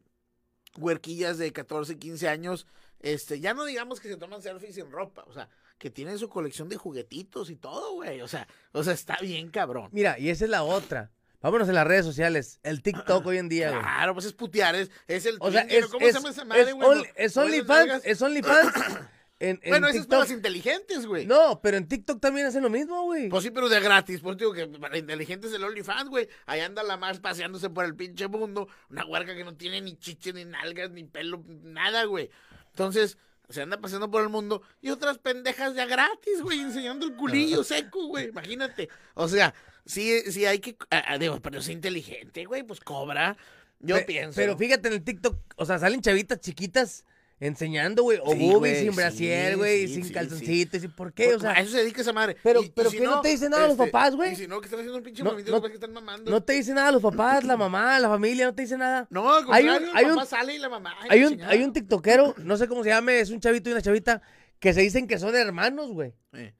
huerquillas 0.77 1.37
de 1.37 1.51
14, 1.51 1.97
15 1.97 2.29
años, 2.29 2.67
este, 2.99 3.39
ya 3.39 3.53
no 3.53 3.65
digamos 3.65 3.99
que 3.99 4.07
se 4.07 4.17
toman 4.17 4.41
selfies 4.41 4.75
sin 4.75 4.91
ropa, 4.91 5.23
o 5.27 5.33
sea, 5.33 5.49
que 5.77 5.89
tienen 5.89 6.17
su 6.17 6.29
colección 6.29 6.69
de 6.69 6.77
juguetitos 6.77 7.49
y 7.49 7.55
todo, 7.55 7.93
güey. 7.93 8.21
O 8.21 8.27
sea, 8.27 8.47
o 8.71 8.83
sea, 8.83 8.93
está 8.93 9.17
bien 9.21 9.49
cabrón. 9.49 9.89
Mira, 9.91 10.17
y 10.19 10.29
esa 10.29 10.45
es 10.45 10.51
la 10.51 10.63
otra. 10.63 11.11
Vámonos 11.41 11.69
a 11.69 11.73
las 11.73 11.85
redes 11.85 12.05
sociales. 12.05 12.59
El 12.63 12.81
TikTok 12.81 13.25
hoy 13.25 13.37
en 13.37 13.47
día, 13.47 13.69
güey. 13.69 13.81
Claro, 13.81 14.13
pues 14.13 14.25
es 14.25 14.33
putear, 14.33 14.75
es, 14.75 14.89
es 15.07 15.25
el 15.27 15.37
O 15.39 15.51
sea, 15.51 15.61
es, 15.61 15.85
¿cómo 15.85 16.05
es, 16.05 16.13
se 16.13 16.19
llama 16.19 16.29
esa 16.31 16.45
madre, 16.45 16.71
güey? 16.71 17.03
es 17.15 17.37
OnlyFans, 17.37 18.01
es 18.05 18.21
OnlyFans 18.21 18.73
en, 19.39 19.59
en 19.61 19.69
Bueno, 19.69 19.87
esas 19.87 20.07
las 20.07 20.31
inteligentes, 20.31 21.05
güey. 21.05 21.27
No, 21.27 21.61
pero 21.61 21.77
en 21.77 21.87
TikTok 21.87 22.19
también 22.19 22.47
hacen 22.47 22.63
lo 22.63 22.71
mismo, 22.71 23.03
güey. 23.03 23.29
Pues 23.29 23.43
sí, 23.43 23.51
pero 23.51 23.69
de 23.69 23.79
gratis. 23.79 24.19
Pues 24.21 24.37
digo 24.37 24.51
que 24.51 24.65
para 24.65 24.97
inteligentes 24.97 25.53
el 25.53 25.63
OnlyFans, 25.63 26.09
güey. 26.09 26.27
Ahí 26.47 26.61
anda 26.61 26.81
la 26.81 26.97
más 26.97 27.19
paseándose 27.19 27.69
por 27.69 27.85
el 27.85 27.95
pinche 27.95 28.27
mundo. 28.27 28.67
Una 28.89 29.05
huerca 29.05 29.35
que 29.35 29.43
no 29.43 29.55
tiene 29.55 29.79
ni 29.81 29.95
chiche, 29.95 30.33
ni 30.33 30.43
nalgas, 30.43 30.89
ni 30.89 31.03
pelo, 31.03 31.43
nada, 31.47 32.05
güey. 32.05 32.31
Entonces, 32.71 33.19
se 33.49 33.61
anda 33.61 33.79
paseando 33.79 34.09
por 34.09 34.23
el 34.23 34.29
mundo. 34.29 34.63
Y 34.81 34.89
otras 34.89 35.19
pendejas 35.19 35.75
ya 35.75 35.85
gratis, 35.85 36.41
güey, 36.41 36.59
enseñando 36.61 37.05
el 37.05 37.15
culillo 37.15 37.63
seco, 37.63 38.07
güey. 38.07 38.29
Imagínate. 38.29 38.89
O 39.13 39.27
sea, 39.27 39.53
sí, 39.87 40.21
sí 40.31 40.45
hay 40.45 40.59
que. 40.59 40.75
ah, 40.91 41.03
ah, 41.07 41.17
digo, 41.17 41.39
pero 41.41 41.59
es 41.59 41.69
inteligente, 41.69 42.45
güey, 42.45 42.63
pues 42.63 42.79
cobra. 42.79 43.35
Yo 43.79 43.95
Pe- 43.97 44.03
pienso. 44.03 44.35
Pero 44.35 44.57
fíjate 44.57 44.87
en 44.87 44.95
el 44.95 45.03
TikTok, 45.03 45.37
o 45.55 45.65
sea, 45.65 45.77
salen 45.79 46.01
chavitas 46.01 46.39
chiquitas 46.39 47.05
enseñando, 47.39 48.01
güey, 48.01 48.17
o 48.23 48.31
Sí, 48.31 48.39
boobies 48.39 48.57
güey, 48.59 48.75
sin 48.81 48.89
sí, 48.91 48.95
brasier, 48.95 49.57
güey, 49.57 49.87
sí, 49.87 49.93
sin 49.93 50.05
sí, 50.05 50.11
calzoncitos, 50.13 50.83
¿y 50.83 50.87
por 50.87 51.13
qué? 51.13 51.35
O 51.35 51.39
sea, 51.39 51.51
a 51.51 51.59
eso 51.61 51.69
se 51.73 51.77
dedica 51.77 52.01
esa 52.01 52.11
madre. 52.11 52.35
pero- 52.41 52.61
pero 52.75 52.89
si 52.89 52.97
¿qué 52.97 53.03
no 53.03 53.21
te 53.21 53.29
dicen 53.29 53.51
nada 53.51 53.67
los 53.67 53.77
papás, 53.77 54.15
güey? 54.15 54.33
Y 54.33 54.35
si 54.35 54.47
no, 54.47 54.59
que 54.59 54.65
están 54.65 54.79
haciendo 54.79 54.97
un 54.97 55.03
pinche 55.03 55.21
No, 55.21 55.29
movimiento, 55.29 55.51
no- 55.51 55.57
los 55.57 55.61
papás 55.61 55.69
que 55.69 55.75
están 55.75 55.93
mamando. 55.93 56.31
no 56.31 56.41
te 56.41 56.53
dicen 56.53 56.73
nada 56.73 56.91
los 56.91 57.01
papás, 57.03 57.43
la 57.43 57.55
mamá, 57.55 57.99
la 57.99 58.09
familia, 58.09 58.45
no 58.47 58.55
te 58.55 58.63
dicen 58.63 58.79
nada. 58.79 59.05
No, 59.11 59.31
al 59.31 59.43
Hay 59.53 59.63
un- 59.65 59.69
contrario, 59.69 59.91
hay 59.93 60.03
el 60.05 60.09
un- 60.11 60.15
papá 60.17 60.25
sale 60.27 60.55
y 60.55 60.57
la 60.57 60.69
mamá. 60.69 60.95
ay, 61.01 61.07
Hay 61.11 61.23
un, 61.25 61.29
chingada. 61.29 61.51
hay 61.51 61.61
un 61.63 61.73
tiktokero, 61.73 62.33
no 62.39 62.57
sé 62.57 62.67
cómo 62.67 62.83
se 62.83 62.89
llame, 62.89 63.19
es 63.19 63.29
un 63.29 63.39
chavito 63.39 63.69
y 63.69 63.73
una 63.73 63.81
chavita, 63.83 64.23
que 64.59 64.73
se 64.73 64.81
dicen 64.81 65.05
que 65.05 65.19
son 65.19 65.35
hermanos, 65.35 65.91
güey. 65.91 66.15
Eh. 66.33 66.55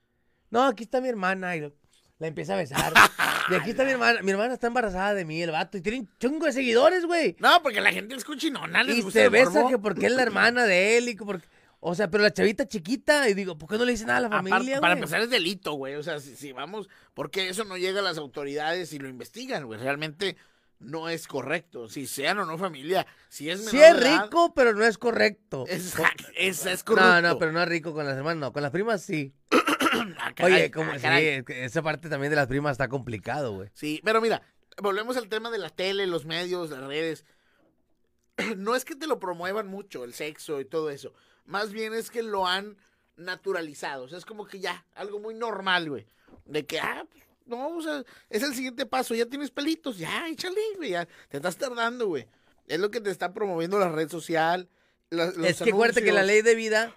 No, 0.51 0.63
aquí 0.63 0.83
está 0.83 1.01
mi 1.01 1.09
hermana, 1.09 1.55
y 1.55 1.61
lo- 1.61 1.73
la 2.19 2.27
empieza 2.27 2.53
a 2.53 2.57
besar. 2.57 2.93
y 3.49 3.55
aquí 3.55 3.71
está 3.71 3.83
mi 3.83 3.91
hermana, 3.91 4.21
mi 4.21 4.31
hermana 4.31 4.53
está 4.53 4.67
embarazada 4.67 5.13
de 5.13 5.25
mí, 5.25 5.41
el 5.41 5.51
vato, 5.51 5.77
y 5.77 5.81
tiene 5.81 5.99
un 5.99 6.09
chungo 6.19 6.45
de 6.45 6.51
seguidores, 6.53 7.05
güey. 7.05 7.35
No, 7.39 7.61
porque 7.61 7.81
la 7.81 7.91
gente 7.91 8.15
es 8.15 8.23
cochinona, 8.25 8.83
les 8.83 8.97
Y 8.97 9.01
gusta 9.01 9.19
se 9.21 9.29
besa 9.29 9.51
morbo. 9.51 9.69
que 9.69 9.77
porque 9.77 10.05
es 10.07 10.11
la 10.13 10.23
hermana 10.23 10.65
de 10.65 10.97
él 10.97 11.09
y 11.09 11.15
que 11.15 11.25
porque... 11.25 11.47
O 11.79 11.93
sea, 11.93 12.09
pero 12.09 12.23
la 12.23 12.33
chavita 12.33 12.67
chiquita, 12.67 13.29
y 13.29 13.35
digo, 13.35 13.55
¿por 13.57 13.69
qué 13.69 13.77
no 13.77 13.85
le 13.85 13.91
dicen 13.91 14.07
nada 14.07 14.17
a 14.17 14.21
la 14.23 14.29
familia, 14.29 14.81
para 14.81 14.95
güey? 14.95 15.03
empezar 15.03 15.21
es 15.21 15.29
delito, 15.29 15.73
güey. 15.73 15.93
O 15.93 16.01
sea, 16.01 16.19
si, 16.19 16.35
si 16.35 16.51
vamos, 16.51 16.89
porque 17.13 17.49
eso 17.49 17.65
no 17.65 17.77
llega 17.77 17.99
a 17.99 18.03
las 18.03 18.17
autoridades 18.17 18.93
y 18.93 18.99
lo 18.99 19.07
investigan, 19.07 19.67
güey. 19.67 19.79
Realmente 19.79 20.37
no 20.79 21.07
es 21.07 21.27
correcto. 21.27 21.87
Si 21.87 22.07
sean 22.07 22.39
o 22.39 22.45
no 22.45 22.57
familia, 22.57 23.05
si 23.29 23.51
es 23.51 23.59
menor 23.59 23.71
Sí 23.71 23.77
es 23.79 23.95
edad, 23.95 24.23
rico, 24.23 24.53
pero 24.55 24.73
no 24.73 24.85
es 24.85 24.97
correcto. 24.97 25.65
Es, 25.67 25.93
es, 26.35 26.65
es 26.65 26.83
correcto. 26.83 27.09
No, 27.09 27.21
no, 27.21 27.37
pero 27.39 27.51
no 27.51 27.61
es 27.61 27.69
rico 27.69 27.93
con 27.93 28.07
las 28.07 28.17
hermanas, 28.17 28.37
no. 28.39 28.53
Con 28.53 28.63
las 28.63 28.71
primas 28.71 29.03
sí. 29.03 29.33
Ah, 30.19 30.33
caray, 30.33 30.53
Oye, 30.53 30.71
como 30.71 30.91
ah, 30.91 30.99
sí, 30.99 31.43
esa 31.53 31.81
parte 31.81 32.09
también 32.09 32.29
de 32.29 32.35
las 32.35 32.47
primas 32.47 32.73
está 32.73 32.87
complicado, 32.87 33.53
güey. 33.53 33.69
Sí, 33.73 34.01
pero 34.03 34.21
mira, 34.21 34.41
volvemos 34.81 35.17
al 35.17 35.29
tema 35.29 35.49
de 35.51 35.57
la 35.57 35.69
tele, 35.69 36.07
los 36.07 36.25
medios, 36.25 36.69
las 36.69 36.81
redes. 36.81 37.25
No 38.57 38.75
es 38.75 38.85
que 38.85 38.95
te 38.95 39.07
lo 39.07 39.19
promuevan 39.19 39.67
mucho, 39.67 40.03
el 40.03 40.13
sexo 40.13 40.59
y 40.61 40.65
todo 40.65 40.89
eso. 40.89 41.13
Más 41.45 41.71
bien 41.71 41.93
es 41.93 42.11
que 42.11 42.21
lo 42.23 42.45
han 42.47 42.77
naturalizado. 43.15 44.03
O 44.03 44.07
sea, 44.07 44.17
es 44.17 44.25
como 44.25 44.45
que 44.45 44.59
ya, 44.59 44.85
algo 44.95 45.19
muy 45.19 45.33
normal, 45.33 45.89
güey. 45.89 46.05
De 46.45 46.65
que, 46.65 46.79
ah, 46.79 47.03
pues, 47.09 47.23
no, 47.45 47.69
o 47.77 47.81
sea, 47.81 48.03
es 48.29 48.43
el 48.43 48.53
siguiente 48.53 48.85
paso. 48.85 49.15
Ya 49.15 49.25
tienes 49.25 49.49
pelitos, 49.51 49.97
ya, 49.97 50.27
échale, 50.27 50.61
güey. 50.75 50.91
Ya, 50.91 51.07
te 51.29 51.37
estás 51.37 51.57
tardando, 51.57 52.07
güey. 52.07 52.27
Es 52.67 52.79
lo 52.79 52.91
que 52.91 53.01
te 53.01 53.09
está 53.09 53.33
promoviendo 53.33 53.79
la 53.79 53.89
red 53.89 54.09
social. 54.09 54.69
la- 55.09 55.27
los 55.27 55.37
es 55.47 55.61
que 55.61 55.69
acuérdate 55.69 56.03
que 56.03 56.11
la 56.11 56.23
ley 56.23 56.41
de 56.41 56.53
vida 56.53 56.93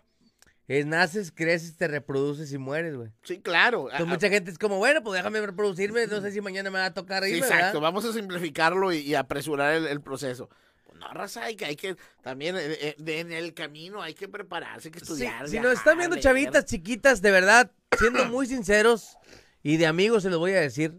es 0.79 0.87
naces, 0.87 1.33
creces, 1.35 1.77
te 1.77 1.89
reproduces 1.89 2.53
y 2.53 2.59
mueres, 2.59 2.95
güey. 2.97 3.11
Sí, 3.25 3.41
claro. 3.41 3.85
Entonces 3.91 4.07
mucha 4.07 4.29
gente 4.29 4.51
es 4.53 4.59
como, 4.59 4.77
bueno, 4.79 5.03
pues 5.03 5.17
déjame 5.19 5.41
reproducirme, 5.41 6.07
no 6.07 6.21
sé 6.21 6.31
si 6.31 6.41
mañana 6.41 6.71
me 6.71 6.79
va 6.79 6.87
a 6.87 6.95
tocar 6.95 7.25
Sí, 7.25 7.35
exacto, 7.35 7.57
¿verdad? 7.57 7.81
vamos 7.81 8.05
a 8.05 8.13
simplificarlo 8.13 8.93
y, 8.93 8.99
y 8.99 9.15
apresurar 9.17 9.75
el, 9.75 9.87
el 9.89 10.01
proceso. 10.01 10.49
Pues 10.87 10.97
no, 10.99 11.13
raza, 11.13 11.43
hay 11.45 11.57
que, 11.57 11.65
hay 11.65 11.75
que 11.77 11.97
también 12.23 12.57
eh, 12.57 12.61
eh, 12.81 12.95
de- 12.99 13.19
en 13.21 13.33
el 13.33 13.53
camino 13.53 14.01
hay 14.01 14.15
que 14.15 14.29
prepararse, 14.29 14.89
hay 14.89 14.93
que 14.93 15.01
Sí, 15.01 15.05
estudiar. 15.05 15.49
si 15.49 15.59
nos 15.59 15.73
están 15.73 15.99
viendo 15.99 16.17
chavitas 16.19 16.65
chiquitas, 16.67 17.21
de 17.21 17.31
verdad, 17.33 17.71
siendo 17.99 18.25
muy 18.27 18.47
sinceros 18.47 19.17
y 19.65 19.77
de 19.77 19.87
amigos 19.87 20.23
se 20.23 20.31
los 20.31 20.39
voy 20.39 20.53
a 20.53 20.61
decir, 20.61 20.95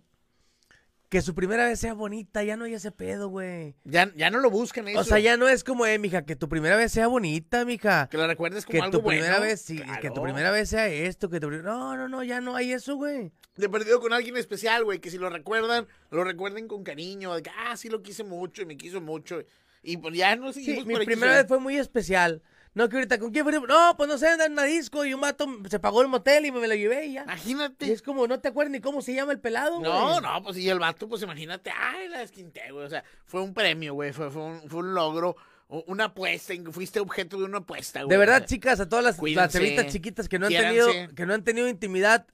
que 1.11 1.21
su 1.21 1.35
primera 1.35 1.65
vez 1.67 1.77
sea 1.77 1.93
bonita, 1.93 2.41
ya 2.41 2.55
no 2.55 2.63
hay 2.63 2.73
ese 2.73 2.89
pedo, 2.89 3.27
güey. 3.27 3.75
Ya, 3.83 4.09
ya 4.15 4.31
no 4.31 4.39
lo 4.39 4.49
buscan 4.49 4.87
eso. 4.87 5.01
O 5.01 5.03
sea, 5.03 5.19
ya 5.19 5.35
no 5.35 5.49
es 5.49 5.65
como, 5.65 5.85
eh, 5.85 5.99
mija, 5.99 6.23
que 6.25 6.37
tu 6.37 6.47
primera 6.47 6.77
vez 6.77 6.93
sea 6.93 7.07
bonita, 7.07 7.65
mija. 7.65 8.07
Que 8.09 8.15
lo 8.15 8.25
recuerdes 8.27 8.65
como 8.65 8.77
Que 8.77 8.81
algo 8.85 8.97
tu 8.99 9.05
primera 9.05 9.37
vez, 9.41 9.59
sí, 9.61 9.75
que 9.75 9.83
tu 9.83 10.13
Claro. 10.13 10.23
primera 10.23 10.51
vez 10.51 10.69
sea 10.69 10.87
esto, 10.87 11.29
que 11.29 11.41
tu 11.41 11.51
No, 11.51 11.97
no, 11.97 12.07
no, 12.07 12.23
ya 12.23 12.39
no 12.39 12.55
hay 12.55 12.71
eso, 12.71 12.95
güey. 12.95 13.33
De 13.57 13.67
perdido 13.67 13.99
con 13.99 14.13
alguien 14.13 14.37
especial, 14.37 14.85
güey, 14.85 14.99
que 14.99 15.11
si 15.11 15.17
lo 15.17 15.29
recuerdan, 15.29 15.85
lo 16.11 16.23
recuerden 16.23 16.69
con 16.69 16.85
cariño, 16.85 17.35
de 17.35 17.43
que, 17.43 17.49
ah, 17.67 17.75
sí 17.75 17.89
lo 17.89 18.01
quise 18.01 18.23
mucho 18.23 18.61
y 18.61 18.65
me 18.65 18.77
quiso 18.77 19.01
mucho. 19.01 19.43
Y 19.83 19.97
pues 19.97 20.15
ya 20.15 20.33
no 20.37 20.53
Sí, 20.53 20.63
seguimos 20.63 20.85
mi 20.85 20.93
por 20.93 21.01
o 21.01 21.05
primera 21.05 21.35
vez 21.35 21.45
fue 21.45 21.59
muy 21.59 21.75
especial. 21.75 22.41
No, 22.73 22.87
que 22.87 22.95
ahorita, 22.95 23.19
¿con 23.19 23.31
quién 23.31 23.43
fue? 23.43 23.51
No, 23.59 23.95
pues 23.97 24.07
no 24.07 24.17
sé, 24.17 24.29
andar 24.29 24.47
en 24.47 24.53
una 24.53 24.63
disco 24.63 25.03
y 25.03 25.13
un 25.13 25.19
vato 25.19 25.45
se 25.69 25.79
pagó 25.79 26.01
el 26.01 26.07
motel 26.07 26.45
y 26.45 26.51
me, 26.51 26.59
me 26.61 26.67
lo 26.69 26.75
llevé 26.75 27.07
y 27.07 27.13
ya. 27.13 27.23
Imagínate. 27.23 27.85
Y 27.87 27.91
es 27.91 28.01
como, 28.01 28.27
no 28.27 28.39
te 28.39 28.47
acuerdas 28.47 28.71
ni 28.71 28.79
cómo 28.79 29.01
se 29.01 29.13
llama 29.13 29.33
el 29.33 29.39
pelado, 29.39 29.79
güey. 29.79 29.91
No, 29.91 30.21
no, 30.21 30.43
pues 30.43 30.57
y 30.57 30.69
el 30.69 30.79
vato, 30.79 31.09
pues 31.09 31.21
imagínate, 31.21 31.69
ay, 31.75 32.07
la 32.07 32.19
desquinté, 32.19 32.71
güey. 32.71 32.85
O 32.85 32.89
sea, 32.89 33.03
fue 33.25 33.41
un 33.41 33.53
premio, 33.53 33.93
güey, 33.93 34.13
fue, 34.13 34.31
fue, 34.31 34.41
un, 34.41 34.69
fue 34.69 34.79
un 34.79 34.93
logro, 34.93 35.35
una 35.67 36.05
apuesta, 36.05 36.53
fuiste 36.71 37.01
objeto 37.01 37.37
de 37.37 37.43
una 37.43 37.57
apuesta, 37.57 38.03
güey. 38.03 38.09
De 38.09 38.17
verdad, 38.17 38.45
chicas, 38.45 38.79
a 38.79 38.87
todas 38.87 39.03
las, 39.03 39.15
las 39.15 39.19
cuídense, 39.19 39.87
chiquitas 39.89 40.29
que 40.29 40.39
no 40.39 40.45
han 40.45 40.51
quiéranse. 40.51 40.85
tenido, 40.85 41.15
que 41.15 41.25
no 41.25 41.33
han 41.33 41.43
tenido 41.43 41.67
intimidad, 41.67 42.25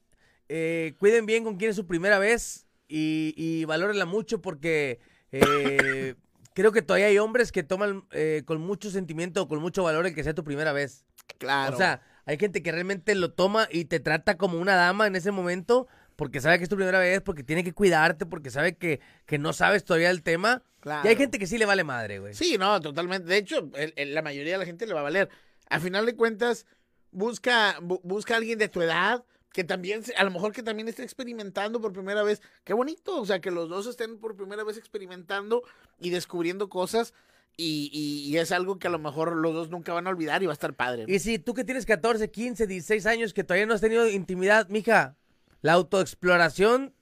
eh, 0.50 0.94
cuiden 1.00 1.26
bien 1.26 1.44
con 1.44 1.58
quién 1.58 1.72
es 1.72 1.76
su 1.76 1.88
primera 1.88 2.20
vez 2.20 2.68
y, 2.88 3.34
y 3.36 3.66
valórenla 3.66 4.06
mucho 4.06 4.42
porque 4.42 5.00
eh, 5.32 6.16
creo 6.58 6.72
que 6.72 6.82
todavía 6.82 7.06
hay 7.06 7.20
hombres 7.20 7.52
que 7.52 7.62
toman 7.62 8.04
eh, 8.10 8.42
con 8.46 8.60
mucho 8.60 8.90
sentimiento 8.90 9.44
o 9.44 9.48
con 9.48 9.60
mucho 9.60 9.84
valor 9.84 10.08
el 10.08 10.16
que 10.16 10.24
sea 10.24 10.34
tu 10.34 10.44
primera 10.44 10.74
vez. 10.74 11.06
Claro. 11.38 11.76
O 11.76 11.78
sea, 11.78 12.02
hay 12.26 12.38
gente 12.40 12.64
que 12.64 12.72
realmente 12.72 13.14
lo 13.14 13.32
toma 13.32 13.68
y 13.72 13.86
te 13.86 14.00
trata 14.00 14.38
como 14.38 14.58
una 14.60 14.74
dama 14.76 15.06
en 15.06 15.16
ese 15.16 15.30
momento 15.32 15.88
porque 16.16 16.42
sabe 16.42 16.58
que 16.58 16.64
es 16.64 16.70
tu 16.70 16.76
primera 16.76 16.98
vez, 16.98 17.22
porque 17.22 17.44
tiene 17.44 17.64
que 17.64 17.74
cuidarte, 17.74 18.26
porque 18.26 18.50
sabe 18.50 18.76
que, 18.76 19.00
que 19.28 19.38
no 19.38 19.54
sabes 19.54 19.86
todavía 19.86 20.10
el 20.10 20.24
tema. 20.24 20.64
Y 20.84 20.90
hay 20.90 21.02
Claro. 21.02 21.18
gente 21.18 21.38
que 21.38 21.46
sí 21.46 21.60
le 21.60 21.66
vale 21.68 21.84
madre, 21.84 22.18
güey. 22.18 22.34
Sí, 22.34 22.58
no, 22.58 22.82
totalmente. 22.82 23.28
De 23.30 23.38
hecho, 23.38 23.70
el- 23.76 23.94
el- 23.96 24.16
la 24.16 24.24
mayoría 24.24 24.54
de 24.54 24.58
la 24.58 24.66
gente 24.66 24.88
le 24.88 24.96
va 24.96 25.02
a 25.02 25.04
valer. 25.04 25.30
Al 25.70 25.80
final 25.82 26.08
de 26.08 26.16
cuentas, 26.16 26.66
busca, 27.12 27.80
bu- 27.82 28.02
busca 28.04 28.34
a 28.34 28.38
alguien 28.38 28.58
de 28.60 28.68
tu 28.70 28.82
edad 28.82 29.24
que 29.58 29.64
también, 29.64 30.04
a 30.16 30.24
lo 30.24 30.30
mejor 30.30 30.52
que 30.54 30.62
también 30.62 30.88
esté 30.88 31.02
experimentando 31.02 31.82
por 31.82 31.92
primera 31.92 32.22
vez. 32.22 32.44
Qué 32.64 32.76
bonito, 32.76 33.20
o 33.20 33.26
sea, 33.26 33.42
que 33.42 33.50
los 33.50 33.68
dos 33.70 33.88
estén 33.88 34.20
por 34.20 34.36
primera 34.36 34.64
vez 34.64 34.78
experimentando 34.78 35.64
y 36.00 36.12
descubriendo 36.12 36.70
cosas 36.70 37.16
y, 37.58 37.90
y- 37.92 38.30
y 38.32 38.38
es 38.38 38.52
algo 38.52 38.78
que 38.78 38.86
a 38.86 38.92
lo 38.92 39.00
mejor 39.00 39.36
los 39.36 39.56
dos 39.56 39.72
nunca 39.72 39.94
van 39.94 40.06
a 40.06 40.12
olvidar 40.12 40.44
y 40.44 40.46
va 40.46 40.52
a 40.52 40.54
estar 40.54 40.76
padre. 40.76 41.06
Y 41.08 41.18
si 41.18 41.40
tú 41.40 41.56
que 41.56 41.64
tienes 41.64 41.88
14, 41.88 42.30
15, 42.30 42.68
16 42.68 43.08
años 43.08 43.34
que 43.34 43.44
todavía 43.44 43.66
no 43.66 43.74
has 43.74 43.82
tenido 43.82 44.08
intimidad, 44.08 44.70
mija, 44.70 45.16
la 45.64 45.74
autoexploración 45.74 46.94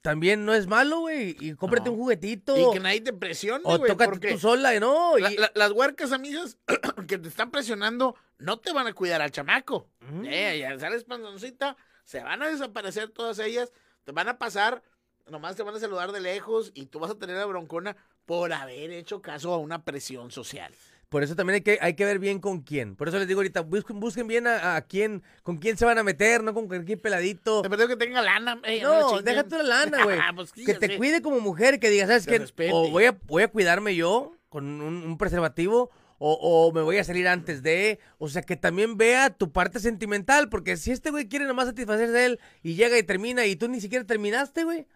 también 0.00 0.44
no 0.44 0.54
es 0.54 0.68
malo, 0.68 1.00
güey. 1.00 1.36
Y 1.40 1.54
cómprate 1.54 1.86
No. 1.90 1.94
un 1.96 1.98
juguetito. 1.98 2.56
Y 2.56 2.74
que 2.74 2.78
nadie 2.80 3.00
te 3.00 3.12
presione, 3.12 3.62
o 3.64 3.76
güey, 3.76 3.90
tócate 3.90 4.08
porque 4.08 4.32
tú 4.34 4.38
sola, 4.38 4.78
¿no? 4.78 5.18
Y- 5.18 5.22
la- 5.22 5.30
la- 5.30 5.52
las 5.52 5.72
huercas, 5.72 6.12
amigas, 6.12 6.58
que 7.08 7.18
te 7.18 7.26
están 7.28 7.50
presionando, 7.50 8.14
no 8.38 8.60
te 8.60 8.72
van 8.72 8.86
a 8.86 8.92
cuidar 8.92 9.20
al 9.20 9.32
chamaco. 9.32 9.88
Mm. 10.10 10.24
Eh, 10.26 10.58
ya 10.60 10.78
sales 10.78 11.04
panzoncita, 11.04 11.76
se 12.04 12.22
van 12.22 12.42
a 12.42 12.48
desaparecer 12.48 13.10
todas 13.10 13.38
ellas, 13.38 13.72
te 14.04 14.12
van 14.12 14.28
a 14.28 14.38
pasar, 14.38 14.82
nomás 15.28 15.56
te 15.56 15.62
van 15.62 15.74
a 15.74 15.80
saludar 15.80 16.12
de 16.12 16.20
lejos 16.20 16.70
y 16.74 16.86
tú 16.86 16.98
vas 16.98 17.10
a 17.10 17.18
tener 17.18 17.36
la 17.36 17.44
broncona 17.46 17.96
por 18.24 18.52
haber 18.52 18.90
hecho 18.92 19.20
caso 19.22 19.52
a 19.52 19.58
una 19.58 19.84
presión 19.84 20.30
social. 20.30 20.72
Por 21.08 21.22
eso 21.22 21.34
también 21.34 21.54
hay 21.54 21.60
que, 21.62 21.78
hay 21.80 21.94
que 21.94 22.04
ver 22.04 22.18
bien 22.18 22.38
con 22.38 22.60
quién. 22.60 22.94
Por 22.94 23.08
eso 23.08 23.18
les 23.18 23.26
digo 23.26 23.38
ahorita, 23.40 23.62
busquen, 23.62 23.98
busquen 23.98 24.26
bien 24.26 24.46
a, 24.46 24.76
a 24.76 24.82
quién, 24.82 25.22
con 25.42 25.56
quién 25.56 25.78
se 25.78 25.86
van 25.86 25.96
a 25.96 26.02
meter, 26.02 26.44
no 26.44 26.52
con 26.52 26.68
cualquier 26.68 27.00
peladito. 27.00 27.62
Te 27.62 27.70
perdió 27.70 27.88
que 27.88 27.96
tenga 27.96 28.20
lana. 28.20 28.60
ey, 28.64 28.82
No, 28.82 28.94
le 28.98 29.04
chinguen. 29.06 29.24
déjate 29.24 29.56
la 29.56 29.62
lana, 29.62 30.04
güey. 30.04 30.18
Pues, 30.34 30.52
que 30.52 30.74
te 30.74 30.98
cuide 30.98 31.22
como 31.22 31.40
mujer, 31.40 31.80
que 31.80 31.88
digas, 31.88 32.08
¿sabes 32.08 32.26
qué? 32.54 32.70
O 32.72 32.90
voy 32.90 33.06
a, 33.06 33.12
voy 33.26 33.42
a 33.42 33.48
cuidarme 33.48 33.94
yo 33.96 34.32
con 34.50 34.66
un, 34.82 35.02
un 35.02 35.16
preservativo, 35.16 35.90
o, 36.18 36.32
o 36.34 36.72
me 36.72 36.82
voy 36.82 36.98
a 36.98 37.04
salir 37.04 37.26
antes 37.28 37.62
de. 37.62 37.98
O 38.18 38.28
sea, 38.28 38.42
que 38.42 38.56
también 38.56 38.96
vea 38.96 39.30
tu 39.30 39.52
parte 39.52 39.80
sentimental, 39.80 40.48
porque 40.48 40.76
si 40.76 40.90
este 40.92 41.10
güey 41.10 41.28
quiere 41.28 41.46
nomás 41.46 41.66
satisfacerse 41.66 42.12
de 42.12 42.24
él 42.26 42.40
y 42.62 42.74
llega 42.74 42.98
y 42.98 43.02
termina 43.02 43.46
y 43.46 43.56
tú 43.56 43.68
ni 43.68 43.80
siquiera 43.80 44.04
terminaste, 44.04 44.64
güey. 44.64 44.86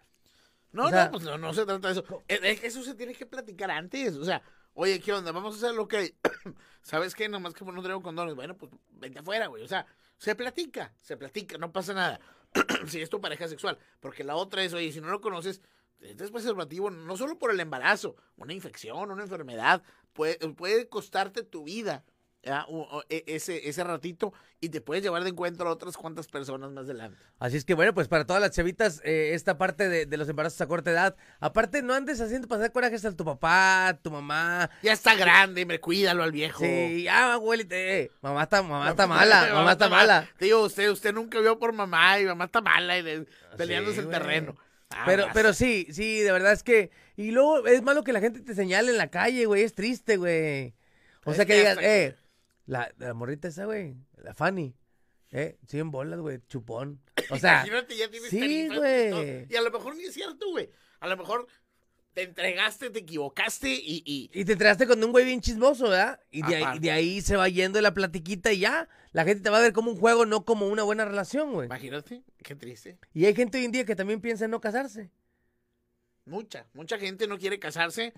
No, 0.72 0.86
O 0.86 0.90
sea- 0.90 1.06
no, 1.06 1.10
pues 1.12 1.24
no, 1.24 1.38
no 1.38 1.52
se 1.52 1.64
trata 1.66 1.88
de 1.88 1.92
eso. 2.00 2.04
Eh, 2.28 2.40
eh, 2.42 2.60
Eso 2.62 2.82
se 2.82 2.94
tiene 2.94 3.14
que 3.14 3.26
platicar 3.26 3.70
antes. 3.70 4.16
O 4.16 4.24
sea, 4.24 4.42
oye, 4.74 5.00
¿qué 5.00 5.12
onda? 5.12 5.30
Vamos 5.32 5.54
a 5.54 5.58
hacer 5.66 5.74
lo 5.76 5.86
que. 5.86 6.14
¿Sabes 6.82 7.14
qué? 7.14 7.28
Nomás 7.28 7.54
que 7.54 7.64
no 7.64 7.82
traigo 7.82 8.02
condones. 8.02 8.34
Bueno, 8.34 8.56
pues 8.56 8.72
vente 8.90 9.18
afuera, 9.20 9.46
güey. 9.48 9.62
O 9.62 9.68
sea, 9.68 9.86
se 10.16 10.34
platica, 10.34 10.92
se 11.00 11.16
platica, 11.16 11.58
no 11.58 11.72
pasa 11.72 11.92
nada. 11.94 12.20
si 12.86 13.00
es 13.00 13.10
tu 13.10 13.20
pareja 13.20 13.48
sexual. 13.48 13.78
Porque 14.00 14.24
la 14.24 14.34
otra 14.36 14.64
es, 14.64 14.72
oye, 14.72 14.90
si 14.92 15.00
no 15.00 15.08
lo 15.08 15.20
conoces, 15.20 15.60
este 16.00 16.24
es 16.24 16.30
preservativo 16.30 16.90
no 16.90 17.16
solo 17.16 17.38
por 17.38 17.50
el 17.52 17.60
embarazo, 17.60 18.16
una 18.36 18.52
infección, 18.54 19.10
una 19.10 19.22
enfermedad. 19.22 19.82
Puede, 20.12 20.36
puede 20.54 20.88
costarte 20.88 21.42
tu 21.42 21.64
vida. 21.64 22.04
¿ya? 22.44 22.64
O- 22.68 22.98
o 22.98 23.02
e- 23.08 23.22
ese, 23.28 23.68
ese 23.68 23.84
ratito 23.84 24.32
y 24.60 24.68
te 24.68 24.80
puedes 24.80 25.04
llevar 25.04 25.22
de 25.22 25.30
encuentro 25.30 25.68
a 25.68 25.72
otras 25.72 25.96
cuantas 25.96 26.26
personas 26.26 26.72
más 26.72 26.86
adelante. 26.86 27.16
Así 27.38 27.56
es 27.56 27.64
que 27.64 27.74
bueno, 27.74 27.94
pues 27.94 28.08
para 28.08 28.24
todas 28.26 28.42
las 28.42 28.50
chavitas, 28.50 29.00
eh, 29.04 29.30
esta 29.34 29.58
parte 29.58 29.88
de, 29.88 30.06
de 30.06 30.16
los 30.16 30.28
embarazos 30.28 30.60
a 30.60 30.66
corta 30.66 30.90
edad, 30.90 31.14
aparte 31.38 31.82
no 31.82 31.94
andes 31.94 32.20
haciendo 32.20 32.48
pasar 32.48 32.72
corajes 32.72 33.04
a 33.04 33.14
tu 33.16 33.24
papá, 33.24 33.96
tu 34.02 34.10
mamá. 34.10 34.68
Ya 34.82 34.92
está 34.92 35.14
grande, 35.14 35.64
me 35.66 35.78
cuídalo 35.78 36.24
al 36.24 36.32
viejo. 36.32 36.64
Sí, 36.64 37.04
ya, 37.04 37.34
abuelita, 37.34 37.76
eh, 37.76 38.10
mamá 38.20 38.42
está, 38.42 38.60
mamá 38.62 38.90
está 38.90 39.06
mala, 39.06 39.48
mamá 39.54 39.72
está 39.72 39.88
mala. 39.88 40.28
Te 40.36 40.46
digo, 40.46 40.62
usted, 40.64 40.90
usted 40.90 41.12
nunca 41.14 41.38
vio 41.38 41.60
por 41.60 41.72
mamá 41.72 42.18
y 42.18 42.24
mamá 42.24 42.46
está 42.46 42.60
mala 42.60 42.98
y 42.98 43.02
le- 43.02 43.26
peleándose 43.56 44.00
el 44.00 44.08
terreno. 44.08 44.56
Ah, 44.96 45.02
Pero, 45.06 45.24
vas. 45.24 45.34
pero 45.34 45.52
sí, 45.52 45.86
sí, 45.90 46.20
de 46.20 46.32
verdad 46.32 46.52
es 46.52 46.62
que. 46.62 46.90
Y 47.16 47.30
luego 47.30 47.66
es 47.66 47.82
malo 47.82 48.04
que 48.04 48.12
la 48.12 48.20
gente 48.20 48.40
te 48.40 48.54
señale 48.54 48.90
en 48.90 48.98
la 48.98 49.10
calle, 49.10 49.46
güey. 49.46 49.62
Es 49.62 49.74
triste, 49.74 50.16
güey. 50.16 50.74
O 51.24 51.30
Es 51.30 51.36
sea 51.36 51.46
que 51.46 51.56
digas, 51.56 51.76
hasta 51.78 51.96
eh, 51.96 52.16
la, 52.66 52.92
la 52.98 53.14
morrita 53.14 53.48
esa, 53.48 53.64
güey, 53.64 53.94
la 54.16 54.34
Fanny, 54.34 54.74
eh, 55.30 55.56
100 55.68 55.90
bolas, 55.90 56.20
güey, 56.20 56.40
chupón. 56.48 57.00
O 57.30 57.36
sea, 57.38 57.64
Imagínate, 57.66 57.96
ya 57.96 58.10
tienes 58.10 58.30
sí, 58.30 58.68
güey. 58.68 59.46
Y 59.48 59.56
a 59.56 59.62
lo 59.62 59.70
mejor 59.70 59.96
ni 59.96 60.04
es 60.04 60.14
cierto, 60.14 60.50
güey. 60.50 60.68
A 61.00 61.06
lo 61.08 61.16
mejor 61.16 61.46
te 62.14 62.22
entregaste, 62.22 62.90
te 62.90 62.98
equivocaste 63.00 63.70
y, 63.70 64.02
y 64.04 64.30
y 64.32 64.44
te 64.44 64.52
enteraste 64.52 64.86
con 64.86 65.02
un 65.02 65.12
güey 65.12 65.24
bien 65.24 65.40
chismoso, 65.40 65.88
¿verdad? 65.88 66.20
Y 66.30 66.42
de 66.42 66.56
ahí, 66.56 66.78
de 66.78 66.90
ahí 66.90 67.20
se 67.22 67.36
va 67.36 67.48
yendo 67.48 67.80
la 67.80 67.94
platiquita 67.94 68.52
y 68.52 68.60
ya. 68.60 68.88
La 69.12 69.24
gente 69.24 69.42
te 69.42 69.50
va 69.50 69.58
a 69.58 69.60
ver 69.60 69.72
como 69.72 69.90
un 69.90 69.98
juego, 69.98 70.24
no 70.26 70.44
como 70.44 70.66
una 70.68 70.82
buena 70.82 71.04
relación, 71.04 71.52
güey. 71.52 71.66
imagínate, 71.66 72.22
qué 72.42 72.54
triste. 72.54 72.98
Y 73.12 73.26
hay 73.26 73.34
gente 73.34 73.58
hoy 73.58 73.64
en 73.66 73.72
día 73.72 73.84
que 73.84 73.94
también 73.94 74.20
piensa 74.20 74.46
en 74.46 74.50
no 74.50 74.60
casarse. 74.60 75.10
Mucha, 76.24 76.66
mucha 76.74 76.98
gente 76.98 77.26
no 77.26 77.38
quiere 77.38 77.58
casarse. 77.58 78.12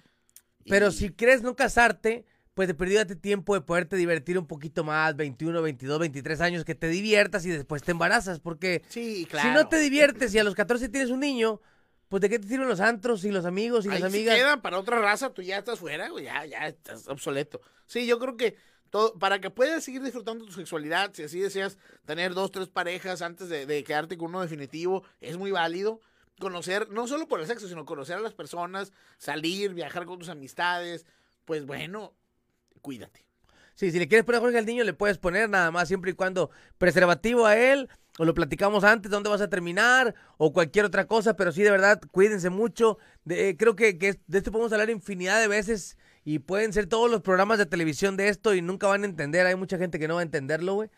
y- 0.64 0.70
Pero 0.70 0.90
si 0.90 1.10
crees 1.10 1.42
no 1.42 1.56
casarte, 1.56 2.24
pues 2.54 2.72
perdido 2.74 3.00
date 3.00 3.16
tiempo 3.16 3.54
de 3.54 3.60
poderte 3.62 3.96
divertir 3.96 4.38
un 4.38 4.46
poquito 4.46 4.84
más, 4.84 5.16
21, 5.16 5.60
22, 5.62 5.98
23 5.98 6.40
años, 6.40 6.64
que 6.64 6.74
te 6.74 6.88
diviertas 6.88 7.44
y 7.44 7.50
después 7.50 7.82
te 7.82 7.90
embarazas, 7.90 8.40
porque 8.40 8.82
Sí, 8.88 9.26
claro. 9.28 9.48
si 9.48 9.54
no 9.54 9.68
te 9.68 9.78
diviertes 9.78 10.34
y 10.34 10.38
a 10.38 10.44
los 10.44 10.54
14 10.54 10.88
tienes 10.88 11.10
un 11.10 11.20
niño, 11.20 11.60
pues 12.08 12.20
de 12.20 12.28
qué 12.28 12.38
te 12.38 12.46
sirven 12.46 12.68
los 12.68 12.80
antros 12.80 13.24
y 13.24 13.30
los 13.32 13.44
amigos 13.44 13.84
y 13.86 13.88
Ahí 13.88 13.98
las 14.00 14.12
amigas. 14.12 14.36
queda 14.36 14.62
para 14.62 14.78
otra 14.78 15.00
raza, 15.00 15.34
tú 15.34 15.42
ya 15.42 15.58
estás 15.58 15.78
fuera, 15.80 16.08
güey, 16.10 16.24
ya, 16.26 16.44
ya 16.46 16.68
estás 16.68 17.08
obsoleto. 17.08 17.60
Sí, 17.86 18.06
yo 18.06 18.18
creo 18.18 18.36
que 18.36 18.56
para 19.18 19.40
que 19.40 19.50
puedas 19.50 19.84
seguir 19.84 20.02
disfrutando 20.02 20.44
tu 20.44 20.52
sexualidad, 20.52 21.12
si 21.14 21.24
así 21.24 21.40
deseas 21.40 21.78
tener 22.04 22.34
dos, 22.34 22.50
tres 22.50 22.68
parejas 22.68 23.22
antes 23.22 23.48
de, 23.48 23.84
quedarte 23.84 24.16
con 24.16 24.28
uno 24.28 24.42
definitivo, 24.42 25.04
es 25.20 25.36
muy 25.36 25.50
válido. 25.50 26.00
Conocer, 26.40 26.90
no 26.90 27.06
solo 27.06 27.28
por 27.28 27.40
el 27.40 27.46
sexo, 27.46 27.68
sino 27.68 27.84
conocer 27.84 28.16
a 28.16 28.20
las 28.20 28.34
personas, 28.34 28.92
salir, 29.18 29.72
viajar 29.72 30.04
con 30.04 30.18
tus 30.18 30.28
amistades, 30.28 31.06
pues 31.44 31.64
bueno, 31.64 32.12
cuídate. 32.82 33.24
Sí, 33.74 33.90
si 33.90 33.98
le 33.98 34.08
quieres 34.08 34.24
poner 34.24 34.40
Jorge 34.40 34.58
al 34.58 34.66
niño, 34.66 34.84
le 34.84 34.94
puedes 34.94 35.18
poner 35.18 35.48
nada 35.48 35.70
más 35.70 35.88
siempre 35.88 36.12
y 36.12 36.14
cuando 36.14 36.50
preservativo 36.78 37.46
a 37.46 37.56
él, 37.56 37.88
o 38.18 38.24
lo 38.24 38.34
platicamos 38.34 38.84
antes, 38.84 39.10
dónde 39.10 39.30
vas 39.30 39.40
a 39.40 39.50
terminar, 39.50 40.14
o 40.36 40.52
cualquier 40.52 40.84
otra 40.84 41.06
cosa, 41.06 41.36
pero 41.36 41.50
sí, 41.52 41.62
de 41.62 41.70
verdad, 41.70 42.00
cuídense 42.12 42.50
mucho. 42.50 42.98
Eh, 43.28 43.56
creo 43.58 43.74
que, 43.74 43.98
que 43.98 44.20
de 44.26 44.38
esto 44.38 44.52
podemos 44.52 44.72
hablar 44.72 44.90
infinidad 44.90 45.40
de 45.40 45.48
veces 45.48 45.96
y 46.24 46.38
pueden 46.38 46.72
ser 46.72 46.86
todos 46.86 47.10
los 47.10 47.20
programas 47.20 47.58
de 47.58 47.66
televisión 47.66 48.16
de 48.16 48.28
esto 48.28 48.54
y 48.54 48.62
nunca 48.62 48.86
van 48.86 49.02
a 49.02 49.06
entender. 49.06 49.46
Hay 49.46 49.56
mucha 49.56 49.78
gente 49.78 49.98
que 49.98 50.08
no 50.08 50.14
va 50.14 50.20
a 50.20 50.24
entenderlo, 50.24 50.74
güey. 50.74 50.90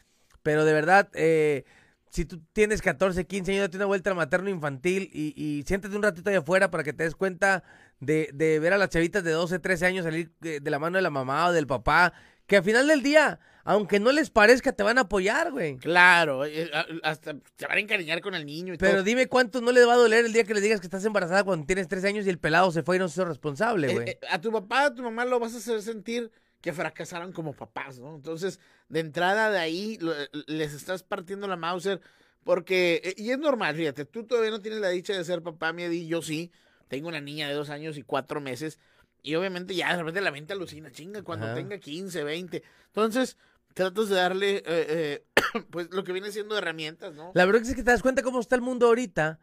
Pero 0.42 0.64
de 0.64 0.72
verdad, 0.72 1.08
eh, 1.14 1.64
si 2.10 2.24
tú 2.24 2.40
tienes 2.52 2.80
14, 2.80 3.26
15 3.26 3.52
años, 3.52 3.62
date 3.62 3.76
una 3.76 3.86
vuelta 3.86 4.10
al 4.10 4.16
materno 4.16 4.48
infantil 4.48 5.10
y, 5.12 5.34
y 5.36 5.64
siéntate 5.64 5.96
un 5.96 6.02
ratito 6.02 6.30
allá 6.30 6.38
afuera 6.38 6.70
para 6.70 6.84
que 6.84 6.92
te 6.92 7.02
des 7.02 7.16
cuenta 7.16 7.64
de, 7.98 8.30
de 8.32 8.60
ver 8.60 8.72
a 8.72 8.78
las 8.78 8.90
chavitas 8.90 9.24
de 9.24 9.32
12, 9.32 9.58
13 9.58 9.86
años 9.86 10.04
salir 10.04 10.32
eh, 10.42 10.60
de 10.62 10.70
la 10.70 10.78
mano 10.78 10.96
de 10.96 11.02
la 11.02 11.10
mamá 11.10 11.48
o 11.48 11.52
del 11.52 11.66
papá, 11.66 12.12
que 12.46 12.58
al 12.58 12.62
final 12.62 12.86
del 12.86 13.02
día, 13.02 13.40
aunque 13.66 14.00
no 14.00 14.12
les 14.12 14.30
parezca, 14.30 14.72
te 14.72 14.82
van 14.82 14.96
a 14.98 15.02
apoyar, 15.02 15.50
güey. 15.52 15.76
Claro, 15.76 16.44
eh, 16.44 16.70
a- 16.72 16.86
hasta 17.02 17.34
te 17.56 17.66
van 17.66 17.76
a 17.76 17.80
encariñar 17.80 18.20
con 18.20 18.34
el 18.34 18.46
niño 18.46 18.74
y 18.74 18.78
Pero 18.78 18.94
todo. 18.94 19.02
dime 19.02 19.26
cuánto 19.26 19.60
no 19.60 19.72
les 19.72 19.86
va 19.86 19.94
a 19.94 19.96
doler 19.96 20.24
el 20.24 20.32
día 20.32 20.44
que 20.44 20.54
le 20.54 20.60
digas 20.60 20.80
que 20.80 20.86
estás 20.86 21.04
embarazada 21.04 21.44
cuando 21.44 21.66
tienes 21.66 21.88
13 21.88 22.08
años 22.08 22.26
y 22.26 22.30
el 22.30 22.38
pelado 22.38 22.70
se 22.72 22.82
fue 22.82 22.96
y 22.96 22.98
no 22.98 23.08
se 23.08 23.14
hizo 23.20 23.24
responsable, 23.24 23.88
Eh, 23.88 23.92
güey. 23.92 24.08
eh, 24.10 24.18
a 24.30 24.40
tu 24.40 24.50
papá, 24.52 24.86
a 24.86 24.94
tu 24.94 25.02
mamá 25.02 25.24
lo 25.24 25.38
vas 25.40 25.54
a 25.54 25.58
hacer 25.58 25.82
sentir 25.82 26.30
que 26.60 26.72
fracasaron 26.72 27.32
como 27.32 27.52
papás, 27.52 27.98
¿no? 27.98 28.14
Entonces, 28.14 28.60
de 28.88 29.00
entrada 29.00 29.50
de 29.50 29.58
ahí 29.58 29.98
lo- 30.00 30.14
les 30.46 30.72
estás 30.72 31.02
partiendo 31.02 31.46
la 31.48 31.56
Mauser 31.56 32.00
porque, 32.44 33.00
eh, 33.04 33.14
y 33.16 33.30
es 33.30 33.38
normal, 33.38 33.74
fíjate, 33.76 34.04
tú 34.04 34.24
todavía 34.24 34.50
no 34.52 34.60
tienes 34.60 34.80
la 34.80 34.88
dicha 34.90 35.12
de 35.12 35.24
ser 35.24 35.42
papá, 35.42 35.72
mi 35.72 35.82
Adi, 35.84 36.06
yo 36.06 36.22
sí, 36.22 36.52
tengo 36.88 37.08
una 37.08 37.20
niña 37.20 37.48
de 37.48 37.54
dos 37.54 37.70
años 37.70 37.98
y 37.98 38.02
cuatro 38.02 38.40
meses 38.40 38.78
y 39.22 39.34
obviamente 39.34 39.74
ya 39.74 39.90
de 39.90 39.98
repente 39.98 40.20
la 40.20 40.30
mente 40.30 40.52
alucina, 40.52 40.90
chinga, 40.92 41.22
cuando 41.22 41.46
Ajá. 41.46 41.54
tenga 41.56 41.78
15, 41.78 42.22
20. 42.22 42.62
Entonces, 42.86 43.36
tratas 43.76 44.08
de 44.08 44.16
darle, 44.16 44.56
eh, 44.56 44.62
eh, 44.66 45.24
pues, 45.70 45.88
lo 45.90 46.02
que 46.02 46.12
viene 46.12 46.32
siendo 46.32 46.56
herramientas, 46.56 47.14
¿no? 47.14 47.30
La 47.34 47.44
verdad 47.44 47.60
es 47.62 47.68
que 47.74 47.82
te 47.82 47.90
das 47.90 48.00
cuenta 48.00 48.22
cómo 48.22 48.40
está 48.40 48.54
el 48.56 48.62
mundo 48.62 48.86
ahorita 48.86 49.38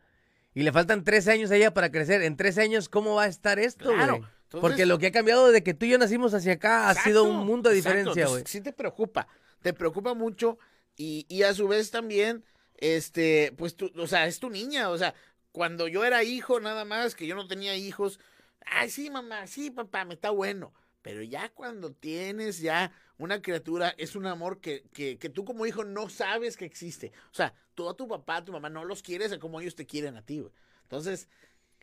y 0.55 0.63
le 0.63 0.71
faltan 0.71 1.03
13 1.03 1.31
años 1.31 1.51
a 1.51 1.55
ella 1.55 1.71
para 1.73 1.91
crecer. 1.91 2.23
En 2.23 2.36
13 2.36 2.61
años, 2.63 2.89
¿cómo 2.89 3.13
va 3.15 3.23
a 3.23 3.27
estar 3.27 3.59
esto, 3.59 3.93
Claro. 3.93 4.17
güey? 4.17 4.29
Porque 4.61 4.86
lo 4.88 4.97
que 4.97 5.07
ha 5.07 5.11
cambiado 5.11 5.47
desde 5.47 5.63
que 5.63 5.73
tú 5.75 5.86
y 5.86 5.89
yo 5.89 5.97
nacimos 5.99 6.34
hacia 6.34 6.53
acá 6.53 6.89
ha 6.89 6.95
sido 6.95 7.23
un 7.23 7.45
mundo 7.45 7.69
de 7.69 7.75
diferencia, 7.75 8.27
güey. 8.27 8.43
Sí 8.45 8.59
te 8.61 8.73
preocupa, 8.73 9.27
te 9.61 9.73
preocupa 9.73 10.13
mucho 10.15 10.57
y, 10.95 11.25
y 11.29 11.43
a 11.43 11.53
su 11.53 11.67
vez 11.67 11.89
también, 11.91 12.43
este, 12.77 13.53
pues 13.57 13.75
tú, 13.75 13.91
o 13.97 14.07
sea, 14.07 14.27
es 14.27 14.39
tu 14.39 14.49
niña, 14.51 14.89
o 14.89 14.97
sea, 14.97 15.15
cuando 15.51 15.88
yo 15.88 16.03
era 16.05 16.23
hijo 16.23 16.59
nada 16.59 16.86
más, 16.86 17.15
que 17.15 17.25
yo 17.25 17.36
no 17.36 17.47
tenía 17.47 17.75
hijos, 17.75 18.19
ay, 18.65 18.89
sí, 18.89 19.09
mamá, 19.09 19.47
sí, 19.47 19.71
papá, 19.71 20.05
me 20.05 20.15
está 20.15 20.29
bueno. 20.31 20.73
Pero 21.01 21.21
ya 21.21 21.49
cuando 21.49 21.91
tienes 21.91 22.59
ya 22.59 22.91
una 23.18 23.41
criatura, 23.41 23.93
es 23.97 24.16
un 24.16 24.26
amor 24.26 24.59
que, 24.59 24.84
que, 24.93 25.18
que 25.18 25.30
tú 25.30 25.45
como 25.45 25.66
hijo 25.66 25.84
no 25.84 26.09
sabes 26.09 26.57
que 26.57 26.66
existe. 26.66 27.11
O 27.32 27.36
sea, 27.36 27.53
tú 27.76 27.89
a 27.89 27.95
tu 27.95 28.07
papá, 28.07 28.43
tu 28.43 28.51
mamá 28.51 28.70
no 28.70 28.84
los 28.86 29.01
quieres 29.01 29.38
como 29.38 29.61
ellos 29.61 29.76
te 29.76 29.86
quieren 29.86 30.18
a 30.18 30.26
ti, 30.26 30.39
güey. 30.39 30.51
Entonces, 30.84 31.28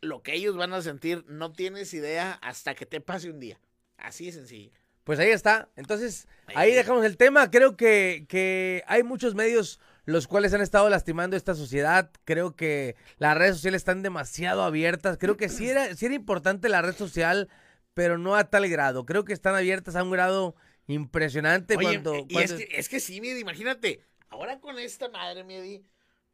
lo 0.01 0.23
que 0.23 0.35
ellos 0.35 0.57
van 0.57 0.73
a 0.73 0.83
sentir 0.83 1.25
no 1.29 1.53
tienes 1.53 1.93
idea 1.95 2.33
hasta 2.43 2.75
que 2.75 2.87
te 2.87 3.01
pase 3.01 3.31
un 3.31 3.41
día. 3.41 3.59
Así 3.97 4.27
de 4.27 4.33
sencillo. 4.33 4.73
Pues 5.05 5.19
ahí 5.19 5.31
está. 5.31 5.69
Entonces, 5.77 6.29
ahí 6.55 6.73
dejamos 6.73 7.05
el 7.05 7.17
tema. 7.17 7.51
Creo 7.51 7.77
que, 7.77 8.27
que 8.29 8.85
hay 8.87 9.03
muchos 9.03 9.35
medios 9.35 9.81
los 10.05 10.27
cuales 10.27 10.55
han 10.55 10.61
estado 10.61 10.89
lastimando 10.89 11.37
esta 11.37 11.55
sociedad. 11.55 12.11
Creo 12.25 12.55
que 12.55 12.97
las 13.19 13.37
redes 13.37 13.57
sociales 13.57 13.81
están 13.81 14.03
demasiado 14.03 14.63
abiertas. 14.63 15.19
Creo 15.19 15.37
que 15.37 15.49
sí 15.49 15.69
era, 15.69 15.95
sí 15.95 16.07
era 16.07 16.15
importante 16.15 16.69
la 16.69 16.83
red 16.83 16.95
social, 16.95 17.49
pero 17.95 18.19
no 18.19 18.37
a 18.37 18.45
tal 18.45 18.69
grado. 18.69 19.07
Creo 19.07 19.25
que 19.25 19.33
están 19.33 19.55
abiertas 19.55 19.97
a 19.97 20.03
un 20.03 20.11
grado 20.11 20.55
impresionante 20.93 21.75
cuando, 21.75 22.27
y 22.29 22.39
Es, 22.39 22.53
que, 22.53 22.69
es 22.73 22.89
que 22.89 23.01
sí, 23.01 23.21
Miedi, 23.21 23.41
imagínate. 23.41 24.05
Ahora 24.29 24.61
con 24.61 24.79
esta 24.79 25.09
madre, 25.09 25.45
Miedi, 25.45 25.83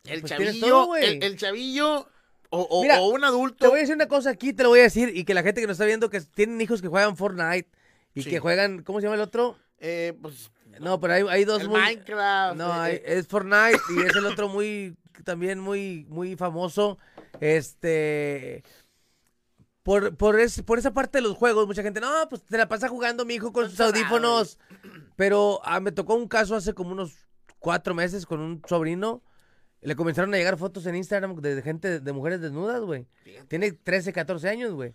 el 0.05 0.21
pues 0.21 0.33
chavillo, 0.33 0.97
el 0.97 1.37
chavillo 1.37 2.09
o, 2.51 3.11
un 3.11 3.25
adulto. 3.25 3.57
Te 3.59 3.69
voy 3.69 3.79
a 3.79 3.81
decir 3.81 3.95
una 3.95 4.09
cosa 4.09 4.31
aquí, 4.31 4.53
te 4.53 4.63
lo 4.63 4.71
voy 4.71 4.81
a 4.81 4.85
decir, 4.85 5.13
y 5.15 5.25
que 5.25 5.35
la 5.35 5.43
gente 5.43 5.61
que 5.61 5.67
nos 5.67 5.75
está 5.75 5.85
viendo 5.85 6.11
que 6.11 6.21
tienen 6.21 6.61
hijos 6.61 6.83
que 6.83 6.89
juegan 6.89 7.17
Fortnite 7.17 7.69
y 8.15 8.25
que 8.25 8.39
juegan, 8.39 8.83
¿cómo 8.83 9.01
se 9.01 9.07
llama 9.07 9.17
el 9.17 9.23
otro? 9.23 9.59
Eh, 9.79 10.15
pues. 10.21 10.51
No, 10.81 11.01
pero 11.01 11.15
hay, 11.15 11.25
hay 11.29 11.45
dos 11.45 11.63
el 11.63 11.71
Minecraft. 11.71 12.57
No, 12.57 12.87
eh, 12.87 12.97
eh. 12.97 13.03
es 13.07 13.27
Fortnite 13.27 13.81
y 13.97 14.03
es 14.03 14.15
el 14.15 14.27
otro 14.27 14.49
muy, 14.49 14.95
también 15.25 15.59
muy, 15.59 16.07
muy 16.09 16.37
famoso. 16.37 16.99
Este. 17.41 18.63
Por, 19.87 20.17
por, 20.17 20.37
por 20.65 20.79
esa 20.79 20.93
parte 20.93 21.19
de 21.19 21.23
los 21.23 21.37
juegos, 21.37 21.67
mucha 21.67 21.83
gente, 21.83 22.01
no, 22.01 22.11
pues 22.29 22.43
te 22.43 22.59
la 22.59 22.69
pasa 22.69 22.89
jugando 22.89 23.25
mi 23.25 23.35
hijo 23.35 23.53
con 23.53 23.71
sus 23.71 23.81
audífonos. 23.81 24.59
Pero 25.17 25.61
ah, 25.65 25.81
me 25.81 25.93
tocó 25.93 26.15
un 26.17 26.29
caso 26.29 26.55
hace 26.55 26.75
como 26.75 26.93
unos 26.93 27.15
cuatro 27.59 27.95
meses 27.95 28.27
con 28.27 28.41
un 28.41 28.61
sobrino 28.69 29.23
le 29.87 29.95
comenzaron 29.95 30.35
a 30.35 30.37
llegar 30.37 30.59
fotos 30.59 30.85
en 30.87 30.97
Instagram 30.97 31.37
de 31.37 31.63
gente, 31.63 32.01
de 32.01 32.13
mujeres 32.13 32.41
desnudas, 32.41 32.81
güey. 32.81 33.07
Tiene 33.47 33.71
13, 33.71 34.13
14 34.13 34.49
años, 34.49 34.73
güey. 34.73 34.95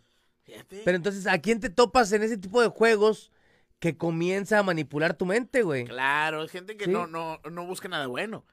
Pero 0.83 0.97
entonces, 0.97 1.27
¿a 1.27 1.39
quién 1.39 1.61
te 1.61 1.69
topas 1.69 2.11
en 2.11 2.23
ese 2.23 2.37
tipo 2.37 2.61
de 2.61 2.67
juegos 2.67 3.31
que 3.79 3.95
comienza 3.95 4.59
a 4.59 4.63
manipular 4.63 5.13
tu 5.13 5.25
mente, 5.25 5.63
güey? 5.63 5.85
Claro, 5.85 6.43
es 6.43 6.51
gente 6.51 6.75
que 6.75 6.87
no, 6.87 7.07
no, 7.07 7.39
no 7.49 7.65
busca 7.65 7.87
nada 7.87 8.07
bueno. 8.07 8.43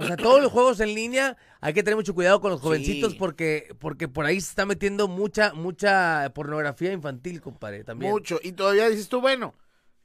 O 0.00 0.04
sea, 0.04 0.16
todos 0.16 0.40
los 0.40 0.52
juegos 0.52 0.78
en 0.78 0.94
línea 0.94 1.36
hay 1.60 1.74
que 1.74 1.82
tener 1.82 1.96
mucho 1.96 2.14
cuidado 2.14 2.40
con 2.40 2.52
los 2.52 2.60
jovencitos 2.60 3.16
porque, 3.16 3.74
porque 3.80 4.06
por 4.06 4.26
ahí 4.26 4.40
se 4.40 4.50
está 4.50 4.64
metiendo 4.64 5.08
mucha, 5.08 5.52
mucha 5.54 6.30
pornografía 6.36 6.92
infantil, 6.92 7.40
compadre, 7.40 7.82
también. 7.82 8.12
Mucho. 8.12 8.38
Y 8.40 8.52
todavía 8.52 8.88
dices 8.88 9.08
tú, 9.08 9.20
bueno, 9.20 9.54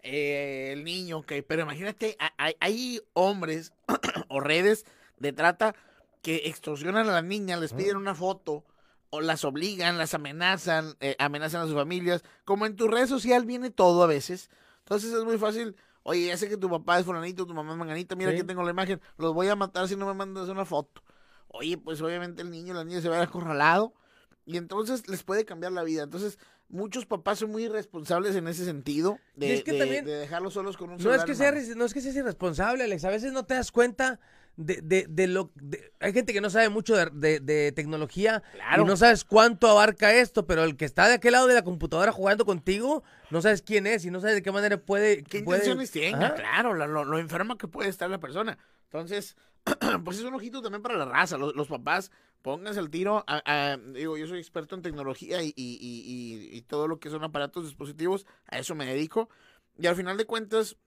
eh, 0.01 0.71
el 0.73 0.83
niño, 0.83 1.19
ok, 1.19 1.33
pero 1.47 1.61
imagínate, 1.61 2.17
hay, 2.37 2.55
hay 2.59 3.01
hombres 3.13 3.71
o 4.29 4.39
redes 4.39 4.83
de 5.19 5.31
trata 5.31 5.75
que 6.23 6.37
extorsionan 6.45 7.07
a 7.07 7.11
la 7.11 7.21
niña, 7.21 7.57
les 7.57 7.73
piden 7.73 7.97
una 7.97 8.15
foto 8.15 8.65
o 9.11 9.21
las 9.21 9.45
obligan, 9.45 9.99
las 9.99 10.15
amenazan, 10.15 10.95
eh, 11.01 11.15
amenazan 11.19 11.61
a 11.61 11.65
sus 11.65 11.75
familias. 11.75 12.23
Como 12.45 12.65
en 12.65 12.75
tu 12.75 12.87
red 12.87 13.05
social 13.05 13.45
viene 13.45 13.69
todo 13.69 14.01
a 14.01 14.07
veces. 14.07 14.49
Entonces 14.79 15.13
es 15.13 15.23
muy 15.23 15.37
fácil. 15.37 15.75
Oye, 16.03 16.27
ya 16.27 16.37
sé 16.37 16.49
que 16.49 16.57
tu 16.57 16.69
papá 16.69 16.99
es 16.99 17.05
fulanito, 17.05 17.45
tu 17.45 17.53
mamá 17.53 17.71
es 17.71 17.77
manganita, 17.77 18.15
mira 18.15 18.35
que 18.35 18.43
tengo 18.43 18.63
la 18.63 18.71
imagen, 18.71 19.01
los 19.17 19.33
voy 19.33 19.47
a 19.47 19.55
matar 19.55 19.87
si 19.87 19.95
no 19.95 20.05
me 20.05 20.13
mandas 20.13 20.49
una 20.49 20.65
foto. 20.65 21.01
Oye, 21.47 21.77
pues 21.77 22.01
obviamente 22.01 22.41
el 22.41 22.51
niño, 22.51 22.73
la 22.73 22.83
niña 22.83 22.99
se 23.01 23.09
va 23.09 23.15
a 23.15 23.19
ver 23.19 23.29
acorralado 23.29 23.93
y 24.45 24.57
entonces 24.57 25.07
les 25.07 25.23
puede 25.23 25.45
cambiar 25.45 25.71
la 25.71 25.83
vida. 25.83 26.03
Entonces, 26.03 26.37
muchos 26.67 27.05
papás 27.05 27.39
son 27.39 27.51
muy 27.51 27.63
irresponsables 27.65 28.35
en 28.35 28.47
ese 28.47 28.65
sentido 28.65 29.17
de, 29.35 29.63
dejarlos 30.03 30.53
solos 30.53 30.75
con 30.75 30.89
un 30.89 30.97
no 30.97 31.13
es 31.13 31.23
que 31.23 31.35
sea 31.35 31.51
No 31.51 31.85
es 31.85 31.93
que 31.93 32.01
seas 32.01 32.15
irresponsable, 32.15 32.83
Alex. 32.83 33.05
A 33.05 33.09
veces 33.09 33.31
no 33.31 33.45
te 33.45 33.53
das 33.53 33.71
cuenta 33.71 34.19
de, 34.55 34.81
de, 34.81 35.07
de 35.09 35.27
lo... 35.27 35.51
hay 35.99 36.13
gente 36.13 36.33
que 36.33 36.41
no 36.41 36.49
sabe 36.49 36.69
mucho 36.69 36.95
de, 36.95 37.39
de 37.39 37.71
tecnología 37.71 38.43
y 38.77 38.83
no 38.83 38.95
sabes 38.97 39.23
cuánto 39.23 39.67
abarca 39.67 40.13
esto, 40.13 40.45
pero 40.45 40.63
el 40.63 40.77
que 40.77 40.85
está 40.85 41.07
de 41.07 41.15
aquel 41.15 41.31
lado 41.31 41.47
de 41.47 41.55
la 41.55 41.63
computadora 41.63 42.11
jugando 42.11 42.45
contigo, 42.45 43.03
no 43.31 43.41
sabes 43.41 43.61
quién 43.61 43.87
es 43.87 44.05
y 44.05 44.11
no 44.11 44.19
sabes 44.19 44.35
de 44.35 44.43
qué 44.43 44.51
manera 44.51 44.77
puede... 44.77 45.23
¿Qué 45.23 45.39
intenciones 45.39 45.91
tiene? 45.91 46.33
Claro, 46.33 46.73
lo, 46.73 47.03
lo, 47.03 47.17
enferma 47.17 47.57
que 47.57 47.67
puede 47.67 47.89
estar 47.89 48.09
la 48.09 48.19
persona. 48.19 48.57
Entonces, 48.85 49.35
pues 50.05 50.19
es 50.19 50.23
un 50.23 50.35
ojito 50.35 50.61
también 50.61 50.83
para 50.83 50.97
la 50.97 51.05
raza. 51.05 51.37
Los, 51.37 51.67
papás, 51.67 52.11
pónganse 52.41 52.79
el 52.79 52.91
tiro. 52.91 53.25
digo, 53.93 54.17
yo 54.17 54.27
soy 54.27 54.39
experto 54.39 54.75
en 54.75 54.83
tecnología 54.83 55.41
y, 55.41 55.47
y, 55.55 55.79
y, 55.81 56.55
y 56.55 56.61
todo 56.61 56.87
lo 56.87 56.99
que 56.99 57.09
son 57.09 57.23
aparatos, 57.23 57.65
dispositivos, 57.65 58.27
a 58.47 58.59
eso 58.59 58.75
me 58.75 58.85
dedico. 58.85 59.29
Y 59.79 59.87
al 59.87 59.95
final 59.95 60.17
de 60.17 60.25
cuentas, 60.25 60.77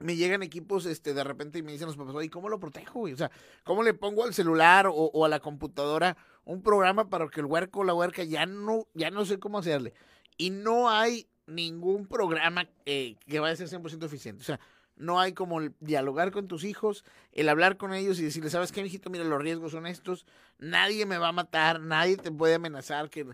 me 0.00 0.16
llegan 0.16 0.42
equipos 0.42 0.86
este 0.86 1.14
de 1.14 1.24
repente 1.24 1.58
y 1.58 1.62
me 1.62 1.72
dicen 1.72 1.86
los 1.86 1.96
papás, 1.96 2.14
oye, 2.14 2.30
¿cómo 2.30 2.48
lo 2.48 2.60
protejo, 2.60 3.00
güey? 3.00 3.14
O 3.14 3.16
sea, 3.16 3.30
¿cómo 3.64 3.82
le 3.82 3.94
pongo 3.94 4.24
al 4.24 4.34
celular 4.34 4.88
o, 4.90 5.24
a 5.24 5.28
la 5.28 5.40
computadora 5.40 6.16
un 6.44 6.62
programa 6.62 7.08
para 7.08 7.28
que 7.28 7.40
el 7.40 7.46
huerco 7.46 7.80
o 7.80 7.84
la 7.84 7.94
huerca 7.94 8.24
ya 8.24 8.46
no, 8.46 8.86
ya 8.94 9.10
no 9.10 9.24
sé 9.24 9.38
cómo 9.38 9.58
hacerle? 9.58 9.94
Y 10.36 10.50
no 10.50 10.88
hay 10.90 11.28
ningún 11.46 12.06
programa 12.06 12.68
eh, 12.86 13.16
que 13.26 13.40
vaya 13.40 13.54
a 13.54 13.56
ser 13.56 13.68
100% 13.68 14.04
eficiente. 14.04 14.42
O 14.42 14.44
sea, 14.44 14.60
no 14.96 15.20
hay 15.20 15.32
como 15.32 15.60
el 15.60 15.74
dialogar 15.80 16.32
con 16.32 16.48
tus 16.48 16.64
hijos, 16.64 17.04
el 17.32 17.48
hablar 17.48 17.76
con 17.76 17.94
ellos 17.94 18.18
y 18.18 18.24
decirles, 18.24 18.52
¿sabes 18.52 18.72
qué, 18.72 18.82
mijito? 18.82 19.10
Mira, 19.10 19.24
los 19.24 19.40
riesgos 19.40 19.72
son 19.72 19.86
estos. 19.86 20.26
Nadie 20.58 21.06
me 21.06 21.18
va 21.18 21.28
a 21.28 21.32
matar, 21.32 21.80
nadie 21.80 22.16
te 22.16 22.30
puede 22.30 22.54
amenazar, 22.54 23.08
que 23.08 23.26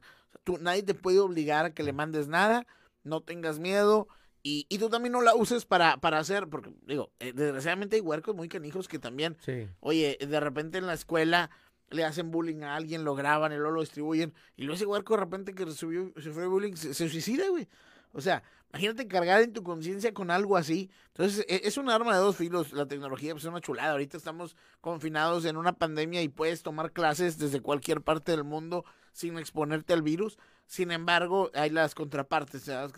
tú, 0.44 0.58
nadie 0.58 0.82
te 0.82 0.94
puede 0.94 1.20
obligar 1.20 1.66
a 1.66 1.74
que 1.74 1.82
le 1.82 1.92
mandes 1.92 2.28
nada. 2.28 2.66
No 3.02 3.22
tengas 3.22 3.58
miedo 3.58 4.08
y, 4.46 4.66
y, 4.68 4.76
tú 4.76 4.90
también 4.90 5.12
no 5.12 5.22
la 5.22 5.34
uses 5.34 5.64
para, 5.64 5.96
para 5.96 6.18
hacer, 6.18 6.48
porque 6.48 6.70
digo, 6.82 7.10
eh, 7.18 7.32
desgraciadamente 7.32 7.96
hay 7.96 8.02
huercos 8.02 8.36
muy 8.36 8.46
canijos 8.46 8.88
que 8.88 8.98
también, 8.98 9.38
oye, 9.80 10.18
de 10.20 10.38
repente 10.38 10.76
en 10.76 10.86
la 10.86 10.92
escuela 10.92 11.48
le 11.88 12.04
hacen 12.04 12.30
bullying 12.30 12.62
a 12.62 12.76
alguien, 12.76 13.04
lo 13.04 13.14
graban 13.14 13.52
y 13.52 13.56
luego 13.56 13.70
lo 13.70 13.80
distribuyen, 13.80 14.34
y 14.54 14.64
luego 14.64 14.74
ese 14.74 14.84
huerco 14.84 15.14
de 15.14 15.20
repente 15.20 15.54
que 15.54 15.64
recibió, 15.64 16.12
sufrió 16.16 16.50
bullying 16.50 16.74
se, 16.74 16.92
suicida, 16.92 17.48
güey. 17.48 17.66
O 18.12 18.20
sea, 18.20 18.42
imagínate 18.68 19.08
cargar 19.08 19.40
en 19.40 19.54
tu 19.54 19.62
conciencia 19.62 20.12
con 20.12 20.30
algo 20.30 20.58
así. 20.58 20.90
Entonces, 21.08 21.46
e, 21.48 21.62
es 21.64 21.78
un 21.78 21.88
arma 21.88 22.12
de 22.14 22.20
dos 22.20 22.36
filos. 22.36 22.72
La 22.72 22.86
tecnología 22.86 23.32
pues, 23.32 23.44
es 23.44 23.48
una 23.48 23.60
chulada. 23.60 23.92
Ahorita 23.92 24.16
estamos 24.16 24.56
confinados 24.80 25.46
en 25.46 25.56
una 25.56 25.72
pandemia 25.72 26.22
y 26.22 26.28
puedes 26.28 26.62
tomar 26.62 26.92
clases 26.92 27.38
desde 27.38 27.60
cualquier 27.60 28.02
parte 28.02 28.30
del 28.30 28.44
mundo 28.44 28.84
sin 29.12 29.36
exponerte 29.36 29.94
al 29.94 30.02
virus. 30.02 30.38
Sin 30.66 30.92
embargo, 30.92 31.50
hay 31.54 31.70
las 31.70 31.96
contrapartes. 31.96 32.62
¿sabes? 32.62 32.92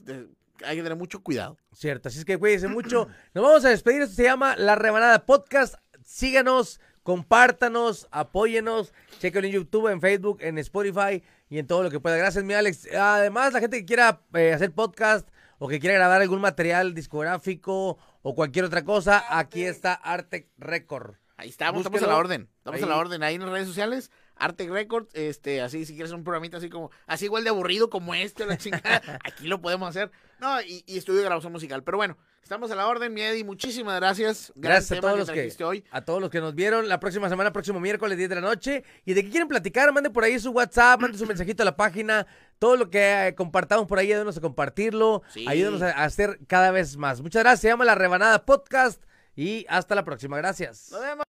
Hay 0.65 0.77
que 0.77 0.83
tener 0.83 0.97
mucho 0.97 1.23
cuidado. 1.23 1.57
Cierto, 1.73 2.09
así 2.09 2.19
es 2.19 2.25
que 2.25 2.39
cuídense 2.39 2.69
mucho. 2.69 3.09
Nos 3.35 3.45
vamos 3.45 3.65
a 3.65 3.71
despedir. 3.71 4.03
Esto 4.03 4.17
se 4.17 4.23
llama 4.25 4.57
La 4.57 4.75
Rebanada 4.75 5.27
Podcast. 5.27 5.75
Síganos, 6.05 6.81
compártanos, 7.03 8.09
apóyenos. 8.11 8.93
Chequen 9.19 9.45
en 9.45 9.53
YouTube, 9.53 9.89
en 9.89 10.01
Facebook, 10.01 10.39
en 10.41 10.59
Spotify 10.59 11.23
y 11.49 11.59
en 11.59 11.67
todo 11.67 11.83
lo 11.83 11.91
que 11.91 12.01
pueda. 12.01 12.17
Gracias, 12.17 12.45
mi 12.45 12.55
Alex. 12.55 12.89
Además, 12.95 13.53
la 13.53 13.61
gente 13.61 13.79
que 13.79 13.85
quiera 13.85 14.23
eh, 14.35 14.53
hacer 14.53 14.73
podcast 14.73 15.29
o 15.59 15.69
que 15.69 15.81
quiera 15.81 15.95
grabar 15.97 16.21
algún 16.21 16.41
material 16.41 16.95
discográfico 16.95 17.99
o 18.23 18.35
cualquier 18.35 18.65
otra 18.65 18.85
cosa, 18.85 19.25
aquí 19.29 19.65
está 19.65 19.95
Artec 19.95 20.49
Record. 20.59 21.15
Ahí 21.37 21.51
estamos, 21.51 21.81
estamos 21.81 22.03
a 22.03 22.07
la 22.07 22.17
orden. 22.17 22.49
Estamos 22.59 22.83
a 22.83 22.87
la 22.87 22.97
orden 22.97 23.23
ahí 23.23 23.35
en 23.35 23.43
las 23.43 23.51
redes 23.51 23.69
sociales. 23.69 24.11
Arte 24.37 24.69
Records, 24.69 25.09
este, 25.15 25.61
así 25.61 25.85
si 25.85 25.95
quieres 25.95 26.13
un 26.13 26.25
programita 26.25 26.59
así 26.59 26.69
como, 26.69 26.91
así 27.07 27.27
igual 27.27 27.45
de 27.45 27.51
aburrido 27.51 27.91
como 27.91 28.15
este, 28.15 28.47
la 28.47 28.57
chingada, 28.57 29.03
aquí 29.25 29.47
lo 29.49 29.61
podemos 29.61 29.89
hacer. 29.89 30.11
No, 30.39 30.61
y, 30.61 30.85
estudio 30.87 31.21
de 31.21 31.25
grabación 31.25 31.53
musical. 31.53 31.83
Pero 31.83 31.97
bueno, 31.97 32.19
estamos 32.43 32.71
a 32.71 32.77
la 32.77 32.87
orden, 32.87 33.15
mi 33.15 33.23
Eddie, 33.23 33.43
muchísimas 33.43 33.97
gracias. 33.97 34.53
Gracias 34.55 34.99
a 34.99 35.01
todos 35.01 35.19
los 35.19 35.31
que, 35.31 35.65
hoy. 35.65 35.85
a 35.91 36.03
todos 36.03 36.21
los 36.21 36.31
que 36.31 36.41
nos 36.41 36.55
vieron 36.55 36.89
la 36.89 37.01
próxima 37.01 37.29
semana, 37.31 37.53
próximo 37.53 37.81
miércoles 37.81 38.19
10 38.19 38.29
de 38.29 38.35
la 38.35 38.41
noche. 38.43 38.85
Y 39.07 39.15
de 39.15 39.25
qué 39.25 39.31
quieren 39.31 39.49
platicar, 39.49 39.91
mande 39.93 40.11
por 40.11 40.25
ahí 40.25 40.39
su 40.39 40.51
WhatsApp, 40.51 41.01
mande 41.01 41.17
su 41.17 41.27
mensajito 41.27 41.63
a 41.63 41.67
la 41.67 41.77
página. 41.77 42.27
Todo 42.59 42.77
lo 42.77 42.91
que 42.91 43.29
eh, 43.29 43.35
compartamos 43.35 43.87
por 43.87 43.99
ahí, 43.99 44.09
ayúdenos 44.09 44.37
a 44.37 44.41
compartirlo, 44.43 45.23
ayúdenos 45.47 45.81
a, 45.81 46.05
hacer 46.05 46.39
cada 46.47 46.71
vez 46.71 46.97
más. 46.97 47.23
Muchas 47.23 47.43
gracias, 47.43 47.61
se 47.61 47.69
llama 47.69 47.85
La 47.87 47.95
Rebanada 47.95 48.45
Podcast 48.45 49.03
y 49.35 49.65
hasta 49.69 49.95
la 49.95 50.05
próxima. 50.05 50.37
Gracias. 50.37 50.91
Nos 50.91 51.01
vemos. 51.01 51.25